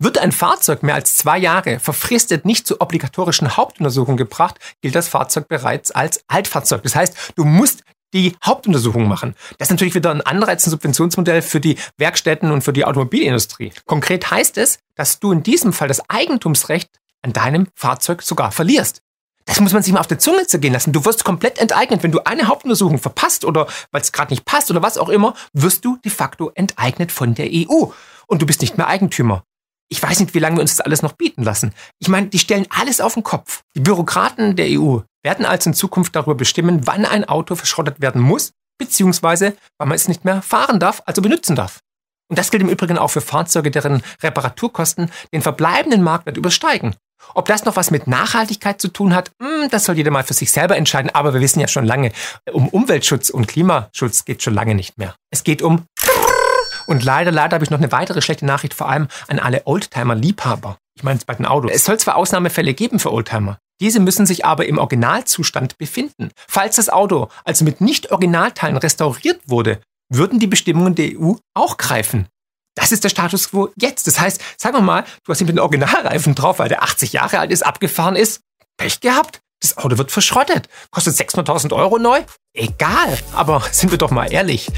Wird 0.00 0.18
ein 0.18 0.30
Fahrzeug 0.30 0.84
mehr 0.84 0.94
als 0.94 1.16
zwei 1.16 1.38
Jahre 1.38 1.80
verfristet 1.80 2.44
nicht 2.44 2.68
zur 2.68 2.80
obligatorischen 2.80 3.56
Hauptuntersuchung 3.56 4.16
gebracht, 4.16 4.56
gilt 4.80 4.94
das 4.94 5.08
Fahrzeug 5.08 5.48
bereits 5.48 5.90
als 5.90 6.22
Altfahrzeug. 6.28 6.84
Das 6.84 6.94
heißt, 6.94 7.32
du 7.34 7.44
musst 7.44 7.82
die 8.14 8.36
Hauptuntersuchung 8.44 9.06
machen. 9.06 9.34
Das 9.58 9.68
ist 9.68 9.70
natürlich 9.72 9.94
wieder 9.94 10.10
ein 10.10 10.20
Anreiz, 10.20 10.66
ein 10.66 10.70
Subventionsmodell 10.70 11.42
für 11.42 11.60
die 11.60 11.76
Werkstätten 11.96 12.50
und 12.50 12.62
für 12.62 12.72
die 12.72 12.84
Automobilindustrie. 12.84 13.72
Konkret 13.86 14.30
heißt 14.30 14.58
es, 14.58 14.78
dass 14.94 15.20
du 15.20 15.32
in 15.32 15.42
diesem 15.42 15.72
Fall 15.72 15.88
das 15.88 16.08
Eigentumsrecht 16.08 16.90
an 17.22 17.32
deinem 17.32 17.68
Fahrzeug 17.74 18.22
sogar 18.22 18.52
verlierst. 18.52 19.02
Das 19.44 19.60
muss 19.60 19.72
man 19.72 19.82
sich 19.82 19.94
mal 19.94 20.00
auf 20.00 20.06
der 20.06 20.18
Zunge 20.18 20.46
zergehen 20.46 20.74
lassen. 20.74 20.92
Du 20.92 21.06
wirst 21.06 21.24
komplett 21.24 21.58
enteignet. 21.58 22.02
Wenn 22.02 22.12
du 22.12 22.20
eine 22.26 22.48
Hauptuntersuchung 22.48 22.98
verpasst 22.98 23.46
oder 23.46 23.66
weil 23.92 24.02
es 24.02 24.12
gerade 24.12 24.30
nicht 24.30 24.44
passt 24.44 24.70
oder 24.70 24.82
was 24.82 24.98
auch 24.98 25.08
immer, 25.08 25.32
wirst 25.54 25.86
du 25.86 25.96
de 26.04 26.12
facto 26.12 26.52
enteignet 26.54 27.10
von 27.10 27.34
der 27.34 27.48
EU. 27.50 27.86
Und 28.26 28.42
du 28.42 28.46
bist 28.46 28.60
nicht 28.60 28.76
mehr 28.76 28.88
Eigentümer. 28.88 29.44
Ich 29.90 30.02
weiß 30.02 30.20
nicht, 30.20 30.34
wie 30.34 30.38
lange 30.38 30.56
wir 30.56 30.62
uns 30.62 30.76
das 30.76 30.84
alles 30.84 31.02
noch 31.02 31.12
bieten 31.12 31.42
lassen. 31.42 31.72
Ich 31.98 32.08
meine, 32.08 32.28
die 32.28 32.38
stellen 32.38 32.66
alles 32.70 33.00
auf 33.00 33.14
den 33.14 33.22
Kopf. 33.22 33.62
Die 33.74 33.80
Bürokraten 33.80 34.54
der 34.54 34.66
EU 34.68 34.98
werden 35.22 35.46
also 35.46 35.70
in 35.70 35.74
Zukunft 35.74 36.14
darüber 36.14 36.34
bestimmen, 36.34 36.86
wann 36.86 37.06
ein 37.06 37.24
Auto 37.24 37.54
verschrottet 37.54 38.00
werden 38.00 38.20
muss, 38.20 38.52
beziehungsweise 38.78 39.56
wann 39.78 39.88
man 39.88 39.96
es 39.96 40.08
nicht 40.08 40.24
mehr 40.24 40.42
fahren 40.42 40.78
darf, 40.78 41.02
also 41.06 41.22
benutzen 41.22 41.56
darf. 41.56 41.80
Und 42.30 42.38
das 42.38 42.50
gilt 42.50 42.62
im 42.62 42.68
Übrigen 42.68 42.98
auch 42.98 43.08
für 43.08 43.22
Fahrzeuge, 43.22 43.70
deren 43.70 44.02
Reparaturkosten 44.22 45.10
den 45.32 45.40
verbleibenden 45.40 46.02
Marktwert 46.02 46.36
übersteigen. 46.36 46.94
Ob 47.34 47.46
das 47.46 47.64
noch 47.64 47.76
was 47.76 47.90
mit 47.90 48.06
Nachhaltigkeit 48.06 48.80
zu 48.80 48.88
tun 48.88 49.14
hat, 49.14 49.32
hm, 49.42 49.68
das 49.70 49.84
soll 49.84 49.96
jeder 49.96 50.10
mal 50.10 50.24
für 50.24 50.34
sich 50.34 50.52
selber 50.52 50.76
entscheiden. 50.76 51.10
Aber 51.14 51.34
wir 51.34 51.40
wissen 51.40 51.60
ja 51.60 51.68
schon 51.68 51.84
lange, 51.84 52.12
um 52.52 52.68
Umweltschutz 52.68 53.30
und 53.30 53.48
Klimaschutz 53.48 54.24
geht 54.24 54.42
schon 54.42 54.54
lange 54.54 54.74
nicht 54.74 54.98
mehr. 54.98 55.14
Es 55.30 55.42
geht 55.42 55.62
um 55.62 55.86
und 56.88 57.04
leider, 57.04 57.30
leider 57.30 57.54
habe 57.54 57.64
ich 57.64 57.70
noch 57.70 57.78
eine 57.78 57.92
weitere 57.92 58.22
schlechte 58.22 58.46
Nachricht, 58.46 58.74
vor 58.74 58.88
allem 58.88 59.08
an 59.28 59.38
alle 59.38 59.66
Oldtimer-Liebhaber. 59.66 60.78
Ich 60.96 61.02
meine 61.02 61.18
es 61.18 61.24
bei 61.24 61.34
den 61.34 61.46
Autos. 61.46 61.70
Es 61.72 61.84
soll 61.84 61.98
zwar 61.98 62.16
Ausnahmefälle 62.16 62.74
geben 62.74 62.98
für 62.98 63.12
Oldtimer, 63.12 63.58
diese 63.80 64.00
müssen 64.00 64.26
sich 64.26 64.44
aber 64.44 64.66
im 64.66 64.78
Originalzustand 64.78 65.78
befinden. 65.78 66.30
Falls 66.48 66.76
das 66.76 66.88
Auto 66.88 67.28
also 67.44 67.64
mit 67.64 67.80
Nicht-Originalteilen 67.80 68.76
restauriert 68.76 69.40
wurde, 69.46 69.80
würden 70.08 70.40
die 70.40 70.46
Bestimmungen 70.46 70.94
der 70.94 71.18
EU 71.18 71.34
auch 71.54 71.76
greifen. 71.76 72.26
Das 72.74 72.92
ist 72.92 73.04
der 73.04 73.08
Status 73.08 73.50
quo 73.50 73.70
jetzt. 73.76 74.06
Das 74.06 74.20
heißt, 74.20 74.40
sagen 74.56 74.76
wir 74.76 74.80
mal, 74.80 75.04
du 75.24 75.32
hast 75.32 75.40
ihn 75.40 75.46
mit 75.46 75.54
einem 75.54 75.64
Originalreifen 75.64 76.34
drauf, 76.34 76.58
weil 76.58 76.68
der 76.68 76.82
80 76.82 77.12
Jahre 77.12 77.38
alt 77.38 77.50
ist, 77.50 77.64
abgefahren 77.64 78.16
ist. 78.16 78.40
Pech 78.76 79.00
gehabt. 79.00 79.40
Das 79.60 79.76
Auto 79.76 79.98
wird 79.98 80.12
verschrottet. 80.12 80.68
Kostet 80.90 81.14
600.000 81.14 81.72
Euro 81.74 81.98
neu? 81.98 82.20
Egal. 82.54 83.18
Aber 83.34 83.62
sind 83.72 83.90
wir 83.90 83.98
doch 83.98 84.10
mal 84.10 84.32
ehrlich. 84.32 84.70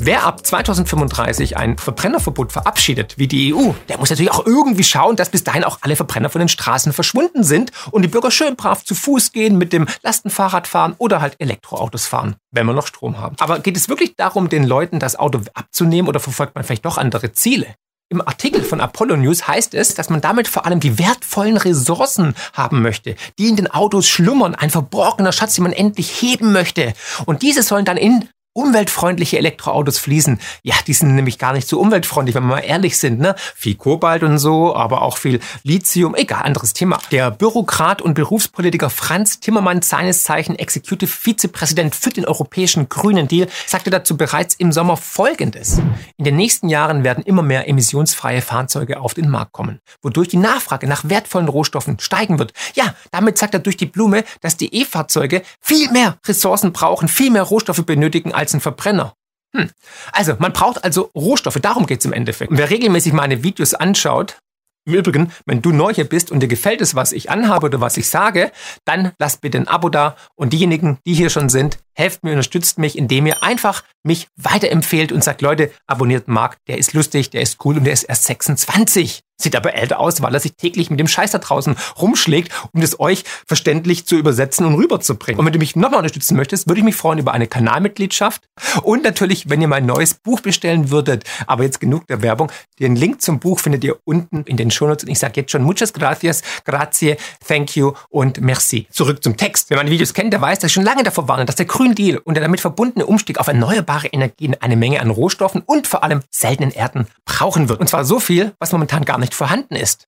Wer 0.00 0.24
ab 0.24 0.46
2035 0.46 1.56
ein 1.56 1.76
Verbrennerverbot 1.76 2.52
verabschiedet, 2.52 3.18
wie 3.18 3.26
die 3.26 3.52
EU, 3.52 3.72
der 3.88 3.98
muss 3.98 4.10
natürlich 4.10 4.30
auch 4.30 4.46
irgendwie 4.46 4.84
schauen, 4.84 5.16
dass 5.16 5.30
bis 5.30 5.42
dahin 5.42 5.64
auch 5.64 5.78
alle 5.80 5.96
Verbrenner 5.96 6.30
von 6.30 6.38
den 6.38 6.48
Straßen 6.48 6.92
verschwunden 6.92 7.42
sind 7.42 7.72
und 7.90 8.02
die 8.02 8.08
Bürger 8.08 8.30
schön 8.30 8.54
brav 8.54 8.84
zu 8.84 8.94
Fuß 8.94 9.32
gehen, 9.32 9.58
mit 9.58 9.72
dem 9.72 9.88
Lastenfahrrad 10.02 10.68
fahren 10.68 10.94
oder 10.98 11.20
halt 11.20 11.34
Elektroautos 11.40 12.06
fahren, 12.06 12.36
wenn 12.52 12.66
wir 12.66 12.74
noch 12.74 12.86
Strom 12.86 13.18
haben. 13.18 13.34
Aber 13.40 13.58
geht 13.58 13.76
es 13.76 13.88
wirklich 13.88 14.14
darum, 14.14 14.48
den 14.48 14.62
Leuten 14.62 15.00
das 15.00 15.16
Auto 15.16 15.40
abzunehmen 15.54 16.08
oder 16.08 16.20
verfolgt 16.20 16.54
man 16.54 16.62
vielleicht 16.62 16.84
doch 16.84 16.96
andere 16.96 17.32
Ziele? 17.32 17.74
Im 18.10 18.26
Artikel 18.26 18.62
von 18.62 18.80
Apollo 18.80 19.18
News 19.18 19.46
heißt 19.46 19.74
es, 19.74 19.94
dass 19.94 20.08
man 20.08 20.22
damit 20.22 20.48
vor 20.48 20.64
allem 20.64 20.80
die 20.80 20.98
wertvollen 20.98 21.58
Ressourcen 21.58 22.34
haben 22.54 22.80
möchte, 22.80 23.16
die 23.38 23.48
in 23.48 23.56
den 23.56 23.70
Autos 23.70 24.08
schlummern, 24.08 24.54
ein 24.54 24.70
verborgener 24.70 25.30
Schatz, 25.30 25.56
den 25.56 25.64
man 25.64 25.74
endlich 25.74 26.22
heben 26.22 26.52
möchte. 26.52 26.94
Und 27.26 27.42
diese 27.42 27.62
sollen 27.62 27.84
dann 27.84 27.98
in 27.98 28.26
umweltfreundliche 28.58 29.38
Elektroautos 29.38 29.98
fließen. 29.98 30.40
Ja, 30.64 30.74
die 30.86 30.92
sind 30.92 31.14
nämlich 31.14 31.38
gar 31.38 31.52
nicht 31.52 31.68
so 31.68 31.78
umweltfreundlich, 31.78 32.34
wenn 32.34 32.42
wir 32.42 32.56
mal 32.56 32.60
ehrlich 32.60 32.98
sind. 32.98 33.20
Ne? 33.20 33.36
Viel 33.54 33.76
Kobalt 33.76 34.24
und 34.24 34.38
so, 34.38 34.74
aber 34.74 35.02
auch 35.02 35.16
viel 35.16 35.38
Lithium. 35.62 36.16
Egal, 36.16 36.42
anderes 36.42 36.72
Thema. 36.72 36.98
Der 37.12 37.30
Bürokrat 37.30 38.02
und 38.02 38.14
Berufspolitiker 38.14 38.90
Franz 38.90 39.38
Timmermann, 39.38 39.82
seines 39.82 40.24
Zeichen 40.24 40.58
Executive 40.58 41.08
Vizepräsident 41.08 41.94
für 41.94 42.10
den 42.10 42.24
europäischen 42.24 42.88
Grünen 42.88 43.28
Deal, 43.28 43.46
sagte 43.66 43.90
dazu 43.90 44.16
bereits 44.16 44.56
im 44.56 44.72
Sommer 44.72 44.96
Folgendes. 44.96 45.80
In 46.16 46.24
den 46.24 46.34
nächsten 46.34 46.68
Jahren 46.68 47.04
werden 47.04 47.22
immer 47.22 47.42
mehr 47.42 47.68
emissionsfreie 47.68 48.42
Fahrzeuge 48.42 49.00
auf 49.00 49.14
den 49.14 49.28
Markt 49.28 49.52
kommen, 49.52 49.80
wodurch 50.02 50.28
die 50.28 50.36
Nachfrage 50.36 50.88
nach 50.88 51.08
wertvollen 51.08 51.48
Rohstoffen 51.48 52.00
steigen 52.00 52.40
wird. 52.40 52.52
Ja, 52.74 52.94
damit 53.12 53.38
sagt 53.38 53.54
er 53.54 53.60
durch 53.60 53.76
die 53.76 53.86
Blume, 53.86 54.24
dass 54.40 54.56
die 54.56 54.74
E-Fahrzeuge 54.74 55.42
viel 55.60 55.92
mehr 55.92 56.18
Ressourcen 56.26 56.72
brauchen, 56.72 57.06
viel 57.06 57.30
mehr 57.30 57.44
Rohstoffe 57.44 57.86
benötigen 57.86 58.34
als 58.34 58.47
als 58.48 58.54
ein 58.54 58.60
Verbrenner. 58.60 59.14
Hm. 59.54 59.70
Also, 60.12 60.34
man 60.38 60.52
braucht 60.52 60.84
also 60.84 61.10
Rohstoffe, 61.14 61.58
darum 61.60 61.86
geht 61.86 62.00
es 62.00 62.06
im 62.06 62.12
Endeffekt. 62.12 62.50
Und 62.50 62.58
wer 62.58 62.70
regelmäßig 62.70 63.12
meine 63.12 63.42
Videos 63.42 63.74
anschaut, 63.74 64.38
im 64.86 64.94
Übrigen, 64.94 65.32
wenn 65.44 65.60
du 65.60 65.70
neu 65.70 65.92
hier 65.92 66.08
bist 66.08 66.30
und 66.30 66.40
dir 66.40 66.48
gefällt 66.48 66.80
es, 66.80 66.94
was 66.94 67.12
ich 67.12 67.28
anhabe 67.28 67.66
oder 67.66 67.80
was 67.82 67.98
ich 67.98 68.08
sage, 68.08 68.50
dann 68.86 69.12
lass 69.18 69.36
bitte 69.36 69.58
ein 69.58 69.68
Abo 69.68 69.90
da. 69.90 70.16
Und 70.34 70.54
diejenigen, 70.54 70.96
die 71.04 71.12
hier 71.12 71.28
schon 71.28 71.50
sind, 71.50 71.78
helft 71.94 72.24
mir, 72.24 72.30
unterstützt 72.30 72.78
mich, 72.78 72.96
indem 72.96 73.26
ihr 73.26 73.42
einfach 73.42 73.84
mich 74.02 74.28
weiterempfehlt 74.36 75.12
und 75.12 75.22
sagt, 75.22 75.42
Leute, 75.42 75.70
abonniert 75.86 76.26
Marc, 76.26 76.56
der 76.68 76.78
ist 76.78 76.94
lustig, 76.94 77.28
der 77.28 77.42
ist 77.42 77.62
cool 77.66 77.76
und 77.76 77.84
der 77.84 77.92
ist 77.92 78.04
erst 78.04 78.24
26. 78.24 79.20
Sieht 79.40 79.54
aber 79.54 79.74
älter 79.74 80.00
aus, 80.00 80.20
weil 80.20 80.34
er 80.34 80.40
sich 80.40 80.54
täglich 80.54 80.90
mit 80.90 80.98
dem 80.98 81.06
Scheiß 81.06 81.30
da 81.30 81.38
draußen 81.38 81.76
rumschlägt, 82.00 82.52
um 82.72 82.82
es 82.82 82.98
euch 82.98 83.22
verständlich 83.46 84.04
zu 84.04 84.16
übersetzen 84.16 84.66
und 84.66 84.74
rüberzubringen. 84.74 85.38
Und 85.38 85.46
wenn 85.46 85.52
du 85.52 85.60
mich 85.60 85.76
nochmal 85.76 85.98
unterstützen 85.98 86.36
möchtest, 86.36 86.66
würde 86.66 86.80
ich 86.80 86.84
mich 86.84 86.96
freuen 86.96 87.20
über 87.20 87.32
eine 87.32 87.46
Kanalmitgliedschaft 87.46 88.42
und 88.82 89.04
natürlich, 89.04 89.48
wenn 89.48 89.62
ihr 89.62 89.68
mein 89.68 89.86
neues 89.86 90.14
Buch 90.14 90.40
bestellen 90.40 90.90
würdet. 90.90 91.22
Aber 91.46 91.62
jetzt 91.62 91.78
genug 91.80 92.08
der 92.08 92.22
Werbung. 92.22 92.50
Den 92.80 92.96
Link 92.96 93.22
zum 93.22 93.38
Buch 93.38 93.60
findet 93.60 93.84
ihr 93.84 93.96
unten 94.04 94.42
in 94.42 94.56
den 94.56 94.72
Shownotes 94.72 95.04
und 95.04 95.10
ich 95.10 95.20
sage 95.20 95.34
jetzt 95.36 95.52
schon 95.52 95.62
muchas 95.62 95.92
gracias, 95.92 96.42
grazie, 96.64 97.16
thank 97.46 97.76
you 97.76 97.92
und 98.08 98.40
merci. 98.40 98.88
Zurück 98.90 99.22
zum 99.22 99.36
Text. 99.36 99.70
Wer 99.70 99.76
meine 99.76 99.90
Videos 99.90 100.14
kennt, 100.14 100.32
der 100.32 100.40
weiß, 100.40 100.58
dass 100.58 100.70
ich 100.70 100.74
schon 100.74 100.84
lange 100.84 101.04
davor 101.04 101.28
warne, 101.28 101.44
dass 101.44 101.56
der 101.56 101.66
Green 101.66 101.94
Deal 101.94 102.18
und 102.18 102.34
der 102.34 102.42
damit 102.42 102.60
verbundene 102.60 103.06
Umstieg 103.06 103.38
auf 103.38 103.46
erneuerbare 103.46 104.08
Energien 104.08 104.56
eine 104.60 104.76
Menge 104.76 105.00
an 105.00 105.10
Rohstoffen 105.10 105.62
und 105.64 105.86
vor 105.86 106.02
allem 106.02 106.22
seltenen 106.30 106.72
Erden 106.72 107.06
brauchen 107.24 107.68
wird. 107.68 107.80
Und 107.80 107.88
zwar 107.88 108.04
so 108.04 108.18
viel, 108.18 108.52
was 108.58 108.72
momentan 108.72 109.04
gar 109.04 109.18
nicht 109.18 109.27
nicht 109.28 109.34
vorhanden 109.34 109.76
ist. 109.76 110.06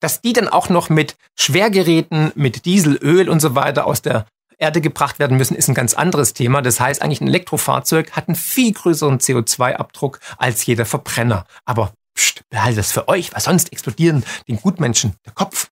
Dass 0.00 0.20
die 0.20 0.32
dann 0.32 0.48
auch 0.48 0.68
noch 0.68 0.88
mit 0.88 1.16
Schwergeräten, 1.38 2.32
mit 2.34 2.64
Diesel, 2.64 2.96
Öl 2.96 3.28
und 3.28 3.40
so 3.40 3.54
weiter 3.54 3.86
aus 3.86 4.02
der 4.02 4.26
Erde 4.58 4.80
gebracht 4.80 5.18
werden 5.18 5.36
müssen, 5.36 5.56
ist 5.56 5.68
ein 5.68 5.74
ganz 5.74 5.94
anderes 5.94 6.34
Thema. 6.34 6.62
Das 6.62 6.78
heißt, 6.78 7.02
eigentlich 7.02 7.20
ein 7.20 7.26
Elektrofahrzeug 7.26 8.12
hat 8.12 8.28
einen 8.28 8.36
viel 8.36 8.72
größeren 8.72 9.18
CO2-Abdruck 9.18 10.20
als 10.38 10.64
jeder 10.66 10.84
Verbrenner. 10.84 11.46
Aber 11.64 11.92
pst, 12.16 12.42
behalte 12.50 12.76
das 12.76 12.92
für 12.92 13.08
euch, 13.08 13.32
weil 13.32 13.40
sonst 13.40 13.72
explodieren 13.72 14.24
den 14.46 14.60
Gutmenschen 14.60 15.14
der 15.26 15.32
Kopf. 15.32 15.68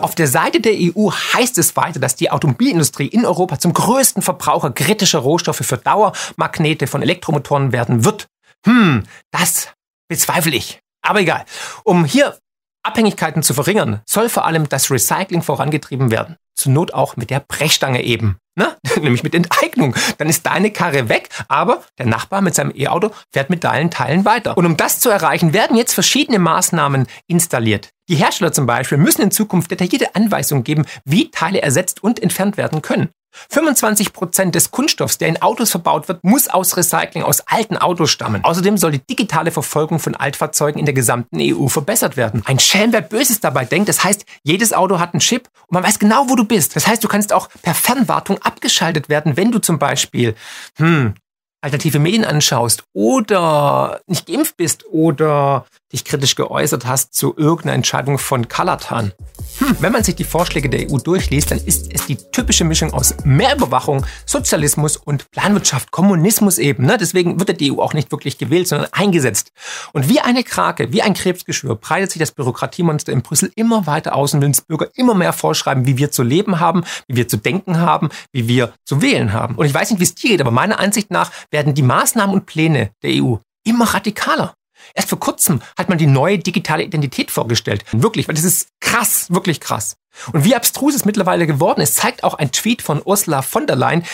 Auf 0.00 0.14
der 0.14 0.28
Seite 0.28 0.60
der 0.60 0.74
EU 0.74 1.10
heißt 1.10 1.58
es 1.58 1.74
weiter, 1.74 1.98
dass 1.98 2.14
die 2.14 2.30
Automobilindustrie 2.30 3.08
in 3.08 3.26
Europa 3.26 3.58
zum 3.58 3.72
größten 3.72 4.22
Verbraucher 4.22 4.70
kritischer 4.70 5.18
Rohstoffe 5.18 5.64
für 5.64 5.78
Dauermagnete 5.78 6.86
von 6.86 7.02
Elektromotoren 7.02 7.72
werden 7.72 8.04
wird. 8.04 8.28
Hm, 8.64 9.04
das 9.32 9.72
bezweifle 10.08 10.54
ich. 10.54 10.80
Aber 11.02 11.20
egal. 11.20 11.44
Um 11.84 12.04
hier 12.04 12.38
Abhängigkeiten 12.82 13.42
zu 13.42 13.54
verringern, 13.54 14.00
soll 14.06 14.28
vor 14.28 14.46
allem 14.46 14.68
das 14.68 14.90
Recycling 14.90 15.42
vorangetrieben 15.42 16.10
werden. 16.10 16.36
Zur 16.54 16.72
Not 16.72 16.94
auch 16.94 17.16
mit 17.16 17.30
der 17.30 17.40
Brechstange 17.40 18.02
eben. 18.02 18.38
Ne? 18.56 18.76
Nämlich 19.00 19.22
mit 19.22 19.34
Enteignung. 19.34 19.94
Dann 20.18 20.28
ist 20.28 20.44
deine 20.46 20.70
Karre 20.70 21.08
weg, 21.08 21.28
aber 21.48 21.84
der 21.98 22.06
Nachbar 22.06 22.40
mit 22.40 22.54
seinem 22.54 22.72
E-Auto 22.74 23.10
fährt 23.32 23.50
mit 23.50 23.62
deinen 23.62 23.90
Teilen 23.90 24.24
weiter. 24.24 24.56
Und 24.56 24.66
um 24.66 24.76
das 24.76 25.00
zu 25.00 25.10
erreichen, 25.10 25.52
werden 25.52 25.76
jetzt 25.76 25.94
verschiedene 25.94 26.38
Maßnahmen 26.38 27.06
installiert. 27.26 27.90
Die 28.08 28.16
Hersteller 28.16 28.52
zum 28.52 28.66
Beispiel 28.66 28.98
müssen 28.98 29.22
in 29.22 29.30
Zukunft 29.30 29.70
detaillierte 29.70 30.14
Anweisungen 30.14 30.64
geben, 30.64 30.86
wie 31.04 31.30
Teile 31.30 31.62
ersetzt 31.62 32.02
und 32.02 32.20
entfernt 32.20 32.56
werden 32.56 32.82
können. 32.82 33.10
25 33.50 34.12
Prozent 34.12 34.54
des 34.54 34.70
Kunststoffs, 34.70 35.18
der 35.18 35.28
in 35.28 35.42
Autos 35.42 35.70
verbaut 35.70 36.08
wird, 36.08 36.24
muss 36.24 36.48
aus 36.48 36.76
Recycling 36.76 37.22
aus 37.22 37.40
alten 37.46 37.76
Autos 37.76 38.10
stammen. 38.10 38.44
Außerdem 38.44 38.76
soll 38.76 38.92
die 38.92 39.06
digitale 39.06 39.50
Verfolgung 39.50 39.98
von 39.98 40.14
Altfahrzeugen 40.14 40.78
in 40.78 40.86
der 40.86 40.94
gesamten 40.94 41.38
EU 41.40 41.68
verbessert 41.68 42.16
werden. 42.16 42.42
Ein 42.44 42.58
Schelm, 42.58 42.92
wer 42.92 43.00
Böses 43.00 43.40
dabei 43.40 43.64
denkt, 43.64 43.88
das 43.88 44.04
heißt, 44.04 44.24
jedes 44.42 44.72
Auto 44.72 44.98
hat 44.98 45.14
einen 45.14 45.20
Chip 45.20 45.48
und 45.66 45.74
man 45.74 45.82
weiß 45.82 45.98
genau, 45.98 46.28
wo 46.28 46.34
du 46.34 46.44
bist. 46.44 46.76
Das 46.76 46.86
heißt, 46.86 47.02
du 47.02 47.08
kannst 47.08 47.32
auch 47.32 47.48
per 47.62 47.74
Fernwartung 47.74 48.38
abgeschaltet 48.42 49.08
werden, 49.08 49.36
wenn 49.36 49.52
du 49.52 49.58
zum 49.58 49.78
Beispiel, 49.78 50.34
hm, 50.76 51.14
alternative 51.60 51.98
Medien 51.98 52.24
anschaust 52.24 52.84
oder 52.92 54.00
nicht 54.06 54.26
geimpft 54.26 54.56
bist 54.56 54.86
oder 54.86 55.66
dich 55.92 56.04
kritisch 56.04 56.34
geäußert 56.34 56.86
hast 56.86 57.14
zu 57.14 57.34
irgendeiner 57.36 57.74
Entscheidung 57.74 58.18
von 58.18 58.48
Kalatan. 58.48 59.12
Hm, 59.58 59.76
wenn 59.80 59.92
man 59.92 60.04
sich 60.04 60.16
die 60.16 60.24
Vorschläge 60.24 60.68
der 60.68 60.90
EU 60.90 60.98
durchliest, 60.98 61.50
dann 61.50 61.58
ist 61.58 61.92
es 61.92 62.06
die 62.06 62.16
typische 62.16 62.64
Mischung 62.64 62.92
aus 62.92 63.14
Mehrüberwachung, 63.24 64.04
Sozialismus 64.26 64.96
und 64.96 65.30
Planwirtschaft, 65.30 65.90
Kommunismus 65.90 66.58
eben. 66.58 66.84
Ne? 66.84 66.98
Deswegen 66.98 67.40
wird 67.40 67.60
die 67.60 67.72
EU 67.72 67.80
auch 67.80 67.94
nicht 67.94 68.12
wirklich 68.12 68.38
gewählt, 68.38 68.68
sondern 68.68 68.88
eingesetzt. 68.92 69.50
Und 69.92 70.08
wie 70.08 70.20
eine 70.20 70.44
Krake, 70.44 70.92
wie 70.92 71.02
ein 71.02 71.14
Krebsgeschwür, 71.14 71.76
breitet 71.76 72.12
sich 72.12 72.20
das 72.20 72.32
Bürokratiemonster 72.32 73.12
in 73.12 73.22
Brüssel 73.22 73.50
immer 73.56 73.86
weiter 73.86 74.14
aus 74.14 74.34
und 74.34 74.40
will 74.40 74.48
uns 74.48 74.60
Bürger 74.60 74.88
immer 74.94 75.14
mehr 75.14 75.32
vorschreiben, 75.32 75.86
wie 75.86 75.96
wir 75.96 76.10
zu 76.10 76.22
leben 76.22 76.60
haben, 76.60 76.84
wie 77.06 77.16
wir 77.16 77.28
zu 77.28 77.38
denken 77.38 77.78
haben, 77.78 78.10
wie 78.32 78.46
wir 78.46 78.72
zu 78.84 79.02
wählen 79.02 79.32
haben. 79.32 79.54
Und 79.54 79.66
ich 79.66 79.74
weiß 79.74 79.90
nicht, 79.90 80.00
wie 80.00 80.04
es 80.04 80.14
dir 80.14 80.30
geht, 80.30 80.40
aber 80.40 80.50
meiner 80.50 80.78
Ansicht 80.78 81.10
nach 81.10 81.32
werden 81.50 81.74
die 81.74 81.82
Maßnahmen 81.82 82.34
und 82.34 82.46
Pläne 82.46 82.90
der 83.02 83.22
EU 83.22 83.36
immer 83.64 83.86
radikaler. 83.86 84.54
Erst 84.94 85.08
vor 85.08 85.20
kurzem 85.20 85.60
hat 85.76 85.88
man 85.88 85.98
die 85.98 86.06
neue 86.06 86.38
digitale 86.38 86.84
Identität 86.84 87.30
vorgestellt. 87.30 87.84
Wirklich, 87.92 88.28
weil 88.28 88.34
das 88.34 88.44
ist 88.44 88.68
krass, 88.80 89.30
wirklich 89.30 89.60
krass. 89.60 89.96
Und 90.32 90.44
wie 90.44 90.54
abstrus 90.54 90.94
es 90.94 91.04
mittlerweile 91.04 91.46
geworden 91.46 91.80
ist, 91.80 91.96
zeigt 91.96 92.24
auch 92.24 92.34
ein 92.34 92.52
Tweet 92.52 92.82
von 92.82 93.02
Ursula 93.04 93.42
von 93.42 93.66
der 93.66 93.76
Leyen, 93.76 94.04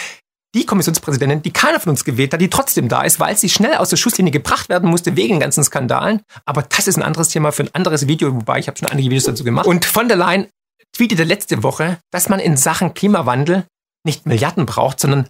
die 0.54 0.66
Kommissionspräsidentin, 0.66 1.42
die 1.42 1.50
keiner 1.50 1.80
von 1.80 1.90
uns 1.90 2.04
gewählt 2.04 2.32
hat, 2.32 2.40
die 2.40 2.48
trotzdem 2.48 2.88
da 2.88 3.02
ist, 3.02 3.18
weil 3.18 3.36
sie 3.36 3.48
schnell 3.48 3.74
aus 3.74 3.88
der 3.88 3.96
Schusslinie 3.96 4.30
gebracht 4.30 4.68
werden 4.68 4.88
musste 4.88 5.16
wegen 5.16 5.34
den 5.34 5.40
ganzen 5.40 5.64
Skandalen. 5.64 6.22
Aber 6.44 6.62
das 6.62 6.86
ist 6.86 6.96
ein 6.96 7.02
anderes 7.02 7.28
Thema 7.28 7.50
für 7.50 7.64
ein 7.64 7.74
anderes 7.74 8.06
Video, 8.06 8.32
wobei 8.34 8.60
ich 8.60 8.68
habe 8.68 8.78
schon 8.78 8.88
einige 8.88 9.10
Videos 9.10 9.24
dazu 9.24 9.42
gemacht. 9.42 9.66
Und 9.66 9.84
von 9.84 10.06
der 10.06 10.16
Leyen 10.16 10.46
tweetete 10.92 11.24
letzte 11.24 11.62
Woche, 11.62 11.98
dass 12.12 12.28
man 12.28 12.38
in 12.38 12.56
Sachen 12.56 12.94
Klimawandel 12.94 13.64
nicht 14.04 14.26
Milliarden 14.26 14.64
braucht, 14.64 15.00
sondern 15.00 15.28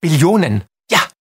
Billionen. 0.00 0.64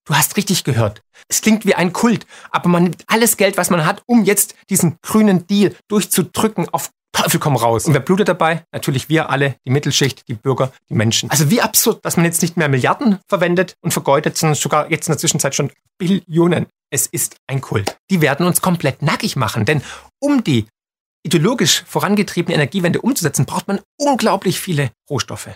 Du 0.06 0.14
hast 0.14 0.38
richtig 0.38 0.64
gehört. 0.64 1.02
Es 1.28 1.42
klingt 1.42 1.66
wie 1.66 1.74
ein 1.74 1.92
Kult, 1.92 2.28
aber 2.52 2.70
man 2.70 2.84
nimmt 2.84 3.04
alles 3.08 3.38
Geld, 3.38 3.58
was 3.58 3.72
man 3.72 3.86
hat, 3.86 4.04
um 4.06 4.24
jetzt 4.24 4.56
diesen 4.70 4.98
grünen 5.02 5.48
Deal 5.48 5.76
durchzudrücken 5.88 6.70
auf 6.70 6.92
Teufel 7.12 7.40
komm 7.40 7.56
raus. 7.56 7.86
Und 7.86 7.94
wer 7.94 8.02
blutet 8.02 8.28
dabei? 8.28 8.66
Natürlich 8.74 9.08
wir 9.08 9.30
alle, 9.30 9.56
die 9.66 9.72
Mittelschicht, 9.72 10.28
die 10.28 10.34
Bürger, 10.34 10.74
die 10.90 10.96
Menschen. 10.96 11.32
Also 11.32 11.50
wie 11.50 11.62
absurd, 11.62 12.04
dass 12.04 12.18
man 12.18 12.26
jetzt 12.26 12.42
nicht 12.42 12.58
mehr 12.58 12.68
Milliarden 12.68 13.20
verwendet 13.30 13.76
und 13.82 13.92
vergeudet, 13.92 14.38
sondern 14.38 14.56
sogar 14.56 14.92
jetzt 14.92 15.08
in 15.08 15.14
der 15.14 15.18
Zwischenzeit 15.18 15.56
schon 15.56 15.72
Billionen. 15.98 16.68
Es 16.92 17.08
ist 17.08 17.38
ein 17.48 17.62
Kult. 17.62 17.98
Die 18.10 18.22
werden 18.22 18.46
uns 18.46 18.62
komplett 18.62 19.02
nackig 19.02 19.38
machen, 19.38 19.64
denn 19.64 19.82
um 20.20 20.44
die 20.44 20.68
ideologisch 21.24 21.84
vorangetriebene 21.88 22.54
Energiewende 22.54 23.02
umzusetzen, 23.02 23.46
braucht 23.46 23.68
man 23.68 23.80
unglaublich 23.98 24.60
viele 24.60 24.92
Rohstoffe. 25.10 25.50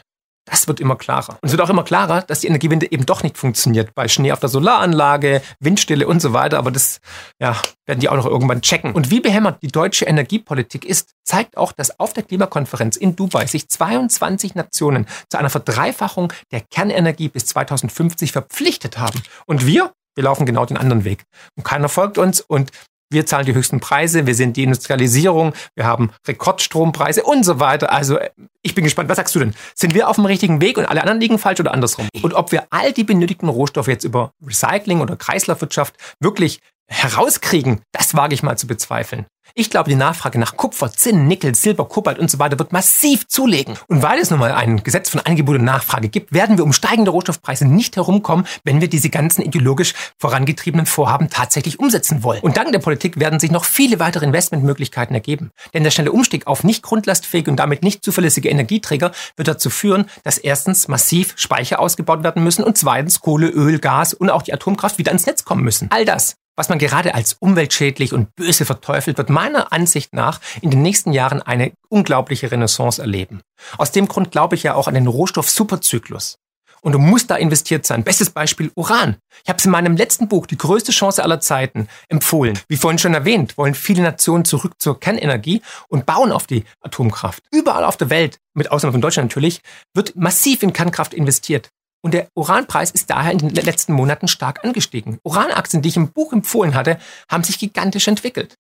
Das 0.50 0.68
wird 0.68 0.80
immer 0.80 0.96
klarer. 0.96 1.38
Und 1.42 1.46
es 1.48 1.52
wird 1.52 1.62
auch 1.62 1.70
immer 1.70 1.84
klarer, 1.84 2.22
dass 2.24 2.40
die 2.40 2.48
Energiewende 2.48 2.92
eben 2.92 3.06
doch 3.06 3.24
nicht 3.24 3.38
funktioniert. 3.38 3.94
Bei 3.94 4.08
Schnee 4.08 4.32
auf 4.32 4.40
der 4.40 4.50
Solaranlage, 4.50 5.42
Windstille 5.60 6.08
und 6.08 6.22
so 6.22 6.34
weiter. 6.34 6.58
Aber 6.58 6.72
das 6.72 7.02
ja, 7.40 7.56
werden 7.86 8.00
die 8.00 8.10
auch 8.10 8.16
noch 8.16 8.26
irgendwann 8.26 8.62
checken. 8.62 8.94
Und 8.94 9.12
wie 9.12 9.20
behämmert 9.20 9.62
die 9.62 9.68
deutsche 9.68 10.06
Energiepolitik 10.06 10.86
ist, 10.86 11.12
zeigt 11.24 11.58
auch, 11.58 11.72
dass 11.72 12.00
auf 12.00 12.14
der 12.14 12.24
Klimakonferenz 12.24 12.96
in 12.96 13.16
Dubai 13.16 13.46
sich 13.46 13.70
22 13.70 14.56
Nationen 14.56 15.06
zu 15.30 15.38
einer 15.38 15.50
Verdreifachung 15.50 16.34
der 16.52 16.62
Kernenergie 16.62 17.30
bis 17.30 17.46
2050 17.48 18.32
verpflichtet 18.32 18.98
haben. 18.98 19.22
Und 19.46 19.66
wir, 19.68 19.92
wir 20.16 20.24
laufen 20.24 20.46
genau 20.46 20.66
den 20.66 20.78
anderen 20.78 21.04
Weg. 21.04 21.24
Und 21.56 21.64
keiner 21.64 21.90
folgt 21.90 22.18
uns. 22.18 22.42
Und 22.42 22.72
wir 23.10 23.26
zahlen 23.26 23.46
die 23.46 23.54
höchsten 23.54 23.80
Preise, 23.80 24.28
wir 24.28 24.36
sind 24.36 24.58
die 24.58 24.64
Industrialisierung, 24.64 25.54
wir 25.76 25.86
haben 25.86 26.12
Rekordstrompreise 26.28 27.24
und 27.24 27.44
so 27.44 27.60
weiter. 27.60 27.92
Also 27.92 28.20
ich 28.62 28.76
bin 28.76 28.84
gespannt, 28.84 29.10
was 29.10 29.18
sagst 29.18 29.36
du 29.36 29.40
denn? 29.40 29.54
Sind 29.76 29.94
wir 29.94 30.10
auf 30.10 30.16
dem 30.16 30.26
richtigen 30.26 30.62
Weg 30.62 30.78
und 30.78 30.86
alle 30.86 31.02
anderen 31.02 31.20
liegen 31.20 31.40
falsch 31.40 31.60
oder 31.60 31.74
andersrum? 31.74 32.08
Und 32.22 32.34
ob 32.34 32.52
wir 32.52 32.68
all 32.70 32.94
die 32.94 33.04
benötigten 33.04 33.50
Rohstoffe 33.50 33.88
jetzt 33.88 34.04
über 34.04 34.32
Recycling 34.46 35.02
oder 35.02 35.16
Kreislaufwirtschaft 35.16 35.96
wirklich 36.20 36.60
herauskriegen, 36.90 37.82
das 37.92 38.16
wage 38.16 38.34
ich 38.34 38.44
mal 38.44 38.58
zu 38.58 38.68
bezweifeln. 38.68 39.26
Ich 39.56 39.70
glaube, 39.70 39.90
die 39.90 39.96
Nachfrage 39.96 40.40
nach 40.40 40.58
Kupfer, 40.58 40.92
Zinn, 40.92 41.28
Nickel, 41.28 41.56
Silber, 41.56 41.86
Kobalt 41.86 42.20
und 42.20 42.30
so 42.30 42.40
weiter 42.40 42.60
wird 42.60 42.72
massiv 42.72 43.28
zulegen. 43.28 43.78
Und 43.88 44.04
weil 44.04 44.20
es 44.20 44.30
nun 44.30 44.40
mal 44.40 44.52
ein 44.52 44.84
Gesetz 44.84 45.10
von 45.10 45.22
Angebot 45.22 45.58
und 45.58 45.64
Nachfrage 45.64 46.10
gibt, 46.10 46.34
werden 46.34 46.58
wir 46.58 46.64
um 46.64 46.74
steigende 46.74 47.12
Rohstoffpreise 47.12 47.66
nicht 47.66 47.96
herumkommen, 47.96 48.46
wenn 48.64 48.82
wir 48.82 48.88
diese 48.88 49.10
ganzen 49.10 49.42
ideologisch 49.42 49.94
vorangetriebenen 50.18 50.86
Vorhaben 50.86 51.30
tatsächlich 51.30 51.80
umsetzen 51.80 52.24
wollen. 52.24 52.42
Und 52.42 52.58
dank 52.58 52.72
der 52.72 52.80
Politik 52.80 53.20
werden 53.20 53.40
sich 53.40 53.52
noch 53.52 53.66
viele 53.66 54.00
weitere 54.00 54.26
Investmentmöglichkeiten 54.26 55.16
ergeben. 55.16 55.52
Denn 55.74 55.84
der 55.84 55.92
schnelle 55.92 56.12
Umstieg 56.12 56.48
auf 56.48 56.64
nicht 56.64 56.84
grundlastfähige 56.84 57.50
und 57.50 57.58
damit 57.58 57.84
nicht 57.84 58.04
zuverlässige 58.04 58.50
Energieträger 58.50 59.12
wird 59.36 59.48
dazu 59.48 59.70
führen, 59.70 60.06
dass 60.24 60.38
erstens 60.38 60.88
massiv 60.88 61.34
Speicher 61.36 61.80
ausgebaut 61.80 62.24
werden 62.24 62.44
müssen 62.44 62.64
und 62.64 62.78
zweitens 62.78 63.20
Kohle, 63.20 63.48
Öl, 63.48 63.80
Gas 63.80 64.14
und 64.14 64.30
auch 64.30 64.44
die 64.44 64.54
Atomkraft 64.54 64.98
wieder 64.98 65.12
ins 65.12 65.26
Netz 65.26 65.44
kommen 65.44 65.64
müssen. 65.64 65.88
All 65.92 66.06
das 66.06 66.39
was 66.60 66.68
man 66.68 66.78
gerade 66.78 67.16
als 67.16 67.38
umweltschädlich 67.40 68.12
und 68.12 68.36
böse 68.36 68.66
verteufelt, 68.66 69.18
wird 69.18 69.30
meiner 69.30 69.72
Ansicht 69.72 70.14
nach 70.14 70.42
in 70.62 70.70
den 70.70 70.82
nächsten 70.82 71.14
Jahren 71.14 71.42
eine 71.42 71.72
unglaubliche 71.88 72.52
Renaissance 72.52 73.02
erleben. 73.02 73.40
Aus 73.78 73.94
dem 73.94 74.10
Grund 74.10 74.32
glaube 74.32 74.56
ich 74.56 74.64
ja 74.64 74.76
auch 74.76 74.90
an 74.90 74.94
den 74.94 75.08
Rohstoff-Superzyklus. 75.08 76.38
Und 76.82 76.92
du 76.92 77.00
musst 77.00 77.32
da 77.32 77.36
investiert 77.38 77.86
sein. 77.86 78.04
Bestes 78.04 78.30
Beispiel 78.30 78.72
Uran. 78.76 79.16
Ich 79.44 79.50
habe 79.50 79.58
es 79.58 79.66
in 79.66 79.72
meinem 79.72 79.96
letzten 79.96 80.28
Buch, 80.28 80.48
Die 80.48 80.58
größte 80.58 80.92
Chance 80.92 81.24
aller 81.24 81.40
Zeiten, 81.40 81.88
empfohlen. 82.10 82.60
Wie 82.68 82.76
vorhin 82.76 83.00
schon 83.00 83.14
erwähnt, 83.14 83.58
wollen 83.58 83.74
viele 83.74 84.04
Nationen 84.04 84.44
zurück 84.44 84.74
zur 84.80 85.00
Kernenergie 85.00 85.62
und 85.88 86.06
bauen 86.06 86.34
auf 86.34 86.46
die 86.46 86.66
Atomkraft. 86.82 87.42
Überall 87.52 87.86
auf 87.86 87.96
der 87.96 88.10
Welt, 88.10 88.38
mit 88.54 88.70
Ausnahme 88.70 88.94
von 88.94 89.02
Deutschland 89.02 89.30
natürlich, 89.30 89.62
wird 89.94 90.18
massiv 90.18 90.62
in 90.64 90.74
Kernkraft 90.74 91.14
investiert. 91.14 91.70
Und 92.02 92.14
der 92.14 92.30
Uranpreis 92.34 92.92
ist 92.92 93.10
daher 93.10 93.32
in 93.32 93.40
den 93.40 93.50
letzten 93.50 93.94
Monaten 93.94 94.28
stark 94.28 94.64
angestiegen. 94.64 95.20
Uranaktien, 95.24 95.82
die 95.82 95.90
ich 95.90 95.98
im 95.98 96.12
Buch 96.12 96.32
empfohlen 96.32 96.76
hatte, 96.76 96.98
haben 97.30 97.44
sich 97.44 97.60
gigantisch 97.60 98.08
entwickelt. 98.08 98.56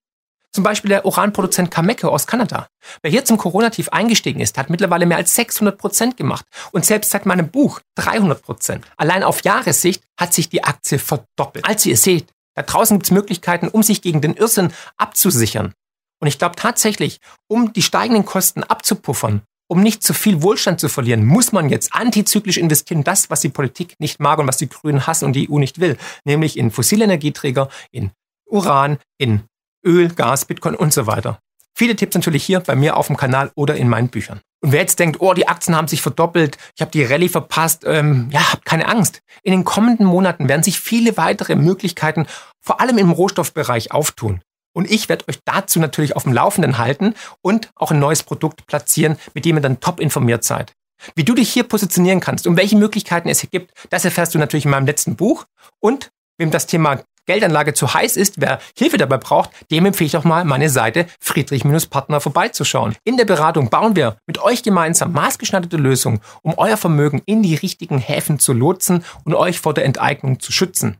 Zum 0.51 0.63
Beispiel 0.63 0.89
der 0.89 1.05
Uranproduzent 1.05 1.69
Cameco 1.69 2.09
aus 2.09 2.25
Kanada. 2.25 2.67
Wer 3.03 3.11
hier 3.11 3.23
zum 3.23 3.37
Corona-Tief 3.37 3.89
eingestiegen 3.89 4.39
ist, 4.39 4.57
hat 4.57 4.69
mittlerweile 4.69 5.05
mehr 5.05 5.17
als 5.17 5.35
600 5.35 5.77
Prozent 5.77 6.17
gemacht. 6.17 6.45
Und 6.71 6.85
selbst 6.85 7.11
seit 7.11 7.27
meinem 7.27 7.49
Buch 7.49 7.81
300 7.95 8.41
Prozent. 8.41 8.85
Allein 8.97 9.23
auf 9.23 9.43
Jahressicht 9.43 10.03
hat 10.19 10.33
sich 10.33 10.49
die 10.49 10.63
Aktie 10.63 10.97
verdoppelt. 10.97 11.65
Als 11.65 11.85
ihr 11.85 11.97
seht, 11.97 12.27
da 12.55 12.63
draußen 12.63 12.97
gibt 12.97 13.05
es 13.05 13.11
Möglichkeiten, 13.11 13.67
um 13.67 13.83
sich 13.83 14.01
gegen 14.01 14.21
den 14.21 14.33
Irrsinn 14.33 14.73
abzusichern. 14.97 15.73
Und 16.19 16.27
ich 16.27 16.39
glaube 16.39 16.55
tatsächlich, 16.55 17.19
um 17.47 17.71
die 17.71 17.83
steigenden 17.83 18.25
Kosten 18.25 18.63
abzupuffern, 18.63 19.43
um 19.70 19.82
nicht 19.82 20.03
zu 20.03 20.13
viel 20.13 20.41
Wohlstand 20.41 20.80
zu 20.80 20.89
verlieren, 20.89 21.26
muss 21.26 21.51
man 21.51 21.70
jetzt 21.70 21.93
antizyklisch 21.93 22.57
investieren, 22.57 23.03
das, 23.03 23.30
was 23.30 23.41
die 23.41 23.49
Politik 23.49 23.95
nicht 23.99 24.20
mag 24.20 24.39
und 24.39 24.47
was 24.47 24.57
die 24.57 24.67
Grünen 24.67 25.07
hassen 25.07 25.26
und 25.26 25.34
die 25.34 25.49
EU 25.49 25.59
nicht 25.59 25.80
will, 25.80 25.97
nämlich 26.26 26.57
in 26.57 26.72
fossile 26.72 27.05
Energieträger, 27.05 27.70
in 27.91 28.11
Uran, 28.47 28.97
in 29.17 29.43
Öl, 29.86 30.09
Gas, 30.09 30.45
Bitcoin 30.45 30.76
und 30.76 30.91
so 30.91 31.07
weiter. 31.07 31.39
Viele 31.76 31.95
Tipps 31.95 32.15
natürlich 32.15 32.43
hier 32.43 32.59
bei 32.59 32.76
mir 32.76 32.97
auf 32.97 33.07
dem 33.07 33.15
Kanal 33.15 33.51
oder 33.55 33.76
in 33.76 33.88
meinen 33.88 34.09
Büchern. 34.09 34.41
Und 34.61 34.74
wer 34.74 34.82
jetzt 34.82 34.99
denkt, 34.99 35.22
oh, 35.22 35.34
die 35.34 35.47
Aktien 35.47 35.76
haben 35.76 35.88
sich 35.88 36.01
verdoppelt, 36.01 36.57
ich 36.76 36.82
habe 36.82 36.91
die 36.91 37.03
Rallye 37.03 37.30
verpasst, 37.30 37.84
ähm, 37.86 38.28
ja, 38.32 38.51
habt 38.51 38.65
keine 38.65 38.88
Angst. 38.88 39.22
In 39.43 39.51
den 39.51 39.63
kommenden 39.63 40.05
Monaten 40.05 40.49
werden 40.49 40.63
sich 40.63 40.80
viele 40.80 41.15
weitere 41.15 41.55
Möglichkeiten, 41.55 42.26
vor 42.59 42.82
allem 42.82 42.97
im 42.97 43.11
Rohstoffbereich, 43.11 43.91
auftun. 43.93 44.41
Und 44.74 44.89
ich 44.89 45.09
werde 45.09 45.28
euch 45.28 45.39
dazu 45.45 45.80
natürlich 45.80 46.15
auf 46.15 46.24
dem 46.24 46.34
Laufenden 46.34 46.78
halten 46.78 47.15
und 47.41 47.70
auch 47.76 47.91
ein 47.91 47.99
neues 47.99 48.24
Produkt 48.24 48.67
platzieren, 48.67 49.17
mit 49.34 49.45
dem 49.45 49.57
ihr 49.57 49.61
dann 49.61 49.80
top 49.80 49.99
informiert 49.99 50.43
seid. 50.43 50.74
Wie 51.15 51.24
du 51.24 51.34
dich 51.34 51.51
hier 51.51 51.63
positionieren 51.63 52.20
kannst 52.20 52.45
und 52.45 52.57
welche 52.57 52.78
Möglichkeiten 52.78 53.30
es 53.30 53.39
hier 53.39 53.49
gibt, 53.49 53.72
das 53.89 54.05
erfährst 54.05 54.36
du 54.36 54.39
natürlich 54.39 54.65
in 54.65 54.72
meinem 54.72 54.86
letzten 54.86 55.15
Buch. 55.15 55.45
Und 55.80 56.09
wem 56.38 56.51
das 56.51 56.67
Thema 56.67 57.01
Geldanlage 57.26 57.76
zu 57.76 57.93
heiß 57.93 58.17
ist, 58.17 58.41
wer 58.41 58.59
Hilfe 58.76 58.97
dabei 58.97 59.17
braucht, 59.17 59.51
dem 59.70 59.86
empfehle 59.86 60.07
ich 60.07 60.13
doch 60.13 60.24
mal 60.24 60.45
meine 60.45 60.67
Seite 60.67 61.05
Friedrich-Partner 61.20 62.20
vorbeizuschauen. 62.20 62.95
In 63.03 63.17
der 63.17 63.26
Beratung 63.26 63.70
bauen 63.70 63.95
wir 63.95 64.17
mit 64.26 64.39
euch 64.39 64.63
gemeinsam 64.63 65.11
maßgeschneiderte 65.11 65.78
Lösungen, 65.78 66.22
um 66.41 66.55
euer 66.57 66.76
Vermögen 66.76 67.22
in 67.28 67.43
die 67.43 67.53
richtigen 67.53 67.99
Häfen 67.99 68.39
zu 68.39 68.51
lotsen 68.53 69.05
und 69.26 69.36
euch 69.36 69.59
vor 69.59 69.76
der 69.76 69.86
Enteignung 69.86 70.39
zu 70.39 70.51
schützen. 70.51 70.97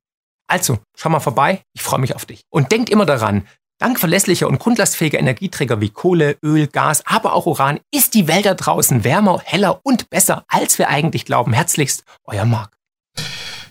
Also, 0.50 0.80
schau 0.98 1.10
mal 1.10 1.20
vorbei, 1.20 1.62
ich 1.74 1.82
freue 1.82 2.00
mich 2.00 2.16
auf 2.16 2.26
dich. 2.26 2.42
Und 2.50 2.72
denkt 2.72 2.90
immer 2.90 3.06
daran, 3.06 3.44
Dank 3.78 3.98
verlässlicher 3.98 4.48
und 4.48 4.60
grundlastfähiger 4.60 5.20
Energieträger 5.20 5.80
wie 5.80 5.90
Kohle, 5.90 6.38
Öl, 6.44 6.68
Gas, 6.68 7.02
aber 7.06 7.34
auch 7.34 7.46
Uran 7.46 7.80
ist 7.94 8.14
die 8.14 8.28
Welt 8.28 8.46
da 8.46 8.54
draußen 8.54 9.06
wärmer, 9.06 9.40
heller 9.46 9.80
und 9.84 10.10
besser, 10.10 10.44
als 10.50 10.78
wir 10.80 10.90
eigentlich 10.90 11.24
glauben. 11.24 11.54
Herzlichst, 11.54 12.04
euer 12.26 12.44
Marc. 12.44 12.76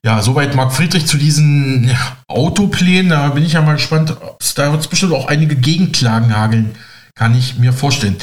Ja, 0.02 0.22
soweit 0.22 0.54
Marc 0.54 0.72
Friedrich 0.72 1.06
zu 1.06 1.18
diesen 1.18 1.94
Autoplänen. 2.26 3.10
Da 3.10 3.28
bin 3.28 3.44
ich 3.44 3.54
ja 3.54 3.60
mal 3.60 3.74
gespannt. 3.74 4.16
Da 4.54 4.70
wird 4.70 4.80
es 4.80 4.88
bestimmt 4.88 5.12
auch 5.12 5.26
einige 5.26 5.56
Gegenklagen 5.56 6.34
hageln. 6.34 6.76
Kann 7.14 7.36
ich 7.36 7.58
mir 7.58 7.74
vorstellen. 7.74 8.16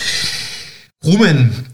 Rumen, 1.03 1.67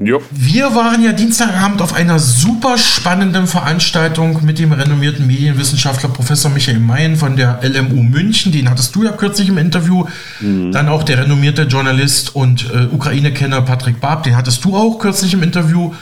Jo. 0.00 0.22
Wir 0.30 0.76
waren 0.76 1.02
ja 1.02 1.12
Dienstagabend 1.12 1.82
auf 1.82 1.92
einer 1.92 2.20
super 2.20 2.78
spannenden 2.78 3.48
Veranstaltung 3.48 4.44
mit 4.44 4.60
dem 4.60 4.70
renommierten 4.70 5.26
Medienwissenschaftler 5.26 6.10
Professor 6.10 6.52
Michael 6.52 6.78
Mayen 6.78 7.16
von 7.16 7.34
der 7.34 7.58
LMU 7.64 8.04
München. 8.04 8.52
Den 8.52 8.70
hattest 8.70 8.94
du 8.94 9.02
ja 9.02 9.10
kürzlich 9.10 9.48
im 9.48 9.58
Interview. 9.58 10.06
Mhm. 10.38 10.70
Dann 10.70 10.88
auch 10.88 11.02
der 11.02 11.24
renommierte 11.24 11.62
Journalist 11.62 12.36
und 12.36 12.70
äh, 12.72 12.86
Ukraine-Kenner 12.94 13.62
Patrick 13.62 13.98
Barb, 14.00 14.22
den 14.22 14.36
hattest 14.36 14.64
du 14.64 14.76
auch 14.76 15.00
kürzlich 15.00 15.34
im 15.34 15.42
Interview. 15.42 15.92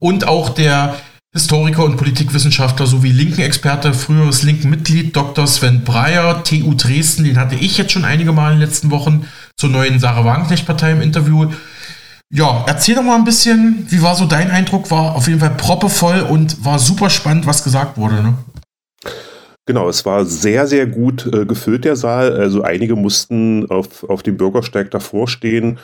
Und 0.00 0.26
auch 0.26 0.48
der 0.48 0.96
Historiker 1.32 1.84
und 1.84 1.96
Politikwissenschaftler 1.96 2.86
sowie 2.88 3.12
Linken-Experte, 3.12 3.94
früheres 3.94 4.42
Linken-Mitglied 4.42 5.14
Dr. 5.14 5.46
Sven 5.46 5.84
Breyer, 5.84 6.42
TU 6.42 6.74
Dresden, 6.74 7.22
den 7.22 7.38
hatte 7.38 7.54
ich 7.54 7.78
jetzt 7.78 7.92
schon 7.92 8.04
einige 8.04 8.32
Mal 8.32 8.52
in 8.52 8.58
den 8.58 8.68
letzten 8.68 8.90
Wochen 8.90 9.26
zur 9.56 9.70
neuen 9.70 10.00
Sarah 10.00 10.24
Wagenknecht-Partei 10.24 10.90
im 10.90 11.00
Interview. 11.00 11.50
Ja, 12.30 12.64
erzähl 12.66 12.94
doch 12.94 13.02
mal 13.02 13.16
ein 13.16 13.24
bisschen, 13.24 13.86
wie 13.88 14.02
war 14.02 14.14
so 14.14 14.26
dein 14.26 14.50
Eindruck? 14.50 14.90
War 14.90 15.14
auf 15.14 15.28
jeden 15.28 15.40
Fall 15.40 15.50
proppevoll 15.50 16.20
und 16.22 16.64
war 16.64 16.78
super 16.78 17.10
spannend, 17.10 17.46
was 17.46 17.62
gesagt 17.62 17.96
wurde. 17.96 18.22
Ne? 18.22 18.34
Genau, 19.66 19.88
es 19.88 20.04
war 20.04 20.26
sehr, 20.26 20.66
sehr 20.66 20.86
gut 20.86 21.26
äh, 21.32 21.46
gefüllt, 21.46 21.84
der 21.84 21.96
Saal. 21.96 22.32
Also 22.36 22.62
einige 22.62 22.96
mussten 22.96 23.70
auf, 23.70 24.04
auf 24.04 24.22
dem 24.22 24.36
Bürgersteig 24.36 24.90
davor 24.90 25.28
stehen 25.28 25.78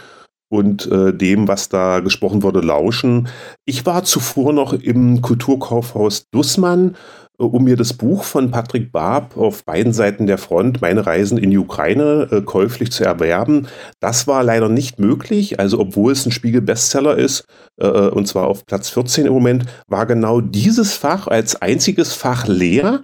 und 0.51 0.91
äh, 0.91 1.14
dem, 1.14 1.49
was 1.49 1.68
da 1.68 2.01
gesprochen 2.01 2.43
wurde, 2.43 2.61
lauschen. 2.61 3.28
Ich 3.64 3.86
war 3.86 4.05
zuvor 4.05 4.53
noch 4.53 4.72
im 4.72 5.22
Kulturkaufhaus 5.22 6.28
Dussmann 6.30 6.97
um 7.47 7.64
mir 7.64 7.76
das 7.76 7.93
Buch 7.93 8.24
von 8.24 8.51
Patrick 8.51 8.93
Barb 8.93 9.36
auf 9.36 9.64
beiden 9.64 9.93
Seiten 9.93 10.26
der 10.26 10.38
Front, 10.38 10.80
Meine 10.80 11.07
Reisen 11.07 11.38
in 11.38 11.51
die 11.51 11.59
Ukraine, 11.59 12.28
äh, 12.30 12.41
käuflich 12.43 12.93
zu 12.93 13.05
erwerben. 13.05 13.66
Das 14.01 14.26
war 14.26 14.43
leider 14.43 14.68
nicht 14.68 14.99
möglich. 14.99 15.59
Also 15.59 15.78
obwohl 15.80 16.12
es 16.12 16.26
ein 16.26 16.32
Spiegel-Bestseller 16.32 17.16
ist, 17.16 17.47
äh, 17.78 17.86
und 17.86 18.28
zwar 18.28 18.47
auf 18.47 18.66
Platz 18.66 18.91
14 18.91 19.26
im 19.26 19.32
Moment, 19.32 19.64
war 19.88 20.07
genau 20.07 20.41
dieses 20.41 20.95
Fach 20.95 21.26
als 21.26 21.61
einziges 21.61 22.12
Fach 22.12 22.47
leer. 22.47 23.03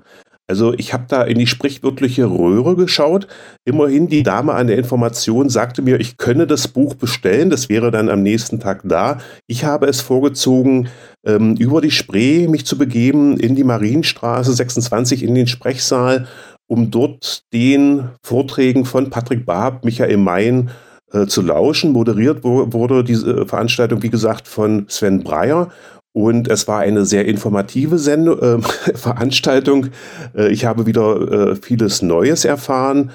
Also 0.49 0.75
ich 0.75 0.93
habe 0.93 1.05
da 1.09 1.23
in 1.23 1.39
die 1.39 1.47
sprichwörtliche 1.47 2.27
Röhre 2.27 2.77
geschaut. 2.77 3.27
Immerhin 3.65 4.09
die 4.09 4.23
Dame 4.23 4.55
an 4.55 4.69
der 4.69 4.79
Information 4.79 5.49
sagte 5.49 5.83
mir, 5.83 5.99
ich 5.99 6.19
könne 6.19 6.47
das 6.47 6.69
Buch 6.69 6.95
bestellen. 6.95 7.51
Das 7.51 7.69
wäre 7.69 7.91
dann 7.91 8.09
am 8.09 8.23
nächsten 8.23 8.61
Tag 8.61 8.83
da. 8.85 9.19
Ich 9.49 9.65
habe 9.65 9.87
es 9.87 10.01
vorgezogen, 10.01 10.89
ähm, 11.25 11.57
über 11.57 11.81
die 11.81 11.91
Spree 11.91 12.47
mich 12.47 12.65
zu 12.65 12.79
begeben 12.79 13.39
in 13.39 13.57
die 13.57 13.65
Marienstraße 13.65 14.53
26 14.53 15.25
in 15.25 15.35
den 15.35 15.49
Sprechsaal, 15.49 16.29
um 16.69 16.91
dort 16.93 17.43
den 17.53 18.11
Vorträgen 18.23 18.85
von 18.85 19.11
Patrick 19.11 19.47
Barb, 19.47 19.85
Michael 19.85 20.17
Mayen 20.17 20.71
äh, 21.13 21.27
zu 21.27 21.43
lauschen. 21.43 21.93
Moderiert 21.93 22.45
wurde 22.45 23.03
diese 23.03 23.47
Veranstaltung, 23.47 24.03
wie 24.03 24.11
gesagt, 24.11 24.47
von 24.47 24.87
Sven 24.89 25.25
Breyer. 25.25 25.71
Und 26.17 26.49
es 26.49 26.67
war 26.67 26.81
eine 26.81 27.05
sehr 27.05 27.27
informative 27.27 27.99
Sendung, 27.99 28.39
äh, 28.39 28.63
Veranstaltung. 28.95 29.89
Äh, 30.35 30.49
ich 30.51 30.65
habe 30.65 30.87
wieder 30.87 31.51
äh, 31.51 31.57
vieles 31.57 32.01
Neues 32.01 32.47
erfahren. 32.47 33.11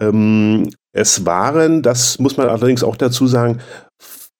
Ähm, 0.00 0.70
es 0.90 1.26
waren, 1.26 1.82
das 1.82 2.18
muss 2.18 2.38
man 2.38 2.48
allerdings 2.48 2.82
auch 2.82 2.96
dazu 2.96 3.26
sagen, 3.26 3.58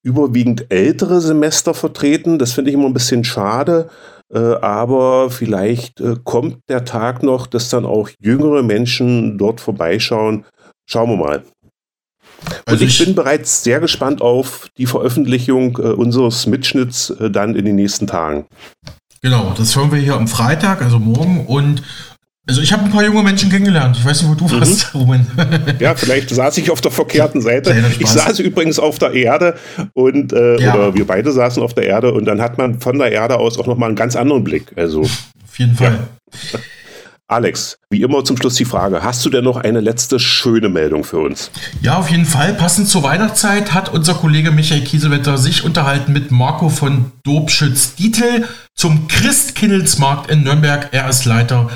überwiegend 0.01 0.65
ältere 0.69 1.21
Semester 1.21 1.75
vertreten. 1.75 2.39
Das 2.39 2.53
finde 2.53 2.71
ich 2.71 2.73
immer 2.73 2.87
ein 2.87 2.93
bisschen 2.93 3.23
schade. 3.23 3.87
Äh, 4.33 4.39
aber 4.39 5.29
vielleicht 5.29 6.01
äh, 6.01 6.15
kommt 6.23 6.57
der 6.69 6.85
Tag 6.85 7.21
noch, 7.21 7.45
dass 7.45 7.69
dann 7.69 7.85
auch 7.85 8.09
jüngere 8.19 8.63
Menschen 8.63 9.37
dort 9.37 9.61
vorbeischauen. 9.61 10.43
Schauen 10.89 11.11
wir 11.11 11.17
mal. 11.17 11.43
Also 12.65 12.83
und 12.83 12.87
ich, 12.89 12.99
ich, 12.99 13.05
bin 13.05 13.15
bereits 13.15 13.63
sehr 13.63 13.79
gespannt 13.79 14.21
auf 14.21 14.69
die 14.77 14.85
Veröffentlichung 14.85 15.77
äh, 15.77 15.81
unseres 15.81 16.47
Mitschnitts 16.47 17.09
äh, 17.11 17.29
dann 17.29 17.55
in 17.55 17.65
den 17.65 17.75
nächsten 17.75 18.07
Tagen. 18.07 18.45
Genau, 19.21 19.53
das 19.57 19.75
hören 19.75 19.91
wir 19.91 19.99
hier 19.99 20.15
am 20.15 20.27
Freitag, 20.27 20.81
also 20.81 20.99
morgen. 20.99 21.45
Und 21.45 21.81
also 22.47 22.61
ich 22.61 22.71
habe 22.71 22.85
ein 22.85 22.91
paar 22.91 23.03
junge 23.03 23.23
Menschen 23.23 23.49
kennengelernt. 23.49 23.97
Ich 23.99 24.05
weiß 24.05 24.21
nicht, 24.21 24.31
wo 24.31 24.35
du 24.35 24.45
mhm. 24.45 24.61
warst, 24.61 24.93
Ruben. 24.93 25.27
ja, 25.79 25.95
vielleicht 25.95 26.29
saß 26.29 26.57
ich 26.59 26.71
auf 26.71 26.79
der 26.79 26.91
verkehrten 26.91 27.41
Seite. 27.41 27.75
Ich 27.99 28.07
saß 28.07 28.39
übrigens 28.39 28.79
auf 28.79 28.99
der 28.99 29.11
Erde 29.11 29.55
und 29.93 30.31
äh, 30.31 30.61
ja. 30.61 30.73
oder 30.73 30.93
wir 30.93 31.05
beide 31.05 31.31
saßen 31.33 31.61
auf 31.61 31.73
der 31.73 31.85
Erde 31.85 32.13
und 32.13 32.23
dann 32.25 32.41
hat 32.41 32.57
man 32.57 32.79
von 32.79 32.97
der 32.97 33.11
Erde 33.11 33.37
aus 33.37 33.59
auch 33.59 33.67
nochmal 33.67 33.89
einen 33.89 33.97
ganz 33.97 34.15
anderen 34.15 34.45
Blick. 34.45 34.71
Also 34.77 35.01
auf 35.01 35.59
jeden 35.59 35.75
Fall. 35.75 35.99
Ja. 36.53 36.59
Alex, 37.29 37.77
wie 37.89 38.01
immer 38.03 38.23
zum 38.23 38.37
Schluss 38.37 38.55
die 38.55 38.63
Frage, 38.63 39.03
hast 39.03 39.25
du 39.25 39.29
denn 39.29 39.43
noch 39.43 39.57
eine 39.57 39.81
letzte 39.81 40.17
schöne 40.17 40.69
Meldung 40.69 41.03
für 41.03 41.19
uns? 41.19 41.51
Ja, 41.81 41.97
auf 41.97 42.09
jeden 42.09 42.25
Fall. 42.25 42.53
Passend 42.53 42.87
zur 42.87 43.03
Weihnachtszeit 43.03 43.73
hat 43.73 43.89
unser 43.89 44.13
Kollege 44.13 44.51
Michael 44.51 44.79
Kiesewetter 44.79 45.37
sich 45.37 45.65
unterhalten 45.65 46.13
mit 46.13 46.31
Marco 46.31 46.69
von 46.69 47.11
Dobschütz-Dietel 47.23 48.47
zum 48.75 49.09
Christkindlesmarkt 49.09 50.31
in 50.31 50.43
Nürnberg. 50.43 50.87
Er 50.93 51.09
ist 51.09 51.25
Leiter 51.25 51.69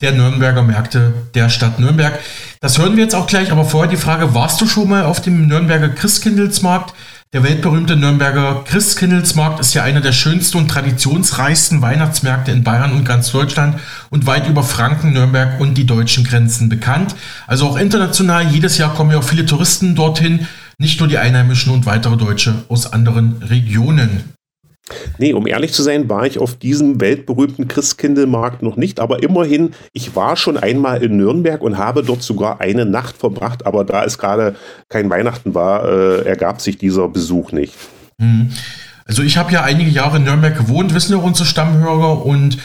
der 0.00 0.12
Nürnberger 0.12 0.64
Märkte 0.64 1.14
der 1.34 1.48
Stadt 1.48 1.78
Nürnberg. 1.78 2.18
Das 2.60 2.76
hören 2.78 2.96
wir 2.96 3.04
jetzt 3.04 3.14
auch 3.14 3.28
gleich, 3.28 3.52
aber 3.52 3.64
vorher 3.64 3.88
die 3.88 3.96
Frage, 3.96 4.34
warst 4.34 4.60
du 4.60 4.66
schon 4.66 4.88
mal 4.88 5.04
auf 5.04 5.20
dem 5.20 5.46
Nürnberger 5.46 5.90
Christkindlesmarkt? 5.90 6.92
Der 7.34 7.42
weltberühmte 7.42 7.96
Nürnberger 7.96 8.62
Christkindlesmarkt 8.66 9.58
ist 9.58 9.72
ja 9.72 9.82
einer 9.82 10.02
der 10.02 10.12
schönsten 10.12 10.58
und 10.58 10.68
traditionsreichsten 10.68 11.80
Weihnachtsmärkte 11.80 12.50
in 12.50 12.62
Bayern 12.62 12.92
und 12.92 13.06
ganz 13.06 13.32
Deutschland 13.32 13.80
und 14.10 14.26
weit 14.26 14.50
über 14.50 14.62
Franken, 14.62 15.14
Nürnberg 15.14 15.58
und 15.58 15.78
die 15.78 15.86
deutschen 15.86 16.24
Grenzen 16.24 16.68
bekannt. 16.68 17.14
Also 17.46 17.68
auch 17.68 17.78
international, 17.78 18.48
jedes 18.48 18.76
Jahr 18.76 18.92
kommen 18.92 19.12
ja 19.12 19.18
auch 19.18 19.24
viele 19.24 19.46
Touristen 19.46 19.94
dorthin, 19.94 20.46
nicht 20.76 21.00
nur 21.00 21.08
die 21.08 21.16
Einheimischen 21.16 21.72
und 21.72 21.86
weitere 21.86 22.18
Deutsche 22.18 22.66
aus 22.68 22.92
anderen 22.92 23.42
Regionen. 23.42 24.34
Nee, 25.18 25.32
um 25.32 25.46
ehrlich 25.46 25.72
zu 25.72 25.82
sein, 25.82 26.08
war 26.08 26.26
ich 26.26 26.38
auf 26.38 26.56
diesem 26.56 27.00
weltberühmten 27.00 27.68
Christkindlmarkt 27.68 28.62
noch 28.62 28.76
nicht, 28.76 28.98
aber 28.98 29.22
immerhin, 29.22 29.70
ich 29.92 30.16
war 30.16 30.36
schon 30.36 30.56
einmal 30.56 31.02
in 31.02 31.16
Nürnberg 31.16 31.62
und 31.62 31.78
habe 31.78 32.02
dort 32.02 32.22
sogar 32.22 32.60
eine 32.60 32.84
Nacht 32.84 33.16
verbracht, 33.16 33.64
aber 33.64 33.84
da 33.84 34.04
es 34.04 34.18
gerade 34.18 34.56
kein 34.88 35.08
Weihnachten 35.08 35.54
war, 35.54 35.84
äh, 35.84 36.22
ergab 36.22 36.60
sich 36.60 36.78
dieser 36.78 37.08
Besuch 37.08 37.52
nicht. 37.52 37.74
Mhm. 38.18 38.50
Also 39.04 39.22
ich 39.22 39.36
habe 39.36 39.52
ja 39.52 39.62
einige 39.62 39.90
Jahre 39.90 40.16
in 40.16 40.24
Nürnberg 40.24 40.56
gewohnt, 40.56 40.94
wissen 40.94 41.12
ja 41.12 41.18
unsere 41.18 41.46
Stammhörer 41.46 42.24
und 42.24 42.58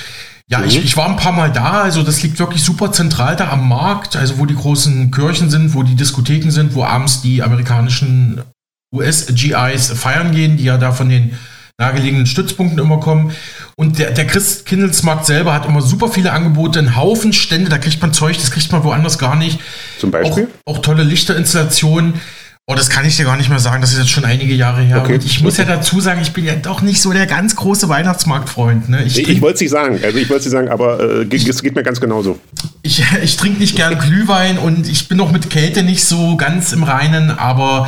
ja, 0.50 0.64
ich, 0.64 0.78
mhm. 0.78 0.86
ich 0.86 0.98
war 0.98 1.10
ein 1.10 1.18
paar 1.18 1.34
Mal 1.34 1.52
da, 1.52 1.82
also 1.82 2.02
das 2.04 2.24
liegt 2.24 2.40
wirklich 2.40 2.64
super 2.64 2.92
zentral 2.92 3.36
da 3.36 3.50
am 3.52 3.68
Markt, 3.68 4.16
also 4.16 4.40
wo 4.40 4.46
die 4.46 4.56
großen 4.56 5.12
Kirchen 5.12 5.50
sind, 5.50 5.76
wo 5.76 5.84
die 5.84 5.96
Diskotheken 5.96 6.50
sind, 6.50 6.74
wo 6.74 6.84
abends 6.84 7.22
die 7.22 7.44
amerikanischen 7.44 8.42
US-GIs 8.94 9.92
feiern 9.92 10.32
gehen, 10.32 10.58
die 10.58 10.64
ja 10.64 10.78
da 10.78 10.92
von 10.92 11.10
den 11.10 11.38
nahegelegenen 11.80 12.26
Stützpunkten 12.26 12.80
immer 12.80 13.00
kommen. 13.00 13.32
Und 13.76 14.00
der, 14.00 14.12
der 14.12 14.26
Christkindlesmarkt 14.26 15.28
selber 15.28 15.54
hat 15.54 15.68
immer 15.68 15.82
super 15.82 16.10
viele 16.10 16.32
Angebote, 16.32 16.80
einen 16.80 16.96
Haufen 16.96 17.34
Stände, 17.34 17.70
da 17.70 17.78
kriegt 17.78 18.02
man 18.02 18.14
Zeug, 18.14 18.36
das 18.38 18.50
kriegt 18.50 18.72
man 18.72 18.84
woanders 18.84 19.20
gar 19.20 19.36
nicht. 19.36 19.60
Zum 20.00 20.10
Beispiel? 20.10 20.48
Auch, 20.66 20.78
auch 20.78 20.82
tolle 20.82 21.04
Lichterinstallationen. 21.04 22.16
Oh, 22.70 22.76
das 22.76 22.90
kann 22.90 23.06
ich 23.06 23.16
dir 23.16 23.24
gar 23.24 23.38
nicht 23.38 23.50
mehr 23.50 23.60
sagen, 23.60 23.80
das 23.80 23.94
ist 23.94 24.00
jetzt 24.00 24.10
schon 24.10 24.26
einige 24.26 24.54
Jahre 24.54 24.82
her. 24.82 25.02
Okay. 25.02 25.14
Und 25.14 25.26
ich 25.26 25.42
muss 25.42 25.56
ja 25.56 25.64
dazu 25.64 26.02
sagen, 26.02 26.20
ich 26.22 26.34
bin 26.34 26.44
ja 26.44 26.56
doch 26.56 26.82
nicht 26.82 27.00
so 27.00 27.14
der 27.14 27.26
ganz 27.26 27.56
große 27.56 27.88
Weihnachtsmarktfreund. 27.88 28.90
Ne? 28.90 29.04
Ich, 29.06 29.18
ich 29.20 29.40
wollte 29.40 29.56
es 29.56 29.62
nicht 29.62 29.70
sagen, 29.70 30.00
also 30.04 30.18
ich 30.18 30.30
wollte 30.30 30.40
es 30.40 30.46
nicht 30.46 30.52
sagen, 30.52 30.68
aber 30.68 31.00
äh, 31.00 31.36
es 31.36 31.62
geht 31.62 31.76
mir 31.76 31.84
ganz 31.84 32.02
genauso. 32.02 32.40
Ich, 32.82 33.04
ich 33.24 33.38
trinke 33.38 33.60
nicht 33.60 33.78
gern 33.78 33.98
Glühwein 34.00 34.58
und 34.58 34.90
ich 34.90 35.08
bin 35.08 35.22
auch 35.22 35.32
mit 35.32 35.50
Kälte 35.50 35.84
nicht 35.84 36.04
so 36.04 36.36
ganz 36.36 36.74
im 36.74 36.84
Reinen, 36.84 37.30
aber 37.30 37.88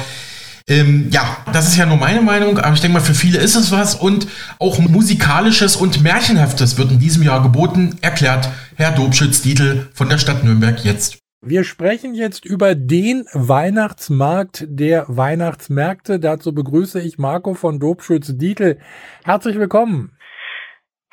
ähm, 0.69 1.09
ja, 1.11 1.37
das 1.51 1.67
ist 1.67 1.77
ja 1.77 1.85
nur 1.85 1.97
meine 1.97 2.21
Meinung, 2.21 2.59
aber 2.59 2.73
ich 2.73 2.81
denke 2.81 2.93
mal, 2.93 3.03
für 3.03 3.15
viele 3.15 3.39
ist 3.39 3.55
es 3.55 3.71
was 3.71 3.95
und 3.95 4.27
auch 4.59 4.79
musikalisches 4.79 5.75
und 5.75 6.01
Märchenhaftes 6.03 6.77
wird 6.77 6.91
in 6.91 6.99
diesem 6.99 7.23
Jahr 7.23 7.41
geboten, 7.41 7.97
erklärt 8.01 8.49
Herr 8.75 8.91
Dobschütz-Dietl 8.91 9.89
von 9.93 10.09
der 10.09 10.19
Stadt 10.19 10.43
Nürnberg 10.43 10.85
jetzt. 10.85 11.19
Wir 11.41 11.63
sprechen 11.63 12.13
jetzt 12.13 12.45
über 12.45 12.75
den 12.75 13.25
Weihnachtsmarkt 13.33 14.65
der 14.67 15.05
Weihnachtsmärkte. 15.07 16.19
Dazu 16.19 16.53
begrüße 16.53 16.99
ich 17.01 17.17
Marco 17.17 17.53
von 17.53 17.79
Dobschütz-Dietl. 17.79 18.77
Herzlich 19.23 19.57
willkommen. 19.57 20.17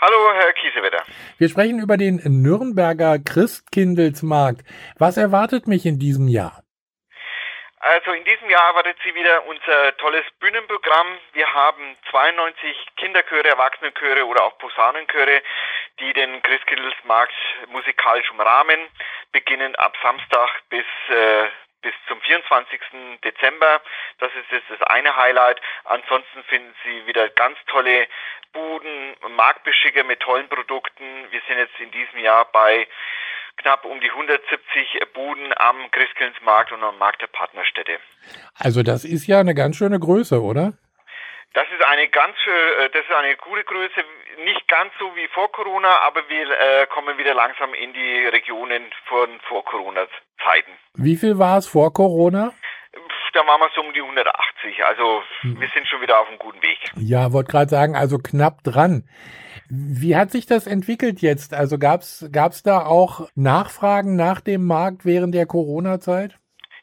Hallo, 0.00 0.16
Herr 0.34 0.52
Kiesewetter. 0.52 1.02
Wir 1.38 1.48
sprechen 1.48 1.78
über 1.78 1.96
den 1.96 2.16
Nürnberger 2.16 3.18
Christkindlesmarkt. 3.20 4.62
Was 4.98 5.16
erwartet 5.16 5.68
mich 5.68 5.86
in 5.86 5.98
diesem 5.98 6.28
Jahr? 6.28 6.65
Also 7.86 8.10
in 8.10 8.24
diesem 8.24 8.50
Jahr 8.50 8.70
erwartet 8.70 8.96
Sie 9.04 9.14
wieder 9.14 9.46
unser 9.46 9.96
tolles 9.98 10.24
Bühnenprogramm. 10.40 11.18
Wir 11.34 11.54
haben 11.54 11.96
92 12.10 12.76
Kinderchöre, 12.96 13.46
Erwachsenenchöre 13.46 14.26
oder 14.26 14.42
auch 14.42 14.58
Posaunenchöre, 14.58 15.40
die 16.00 16.12
den 16.12 16.42
Christkindlesmarkt 16.42 17.32
musikalisch 17.68 18.28
umrahmen, 18.32 18.88
beginnen 19.30 19.76
ab 19.76 19.96
Samstag 20.02 20.50
bis 20.68 20.84
äh, 21.10 21.48
bis 21.82 21.94
zum 22.08 22.20
24. 22.22 22.80
Dezember. 23.22 23.80
Das 24.18 24.34
ist 24.34 24.50
jetzt 24.50 24.68
das 24.68 24.82
eine 24.88 25.14
Highlight. 25.14 25.60
Ansonsten 25.84 26.42
finden 26.48 26.74
Sie 26.82 27.06
wieder 27.06 27.28
ganz 27.28 27.56
tolle 27.68 28.08
Buden, 28.52 29.14
Marktbeschicker 29.28 30.02
mit 30.02 30.18
tollen 30.18 30.48
Produkten. 30.48 31.30
Wir 31.30 31.40
sind 31.46 31.58
jetzt 31.58 31.78
in 31.78 31.92
diesem 31.92 32.18
Jahr 32.18 32.46
bei 32.46 32.88
knapp 33.56 33.84
um 33.84 34.00
die 34.00 34.10
170 34.10 35.00
Buden 35.14 35.52
am 35.56 35.90
Christkindlesmarkt 35.90 36.72
und 36.72 36.82
am 36.82 36.98
Markt 36.98 37.22
der 37.22 37.28
Partnerstädte. 37.28 37.98
Also 38.54 38.82
das 38.82 39.04
ist 39.04 39.26
ja 39.26 39.40
eine 39.40 39.54
ganz 39.54 39.76
schöne 39.76 39.98
Größe, 39.98 40.42
oder? 40.42 40.74
Das 41.56 41.64
ist 41.72 41.82
eine 41.86 42.06
ganz, 42.08 42.36
äh, 42.46 42.90
das 42.92 43.02
ist 43.02 43.14
eine 43.14 43.34
gute 43.36 43.64
Größe, 43.64 44.04
nicht 44.44 44.68
ganz 44.68 44.92
so 44.98 45.16
wie 45.16 45.26
vor 45.28 45.50
Corona, 45.52 45.88
aber 46.06 46.20
wir 46.28 46.50
äh, 46.50 46.86
kommen 46.88 47.16
wieder 47.16 47.32
langsam 47.32 47.72
in 47.72 47.94
die 47.94 48.26
Regionen 48.26 48.82
von 49.06 49.40
vor 49.48 49.64
Corona-Zeiten. 49.64 50.72
Wie 50.94 51.16
viel 51.16 51.38
war 51.38 51.56
es 51.56 51.66
vor 51.66 51.94
Corona? 51.94 52.52
Da 53.32 53.46
waren 53.46 53.60
wir 53.60 53.70
so 53.74 53.80
um 53.80 53.92
die 53.94 54.02
180. 54.02 54.84
Also 54.84 55.22
hm. 55.40 55.58
wir 55.58 55.68
sind 55.68 55.88
schon 55.88 56.02
wieder 56.02 56.20
auf 56.20 56.28
einem 56.28 56.38
guten 56.38 56.62
Weg. 56.62 56.78
Ja, 56.96 57.32
wollte 57.32 57.52
gerade 57.52 57.70
sagen, 57.70 57.96
also 57.96 58.18
knapp 58.18 58.62
dran. 58.62 59.08
Wie 59.68 60.16
hat 60.16 60.30
sich 60.30 60.46
das 60.46 60.66
entwickelt 60.66 61.20
jetzt? 61.20 61.54
Also 61.54 61.78
gab 61.78 62.02
es 62.02 62.62
da 62.64 62.86
auch 62.86 63.28
Nachfragen 63.34 64.16
nach 64.16 64.40
dem 64.40 64.66
Markt 64.66 65.04
während 65.04 65.34
der 65.34 65.46
Corona-Zeit? 65.46 66.38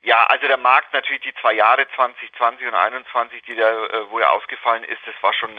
Ja, 0.05 0.25
also 0.25 0.47
der 0.47 0.57
Markt 0.57 0.93
natürlich 0.93 1.21
die 1.21 1.33
zwei 1.39 1.53
Jahre 1.53 1.87
2020 1.95 2.67
und 2.67 2.73
2021, 2.73 3.41
die 3.43 3.55
da 3.55 3.71
äh, 3.71 4.11
wo 4.11 4.19
er 4.19 4.33
ausgefallen 4.33 4.83
ist, 4.83 4.99
das 5.05 5.15
war 5.21 5.33
schon 5.33 5.49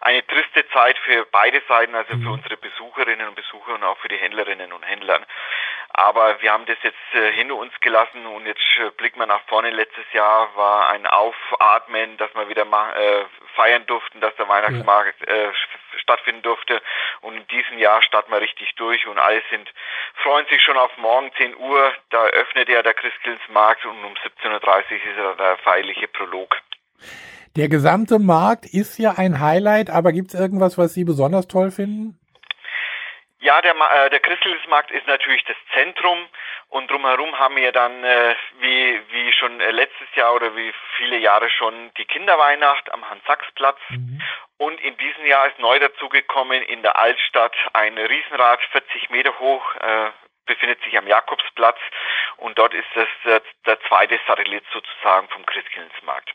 eine 0.00 0.26
triste 0.26 0.66
Zeit 0.70 0.96
für 1.04 1.26
beide 1.30 1.60
Seiten, 1.68 1.94
also 1.94 2.12
für 2.12 2.16
mhm. 2.16 2.32
unsere 2.32 2.56
Besucherinnen 2.56 3.28
und 3.28 3.34
Besucher 3.34 3.74
und 3.74 3.84
auch 3.84 3.98
für 3.98 4.08
die 4.08 4.16
Händlerinnen 4.16 4.72
und 4.72 4.84
Händler. 4.84 5.20
Aber 5.92 6.40
wir 6.40 6.52
haben 6.52 6.66
das 6.66 6.78
jetzt 6.82 7.14
äh, 7.14 7.32
hinter 7.32 7.56
uns 7.56 7.72
gelassen 7.80 8.24
und 8.26 8.46
jetzt 8.46 8.62
äh, 8.78 8.90
blicken 8.90 9.18
wir 9.18 9.26
nach 9.26 9.42
vorne. 9.48 9.70
Letztes 9.70 10.04
Jahr 10.12 10.54
war 10.54 10.88
ein 10.90 11.06
Aufatmen, 11.06 12.16
dass 12.16 12.32
wir 12.34 12.48
wieder 12.48 12.64
mal 12.64 12.92
äh, 12.92 13.24
feiern 13.56 13.84
durften, 13.86 14.20
dass 14.20 14.34
der 14.36 14.48
Weihnachtsmarkt 14.48 15.26
äh, 15.26 15.48
stattfinden 15.96 16.42
durfte. 16.42 16.80
Und 17.22 17.36
in 17.36 17.46
diesem 17.48 17.78
Jahr 17.78 18.02
starten 18.02 18.30
wir 18.30 18.40
richtig 18.40 18.74
durch 18.76 19.06
und 19.06 19.18
alle 19.18 19.42
sind 19.50 19.68
freuen 20.22 20.46
sich 20.48 20.62
schon 20.62 20.76
auf 20.76 20.96
morgen 20.98 21.30
10 21.36 21.56
Uhr. 21.56 21.92
Da 22.10 22.24
öffnet 22.26 22.68
ja 22.68 22.82
der 22.82 22.94
Christkindlesmarkt 22.94 23.84
und 23.84 24.04
um 24.04 24.12
17.30 24.12 24.46
Uhr 24.46 24.56
ist 24.56 25.16
ja 25.16 25.34
der 25.34 25.56
feierliche 25.58 26.08
Prolog. 26.08 26.56
Der 27.56 27.68
gesamte 27.68 28.20
Markt 28.20 28.64
ist 28.66 28.98
ja 28.98 29.14
ein 29.16 29.40
Highlight, 29.40 29.90
aber 29.90 30.12
gibt 30.12 30.32
es 30.32 30.38
irgendwas, 30.38 30.78
was 30.78 30.94
Sie 30.94 31.04
besonders 31.04 31.48
toll 31.48 31.72
finden? 31.72 32.19
Ja, 33.40 33.62
der, 33.62 33.74
äh, 33.74 34.10
der 34.10 34.20
Christkindlesmarkt 34.20 34.90
ist 34.90 35.06
natürlich 35.06 35.42
das 35.44 35.56
Zentrum 35.72 36.18
und 36.68 36.90
drumherum 36.90 37.38
haben 37.38 37.56
wir 37.56 37.72
dann, 37.72 38.04
äh, 38.04 38.34
wie, 38.60 39.00
wie 39.10 39.32
schon 39.32 39.60
äh, 39.60 39.70
letztes 39.70 40.08
Jahr 40.14 40.34
oder 40.34 40.54
wie 40.54 40.72
viele 40.98 41.18
Jahre 41.18 41.48
schon, 41.48 41.90
die 41.96 42.04
Kinderweihnacht 42.04 42.92
am 42.92 43.08
Hans-Sachs-Platz. 43.08 43.78
Mhm. 43.88 44.20
Und 44.58 44.78
in 44.82 44.94
diesem 44.98 45.24
Jahr 45.24 45.46
ist 45.48 45.58
neu 45.58 45.78
dazugekommen 45.78 46.62
in 46.62 46.82
der 46.82 46.98
Altstadt 46.98 47.54
ein 47.72 47.96
Riesenrad, 47.96 48.60
40 48.72 49.08
Meter 49.08 49.38
hoch, 49.38 49.74
äh, 49.76 50.10
befindet 50.44 50.82
sich 50.82 50.98
am 50.98 51.06
Jakobsplatz 51.06 51.78
und 52.36 52.58
dort 52.58 52.74
ist 52.74 52.88
das 52.94 53.08
der, 53.24 53.42
der 53.66 53.78
zweite 53.88 54.18
Satellit 54.26 54.64
sozusagen 54.72 55.28
vom 55.28 55.46
Christkindlesmarkt. 55.46 56.34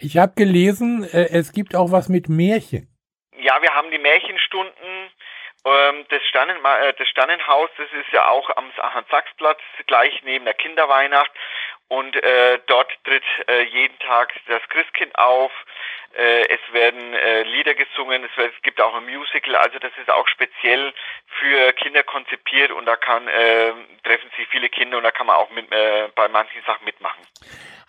Ich 0.00 0.18
habe 0.18 0.32
gelesen, 0.36 1.04
äh, 1.04 1.28
es 1.30 1.52
gibt 1.52 1.74
auch 1.74 1.92
was 1.92 2.08
mit 2.08 2.28
Märchen. 2.28 2.88
Ja, 3.38 3.60
wir 3.62 3.74
haben 3.74 3.90
die 3.90 3.98
Märchenstunden 3.98 4.91
das, 5.64 6.22
Sternen, 6.28 6.56
äh, 6.64 6.92
das 6.98 7.08
Sternenhaus, 7.08 7.70
das 7.76 7.88
ist 8.00 8.12
ja 8.12 8.28
auch 8.28 8.50
am 8.56 8.70
Hans-Sachs-Platz, 8.76 9.60
gleich 9.86 10.22
neben 10.24 10.44
der 10.44 10.54
Kinderweihnacht. 10.54 11.30
Und 11.88 12.16
äh, 12.16 12.58
dort 12.66 12.90
tritt 13.04 13.22
äh, 13.48 13.64
jeden 13.64 13.98
Tag 13.98 14.32
das 14.48 14.62
Christkind 14.70 15.14
auf. 15.18 15.52
Äh, 16.16 16.48
es 16.48 16.60
werden 16.72 17.14
äh, 17.14 17.42
Lieder 17.42 17.74
gesungen, 17.74 18.24
es, 18.24 18.30
es, 18.42 18.62
gibt 18.62 18.80
auch 18.80 18.94
ein 18.94 19.04
Musical. 19.04 19.56
Also 19.56 19.78
das 19.78 19.92
ist 20.00 20.10
auch 20.10 20.26
speziell 20.28 20.94
für 21.38 21.72
Kinder 21.74 22.02
konzipiert 22.02 22.72
und 22.72 22.86
da 22.86 22.96
kann 22.96 23.28
äh, 23.28 23.72
treffen 24.04 24.30
sich 24.36 24.48
viele 24.48 24.70
Kinder 24.70 24.96
und 24.96 25.04
da 25.04 25.10
kann 25.10 25.26
man 25.26 25.36
auch 25.36 25.50
mit, 25.50 25.70
äh, 25.70 26.08
bei 26.14 26.28
manchen 26.28 26.62
Sachen 26.66 26.84
mitmachen. 26.86 27.22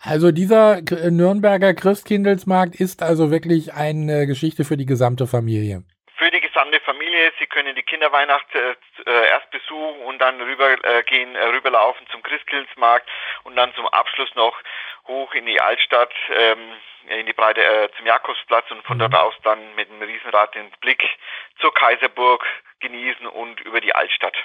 Also 0.01 0.32
dieser 0.32 0.82
Nürnberger 0.82 1.74
Christkindlesmarkt 1.74 2.76
ist 2.76 3.01
also 3.01 3.32
wirklich 3.32 3.74
eine 3.74 4.28
Geschichte 4.28 4.65
für 4.65 4.76
die 4.76 4.86
gesamte 4.86 5.28
Familie 5.28 5.84
für 6.24 6.32
die 6.32 6.41
gesamte 6.41 6.80
Familie. 6.82 7.34
Sie 7.38 7.47
können 7.47 7.76
die 7.76 7.84
Kinderweihnacht 7.84 8.47
äh, 8.55 8.76
äh 9.05 9.28
erst 9.28 9.49
besuchen 9.51 10.01
und 10.03 10.19
dann 10.19 10.39
rübergehen, 10.39 11.36
äh, 11.36 11.39
äh, 11.39 11.45
rüberlaufen 11.49 12.07
zum 12.11 12.24
Christkindlesmarkt 12.24 13.09
und 13.43 13.55
dann 13.57 13.74
zum 13.76 13.88
Abschluss 13.88 14.34
noch 14.36 14.55
hoch 15.07 15.34
in 15.34 15.45
die 15.45 15.59
Altstadt, 15.59 16.13
ähm, 16.34 16.71
in 17.08 17.26
die 17.26 17.34
Breite 17.34 17.62
äh, 17.62 17.89
zum 17.97 18.06
Jakobsplatz 18.06 18.70
und 18.72 18.84
von 18.84 18.99
dort 18.99 19.16
aus 19.16 19.34
dann 19.43 19.60
mit 19.76 19.89
einem 19.89 20.01
Riesenrad 20.01 20.56
den 20.56 20.70
Blick 20.82 21.04
zur 21.60 21.74
Kaiserburg 21.74 22.43
genießen 22.80 23.28
und 23.28 23.62
über 23.62 23.82
die 23.82 23.93
Altstadt. 23.93 24.36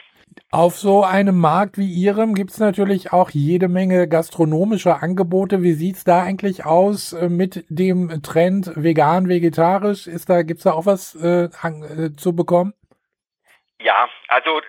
Auf 0.51 0.77
so 0.77 1.05
einem 1.05 1.39
Markt 1.39 1.77
wie 1.77 1.93
Ihrem 1.93 2.35
gibt 2.35 2.51
es 2.51 2.59
natürlich 2.59 3.13
auch 3.13 3.31
jede 3.31 3.69
Menge 3.69 4.09
gastronomischer 4.09 5.03
Angebote. 5.03 5.63
Wie 5.63 5.73
sieht's 5.73 6.05
da 6.05 6.23
eigentlich 6.23 6.65
aus 6.65 7.13
äh, 7.13 7.29
mit 7.29 7.65
dem 7.69 8.23
Trend 8.23 8.73
vegan, 8.75 9.29
vegetarisch? 9.29 10.07
Ist 10.07 10.31
da, 10.31 10.43
gibt's 10.43 10.63
da 10.65 10.73
auch 10.73 10.87
was 10.87 11.15
äh, 11.17 11.45
äh, 11.45 12.17
zu 12.17 12.35
bekommen? 12.35 12.73
Ja, 13.81 14.09
also 14.29 14.61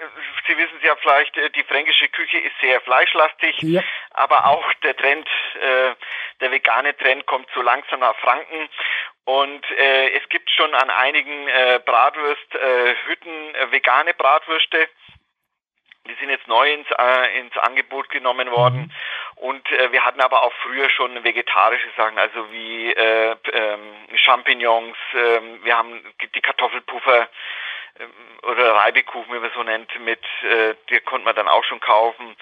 Sie 0.50 0.58
wissen 0.58 0.80
ja 0.82 0.96
vielleicht, 0.96 1.38
äh, 1.38 1.52
die 1.52 1.64
fränkische 1.64 2.10
Küche 2.10 2.40
ist 2.40 2.56
sehr 2.60 2.82
fleischlastig, 2.82 3.56
ja. 3.62 3.82
aber 4.12 4.48
auch 4.48 4.74
der 4.82 4.98
Trend, 4.98 5.28
äh, 5.62 5.94
der 6.42 6.52
vegane 6.52 6.98
Trend 6.98 7.28
kommt 7.28 7.48
so 7.54 7.62
langsam 7.62 8.00
nach 8.00 8.16
Franken 8.16 8.68
und 9.26 9.64
äh, 9.78 10.10
es 10.18 10.28
gibt 10.30 10.50
schon 10.50 10.74
an 10.74 10.90
einigen 10.90 11.48
äh, 11.48 11.80
Bratwursthütten 11.86 13.56
äh, 13.56 13.72
vegane 13.72 14.16
Bratwürste. 14.16 14.90
Die 16.08 16.16
sind 16.16 16.32
jetzt 16.32 16.48
neu 16.48 16.74
ins, 16.74 16.88
äh, 16.98 17.40
ins 17.40 17.56
Angebot 17.58 18.10
genommen 18.10 18.50
worden. 18.50 18.82
Mhm. 18.82 18.92
Und 19.36 19.72
äh, 19.72 19.92
wir 19.92 20.04
hatten 20.04 20.22
aber 20.22 20.42
auch 20.42 20.54
früher 20.64 20.90
schon 20.90 21.24
vegetarische 21.24 21.90
Sachen, 21.96 22.18
also 22.18 22.52
wie 22.52 22.92
äh, 22.92 23.36
ähm, 23.54 24.08
Champignons, 24.16 24.98
äh, 25.14 25.42
wir 25.64 25.78
haben 25.78 26.04
die 26.34 26.42
Kartoffelpuffer, 26.42 27.30
oder 28.44 28.74
Reibekuchen, 28.76 29.34
wie 29.34 29.40
man 29.40 29.52
so 29.54 29.64
nennt, 29.64 29.90
mit, 30.04 30.20
äh, 30.44 30.76
die 30.90 31.00
konnte 31.02 31.26
man 31.26 31.36
dann 31.36 31.48
auch 31.48 31.64
schon 31.64 31.80
kaufen 31.80 32.36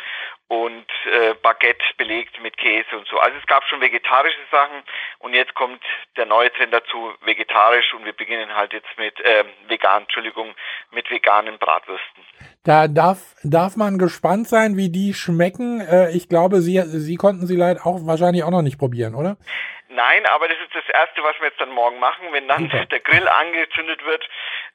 und 0.48 0.86
äh, 1.06 1.34
Baguette 1.42 1.84
belegt 1.98 2.42
mit 2.42 2.58
Käse 2.58 2.98
und 2.98 3.08
so. 3.08 3.20
Also 3.20 3.38
es 3.38 3.46
gab 3.48 3.64
schon 3.66 3.82
vegetarische 3.82 4.38
Sachen 4.52 4.84
und 5.20 5.34
jetzt 5.34 5.54
kommt 5.56 5.82
der 6.16 6.26
neue 6.26 6.52
Trend 6.54 6.74
dazu, 6.74 7.14
vegetarisch 7.22 7.94
und 7.94 8.06
wir 8.06 8.14
beginnen 8.14 8.56
halt 8.56 8.72
jetzt 8.74 8.88
mit 8.98 9.20
äh, 9.20 9.44
vegan, 9.68 10.04
Entschuldigung, 10.04 10.56
mit 10.92 11.10
veganen 11.10 11.58
Bratwürsten. 11.58 12.24
Da 12.64 12.88
darf, 12.88 13.36
darf 13.44 13.76
man 13.76 13.98
gespannt 13.98 14.48
sein, 14.48 14.78
wie 14.78 14.90
die 14.90 15.14
schmecken. 15.14 15.82
Äh, 15.82 16.12
ich 16.12 16.30
glaube, 16.30 16.62
Sie, 16.62 16.82
Sie 16.86 17.16
konnten 17.16 17.48
sie 17.48 17.56
leider 17.56 17.86
auch 17.86 18.06
wahrscheinlich 18.06 18.44
auch 18.44 18.52
noch 18.52 18.62
nicht 18.62 18.78
probieren, 18.78 19.16
oder? 19.16 19.38
Nein, 19.90 20.26
aber 20.26 20.48
das 20.48 20.58
ist 20.58 20.76
das 20.76 20.88
Erste, 20.94 21.24
was 21.24 21.40
wir 21.40 21.48
jetzt 21.48 21.62
dann 21.62 21.72
morgen 21.72 22.00
machen. 22.00 22.28
Wenn 22.32 22.48
dann 22.48 22.70
Super. 22.70 22.86
der 22.86 23.00
Grill 23.00 23.28
angezündet 23.28 24.04
wird, 24.06 24.28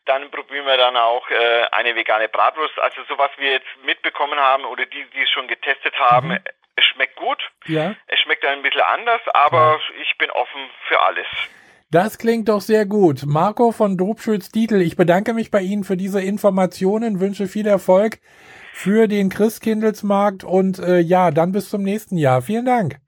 dann 0.06 0.30
probieren 0.30 0.66
wir 0.66 0.76
dann 0.76 0.96
auch 0.96 1.28
äh, 1.30 1.64
eine 1.72 1.94
vegane 1.94 2.28
Bratwurst. 2.28 2.78
Also 2.78 3.02
so 3.08 3.18
was 3.18 3.30
wir 3.36 3.52
jetzt 3.52 3.68
mitbekommen 3.84 4.38
haben 4.38 4.64
oder 4.64 4.86
die, 4.86 5.04
die 5.14 5.22
es 5.22 5.30
schon 5.30 5.48
getestet 5.48 5.94
haben, 5.98 6.28
mhm. 6.28 6.38
es 6.76 6.84
schmeckt 6.86 7.16
gut. 7.16 7.38
Ja. 7.66 7.94
Es 8.06 8.20
schmeckt 8.20 8.44
ein 8.44 8.62
bisschen 8.62 8.80
anders, 8.80 9.20
aber 9.34 9.78
ja. 9.78 10.02
ich 10.02 10.16
bin 10.18 10.30
offen 10.30 10.70
für 10.88 11.00
alles. 11.00 11.26
Das 11.90 12.16
klingt 12.16 12.48
doch 12.48 12.62
sehr 12.62 12.86
gut. 12.86 13.24
Marco 13.26 13.70
von 13.70 13.98
Dobschütz-Dietl, 13.98 14.80
ich 14.80 14.96
bedanke 14.96 15.34
mich 15.34 15.50
bei 15.50 15.60
Ihnen 15.60 15.84
für 15.84 15.98
diese 15.98 16.22
Informationen, 16.22 17.20
wünsche 17.20 17.48
viel 17.48 17.66
Erfolg 17.66 18.18
für 18.72 19.08
den 19.08 19.28
Christkindlesmarkt 19.28 20.42
und 20.42 20.78
äh, 20.78 21.00
ja, 21.00 21.30
dann 21.30 21.52
bis 21.52 21.68
zum 21.68 21.82
nächsten 21.82 22.16
Jahr. 22.16 22.40
Vielen 22.40 22.64
Dank. 22.64 23.01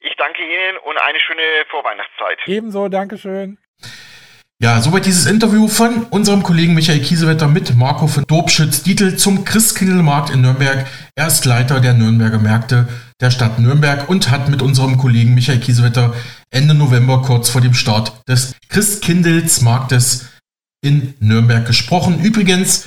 Ich 0.00 0.14
danke 0.16 0.42
Ihnen 0.42 0.78
und 0.84 0.96
eine 0.98 1.18
schöne 1.20 1.42
Vorweihnachtszeit. 1.70 2.38
Ebenso, 2.46 2.88
Dankeschön. 2.88 3.58
Ja, 4.60 4.80
soweit 4.80 5.06
dieses 5.06 5.26
Interview 5.26 5.68
von 5.68 6.04
unserem 6.10 6.42
Kollegen 6.42 6.74
Michael 6.74 7.00
Kiesewetter 7.00 7.46
mit 7.46 7.76
Marco 7.76 8.08
von 8.08 8.24
Dobschütz-Dietl 8.26 9.16
zum 9.16 9.44
Christkindlmarkt 9.44 10.30
in 10.30 10.40
Nürnberg. 10.40 10.84
Er 11.14 11.28
ist 11.28 11.44
Leiter 11.44 11.78
der 11.80 11.94
Nürnberger 11.94 12.40
Märkte 12.40 12.88
der 13.20 13.30
Stadt 13.30 13.60
Nürnberg 13.60 14.08
und 14.08 14.30
hat 14.30 14.48
mit 14.48 14.60
unserem 14.60 14.98
Kollegen 14.98 15.34
Michael 15.34 15.60
Kiesewetter 15.60 16.12
Ende 16.50 16.74
November 16.74 17.22
kurz 17.22 17.50
vor 17.50 17.60
dem 17.60 17.74
Start 17.74 18.12
des 18.28 18.56
Christkindlesmarktes 18.68 20.28
in 20.80 21.14
Nürnberg 21.20 21.64
gesprochen. 21.64 22.20
Übrigens, 22.20 22.86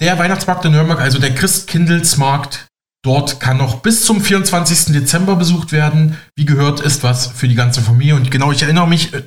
der 0.00 0.16
Weihnachtsmarkt 0.18 0.64
in 0.64 0.72
Nürnberg, 0.72 1.00
also 1.00 1.18
der 1.18 1.34
Christkindlesmarkt, 1.34 2.68
Dort 3.02 3.40
kann 3.40 3.56
noch 3.56 3.80
bis 3.80 4.04
zum 4.04 4.20
24. 4.20 4.92
Dezember 4.92 5.36
besucht 5.36 5.72
werden. 5.72 6.18
Wie 6.36 6.44
gehört, 6.44 6.80
ist 6.80 7.02
was 7.02 7.28
für 7.28 7.48
die 7.48 7.54
ganze 7.54 7.80
Familie. 7.80 8.14
Und 8.14 8.30
genau, 8.30 8.52
ich 8.52 8.62
erinnere 8.62 8.86
mich, 8.86 9.14
äh, 9.14 9.22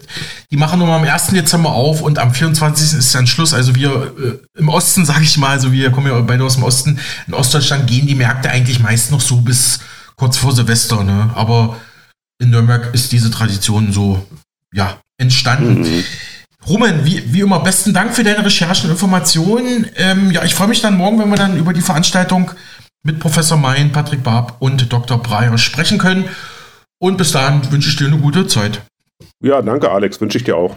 die 0.51 0.57
machen 0.57 0.78
nur 0.78 0.88
mal 0.88 0.97
am 0.97 1.03
1. 1.03 1.28
Dezember 1.28 1.71
auf 1.71 2.01
und 2.01 2.19
am 2.19 2.36
24. 2.36 2.99
ist 2.99 3.15
dann 3.15 3.26
Schluss. 3.26 3.51
Also 3.51 3.74
wir 3.74 4.13
äh, 4.19 4.59
im 4.59 4.69
Osten, 4.69 5.05
sage 5.07 5.24
ich 5.24 5.38
mal, 5.38 5.49
also 5.49 5.71
wir 5.71 5.89
kommen 5.89 6.05
ja 6.05 6.19
beide 6.21 6.43
aus 6.43 6.53
dem 6.53 6.63
Osten. 6.63 6.99
In 7.26 7.34
Ostdeutschland 7.34 7.88
gehen 7.88 8.05
die 8.05 8.13
Märkte 8.13 8.51
eigentlich 8.51 8.80
meist 8.80 9.09
noch 9.09 9.21
so 9.21 9.38
bis 9.38 9.80
kurz 10.17 10.38
vor 10.38 10.53
Silvester. 10.53 11.03
Ne? 11.03 11.32
Aber 11.34 11.78
in 12.39 12.51
Nürnberg 12.51 12.93
ist 12.93 13.11
diese 13.11 13.32
Tradition 13.32 13.91
so, 13.91 14.24
ja, 14.71 14.99
entstanden. 15.17 15.82
Mhm. 15.82 16.03
Roman, 16.67 17.05
wie, 17.05 17.34
wie 17.34 17.41
immer, 17.41 17.59
besten 17.59 17.91
Dank 17.91 18.13
für 18.13 18.24
deine 18.24 18.45
Recherchen 18.45 18.86
und 18.86 18.95
Informationen. 18.95 19.88
Ähm, 19.95 20.30
ja, 20.30 20.43
ich 20.43 20.53
freue 20.53 20.67
mich 20.67 20.82
dann 20.82 20.95
morgen, 20.95 21.17
wenn 21.17 21.30
wir 21.30 21.38
dann 21.38 21.57
über 21.57 21.74
die 21.74 21.82
Veranstaltung 21.82 22.51
mit 23.04 23.20
Professor 23.20 23.58
Mein, 23.58 23.91
Patrick 23.91 24.24
Barb 24.24 24.56
und 24.60 24.91
Dr. 24.91 25.22
Breyer 25.22 25.58
sprechen 25.58 25.97
können. 25.97 26.30
Und 26.99 27.18
bis 27.18 27.34
dahin 27.34 27.70
wünsche 27.72 27.89
ich 27.89 27.97
dir 27.97 28.08
eine 28.08 28.18
gute 28.18 28.47
Zeit. 28.47 28.82
Ja, 29.41 29.62
danke, 29.62 29.91
Alex. 29.91 30.20
Wünsche 30.22 30.38
ich 30.38 30.45
dir 30.45 30.56
auch. 30.56 30.76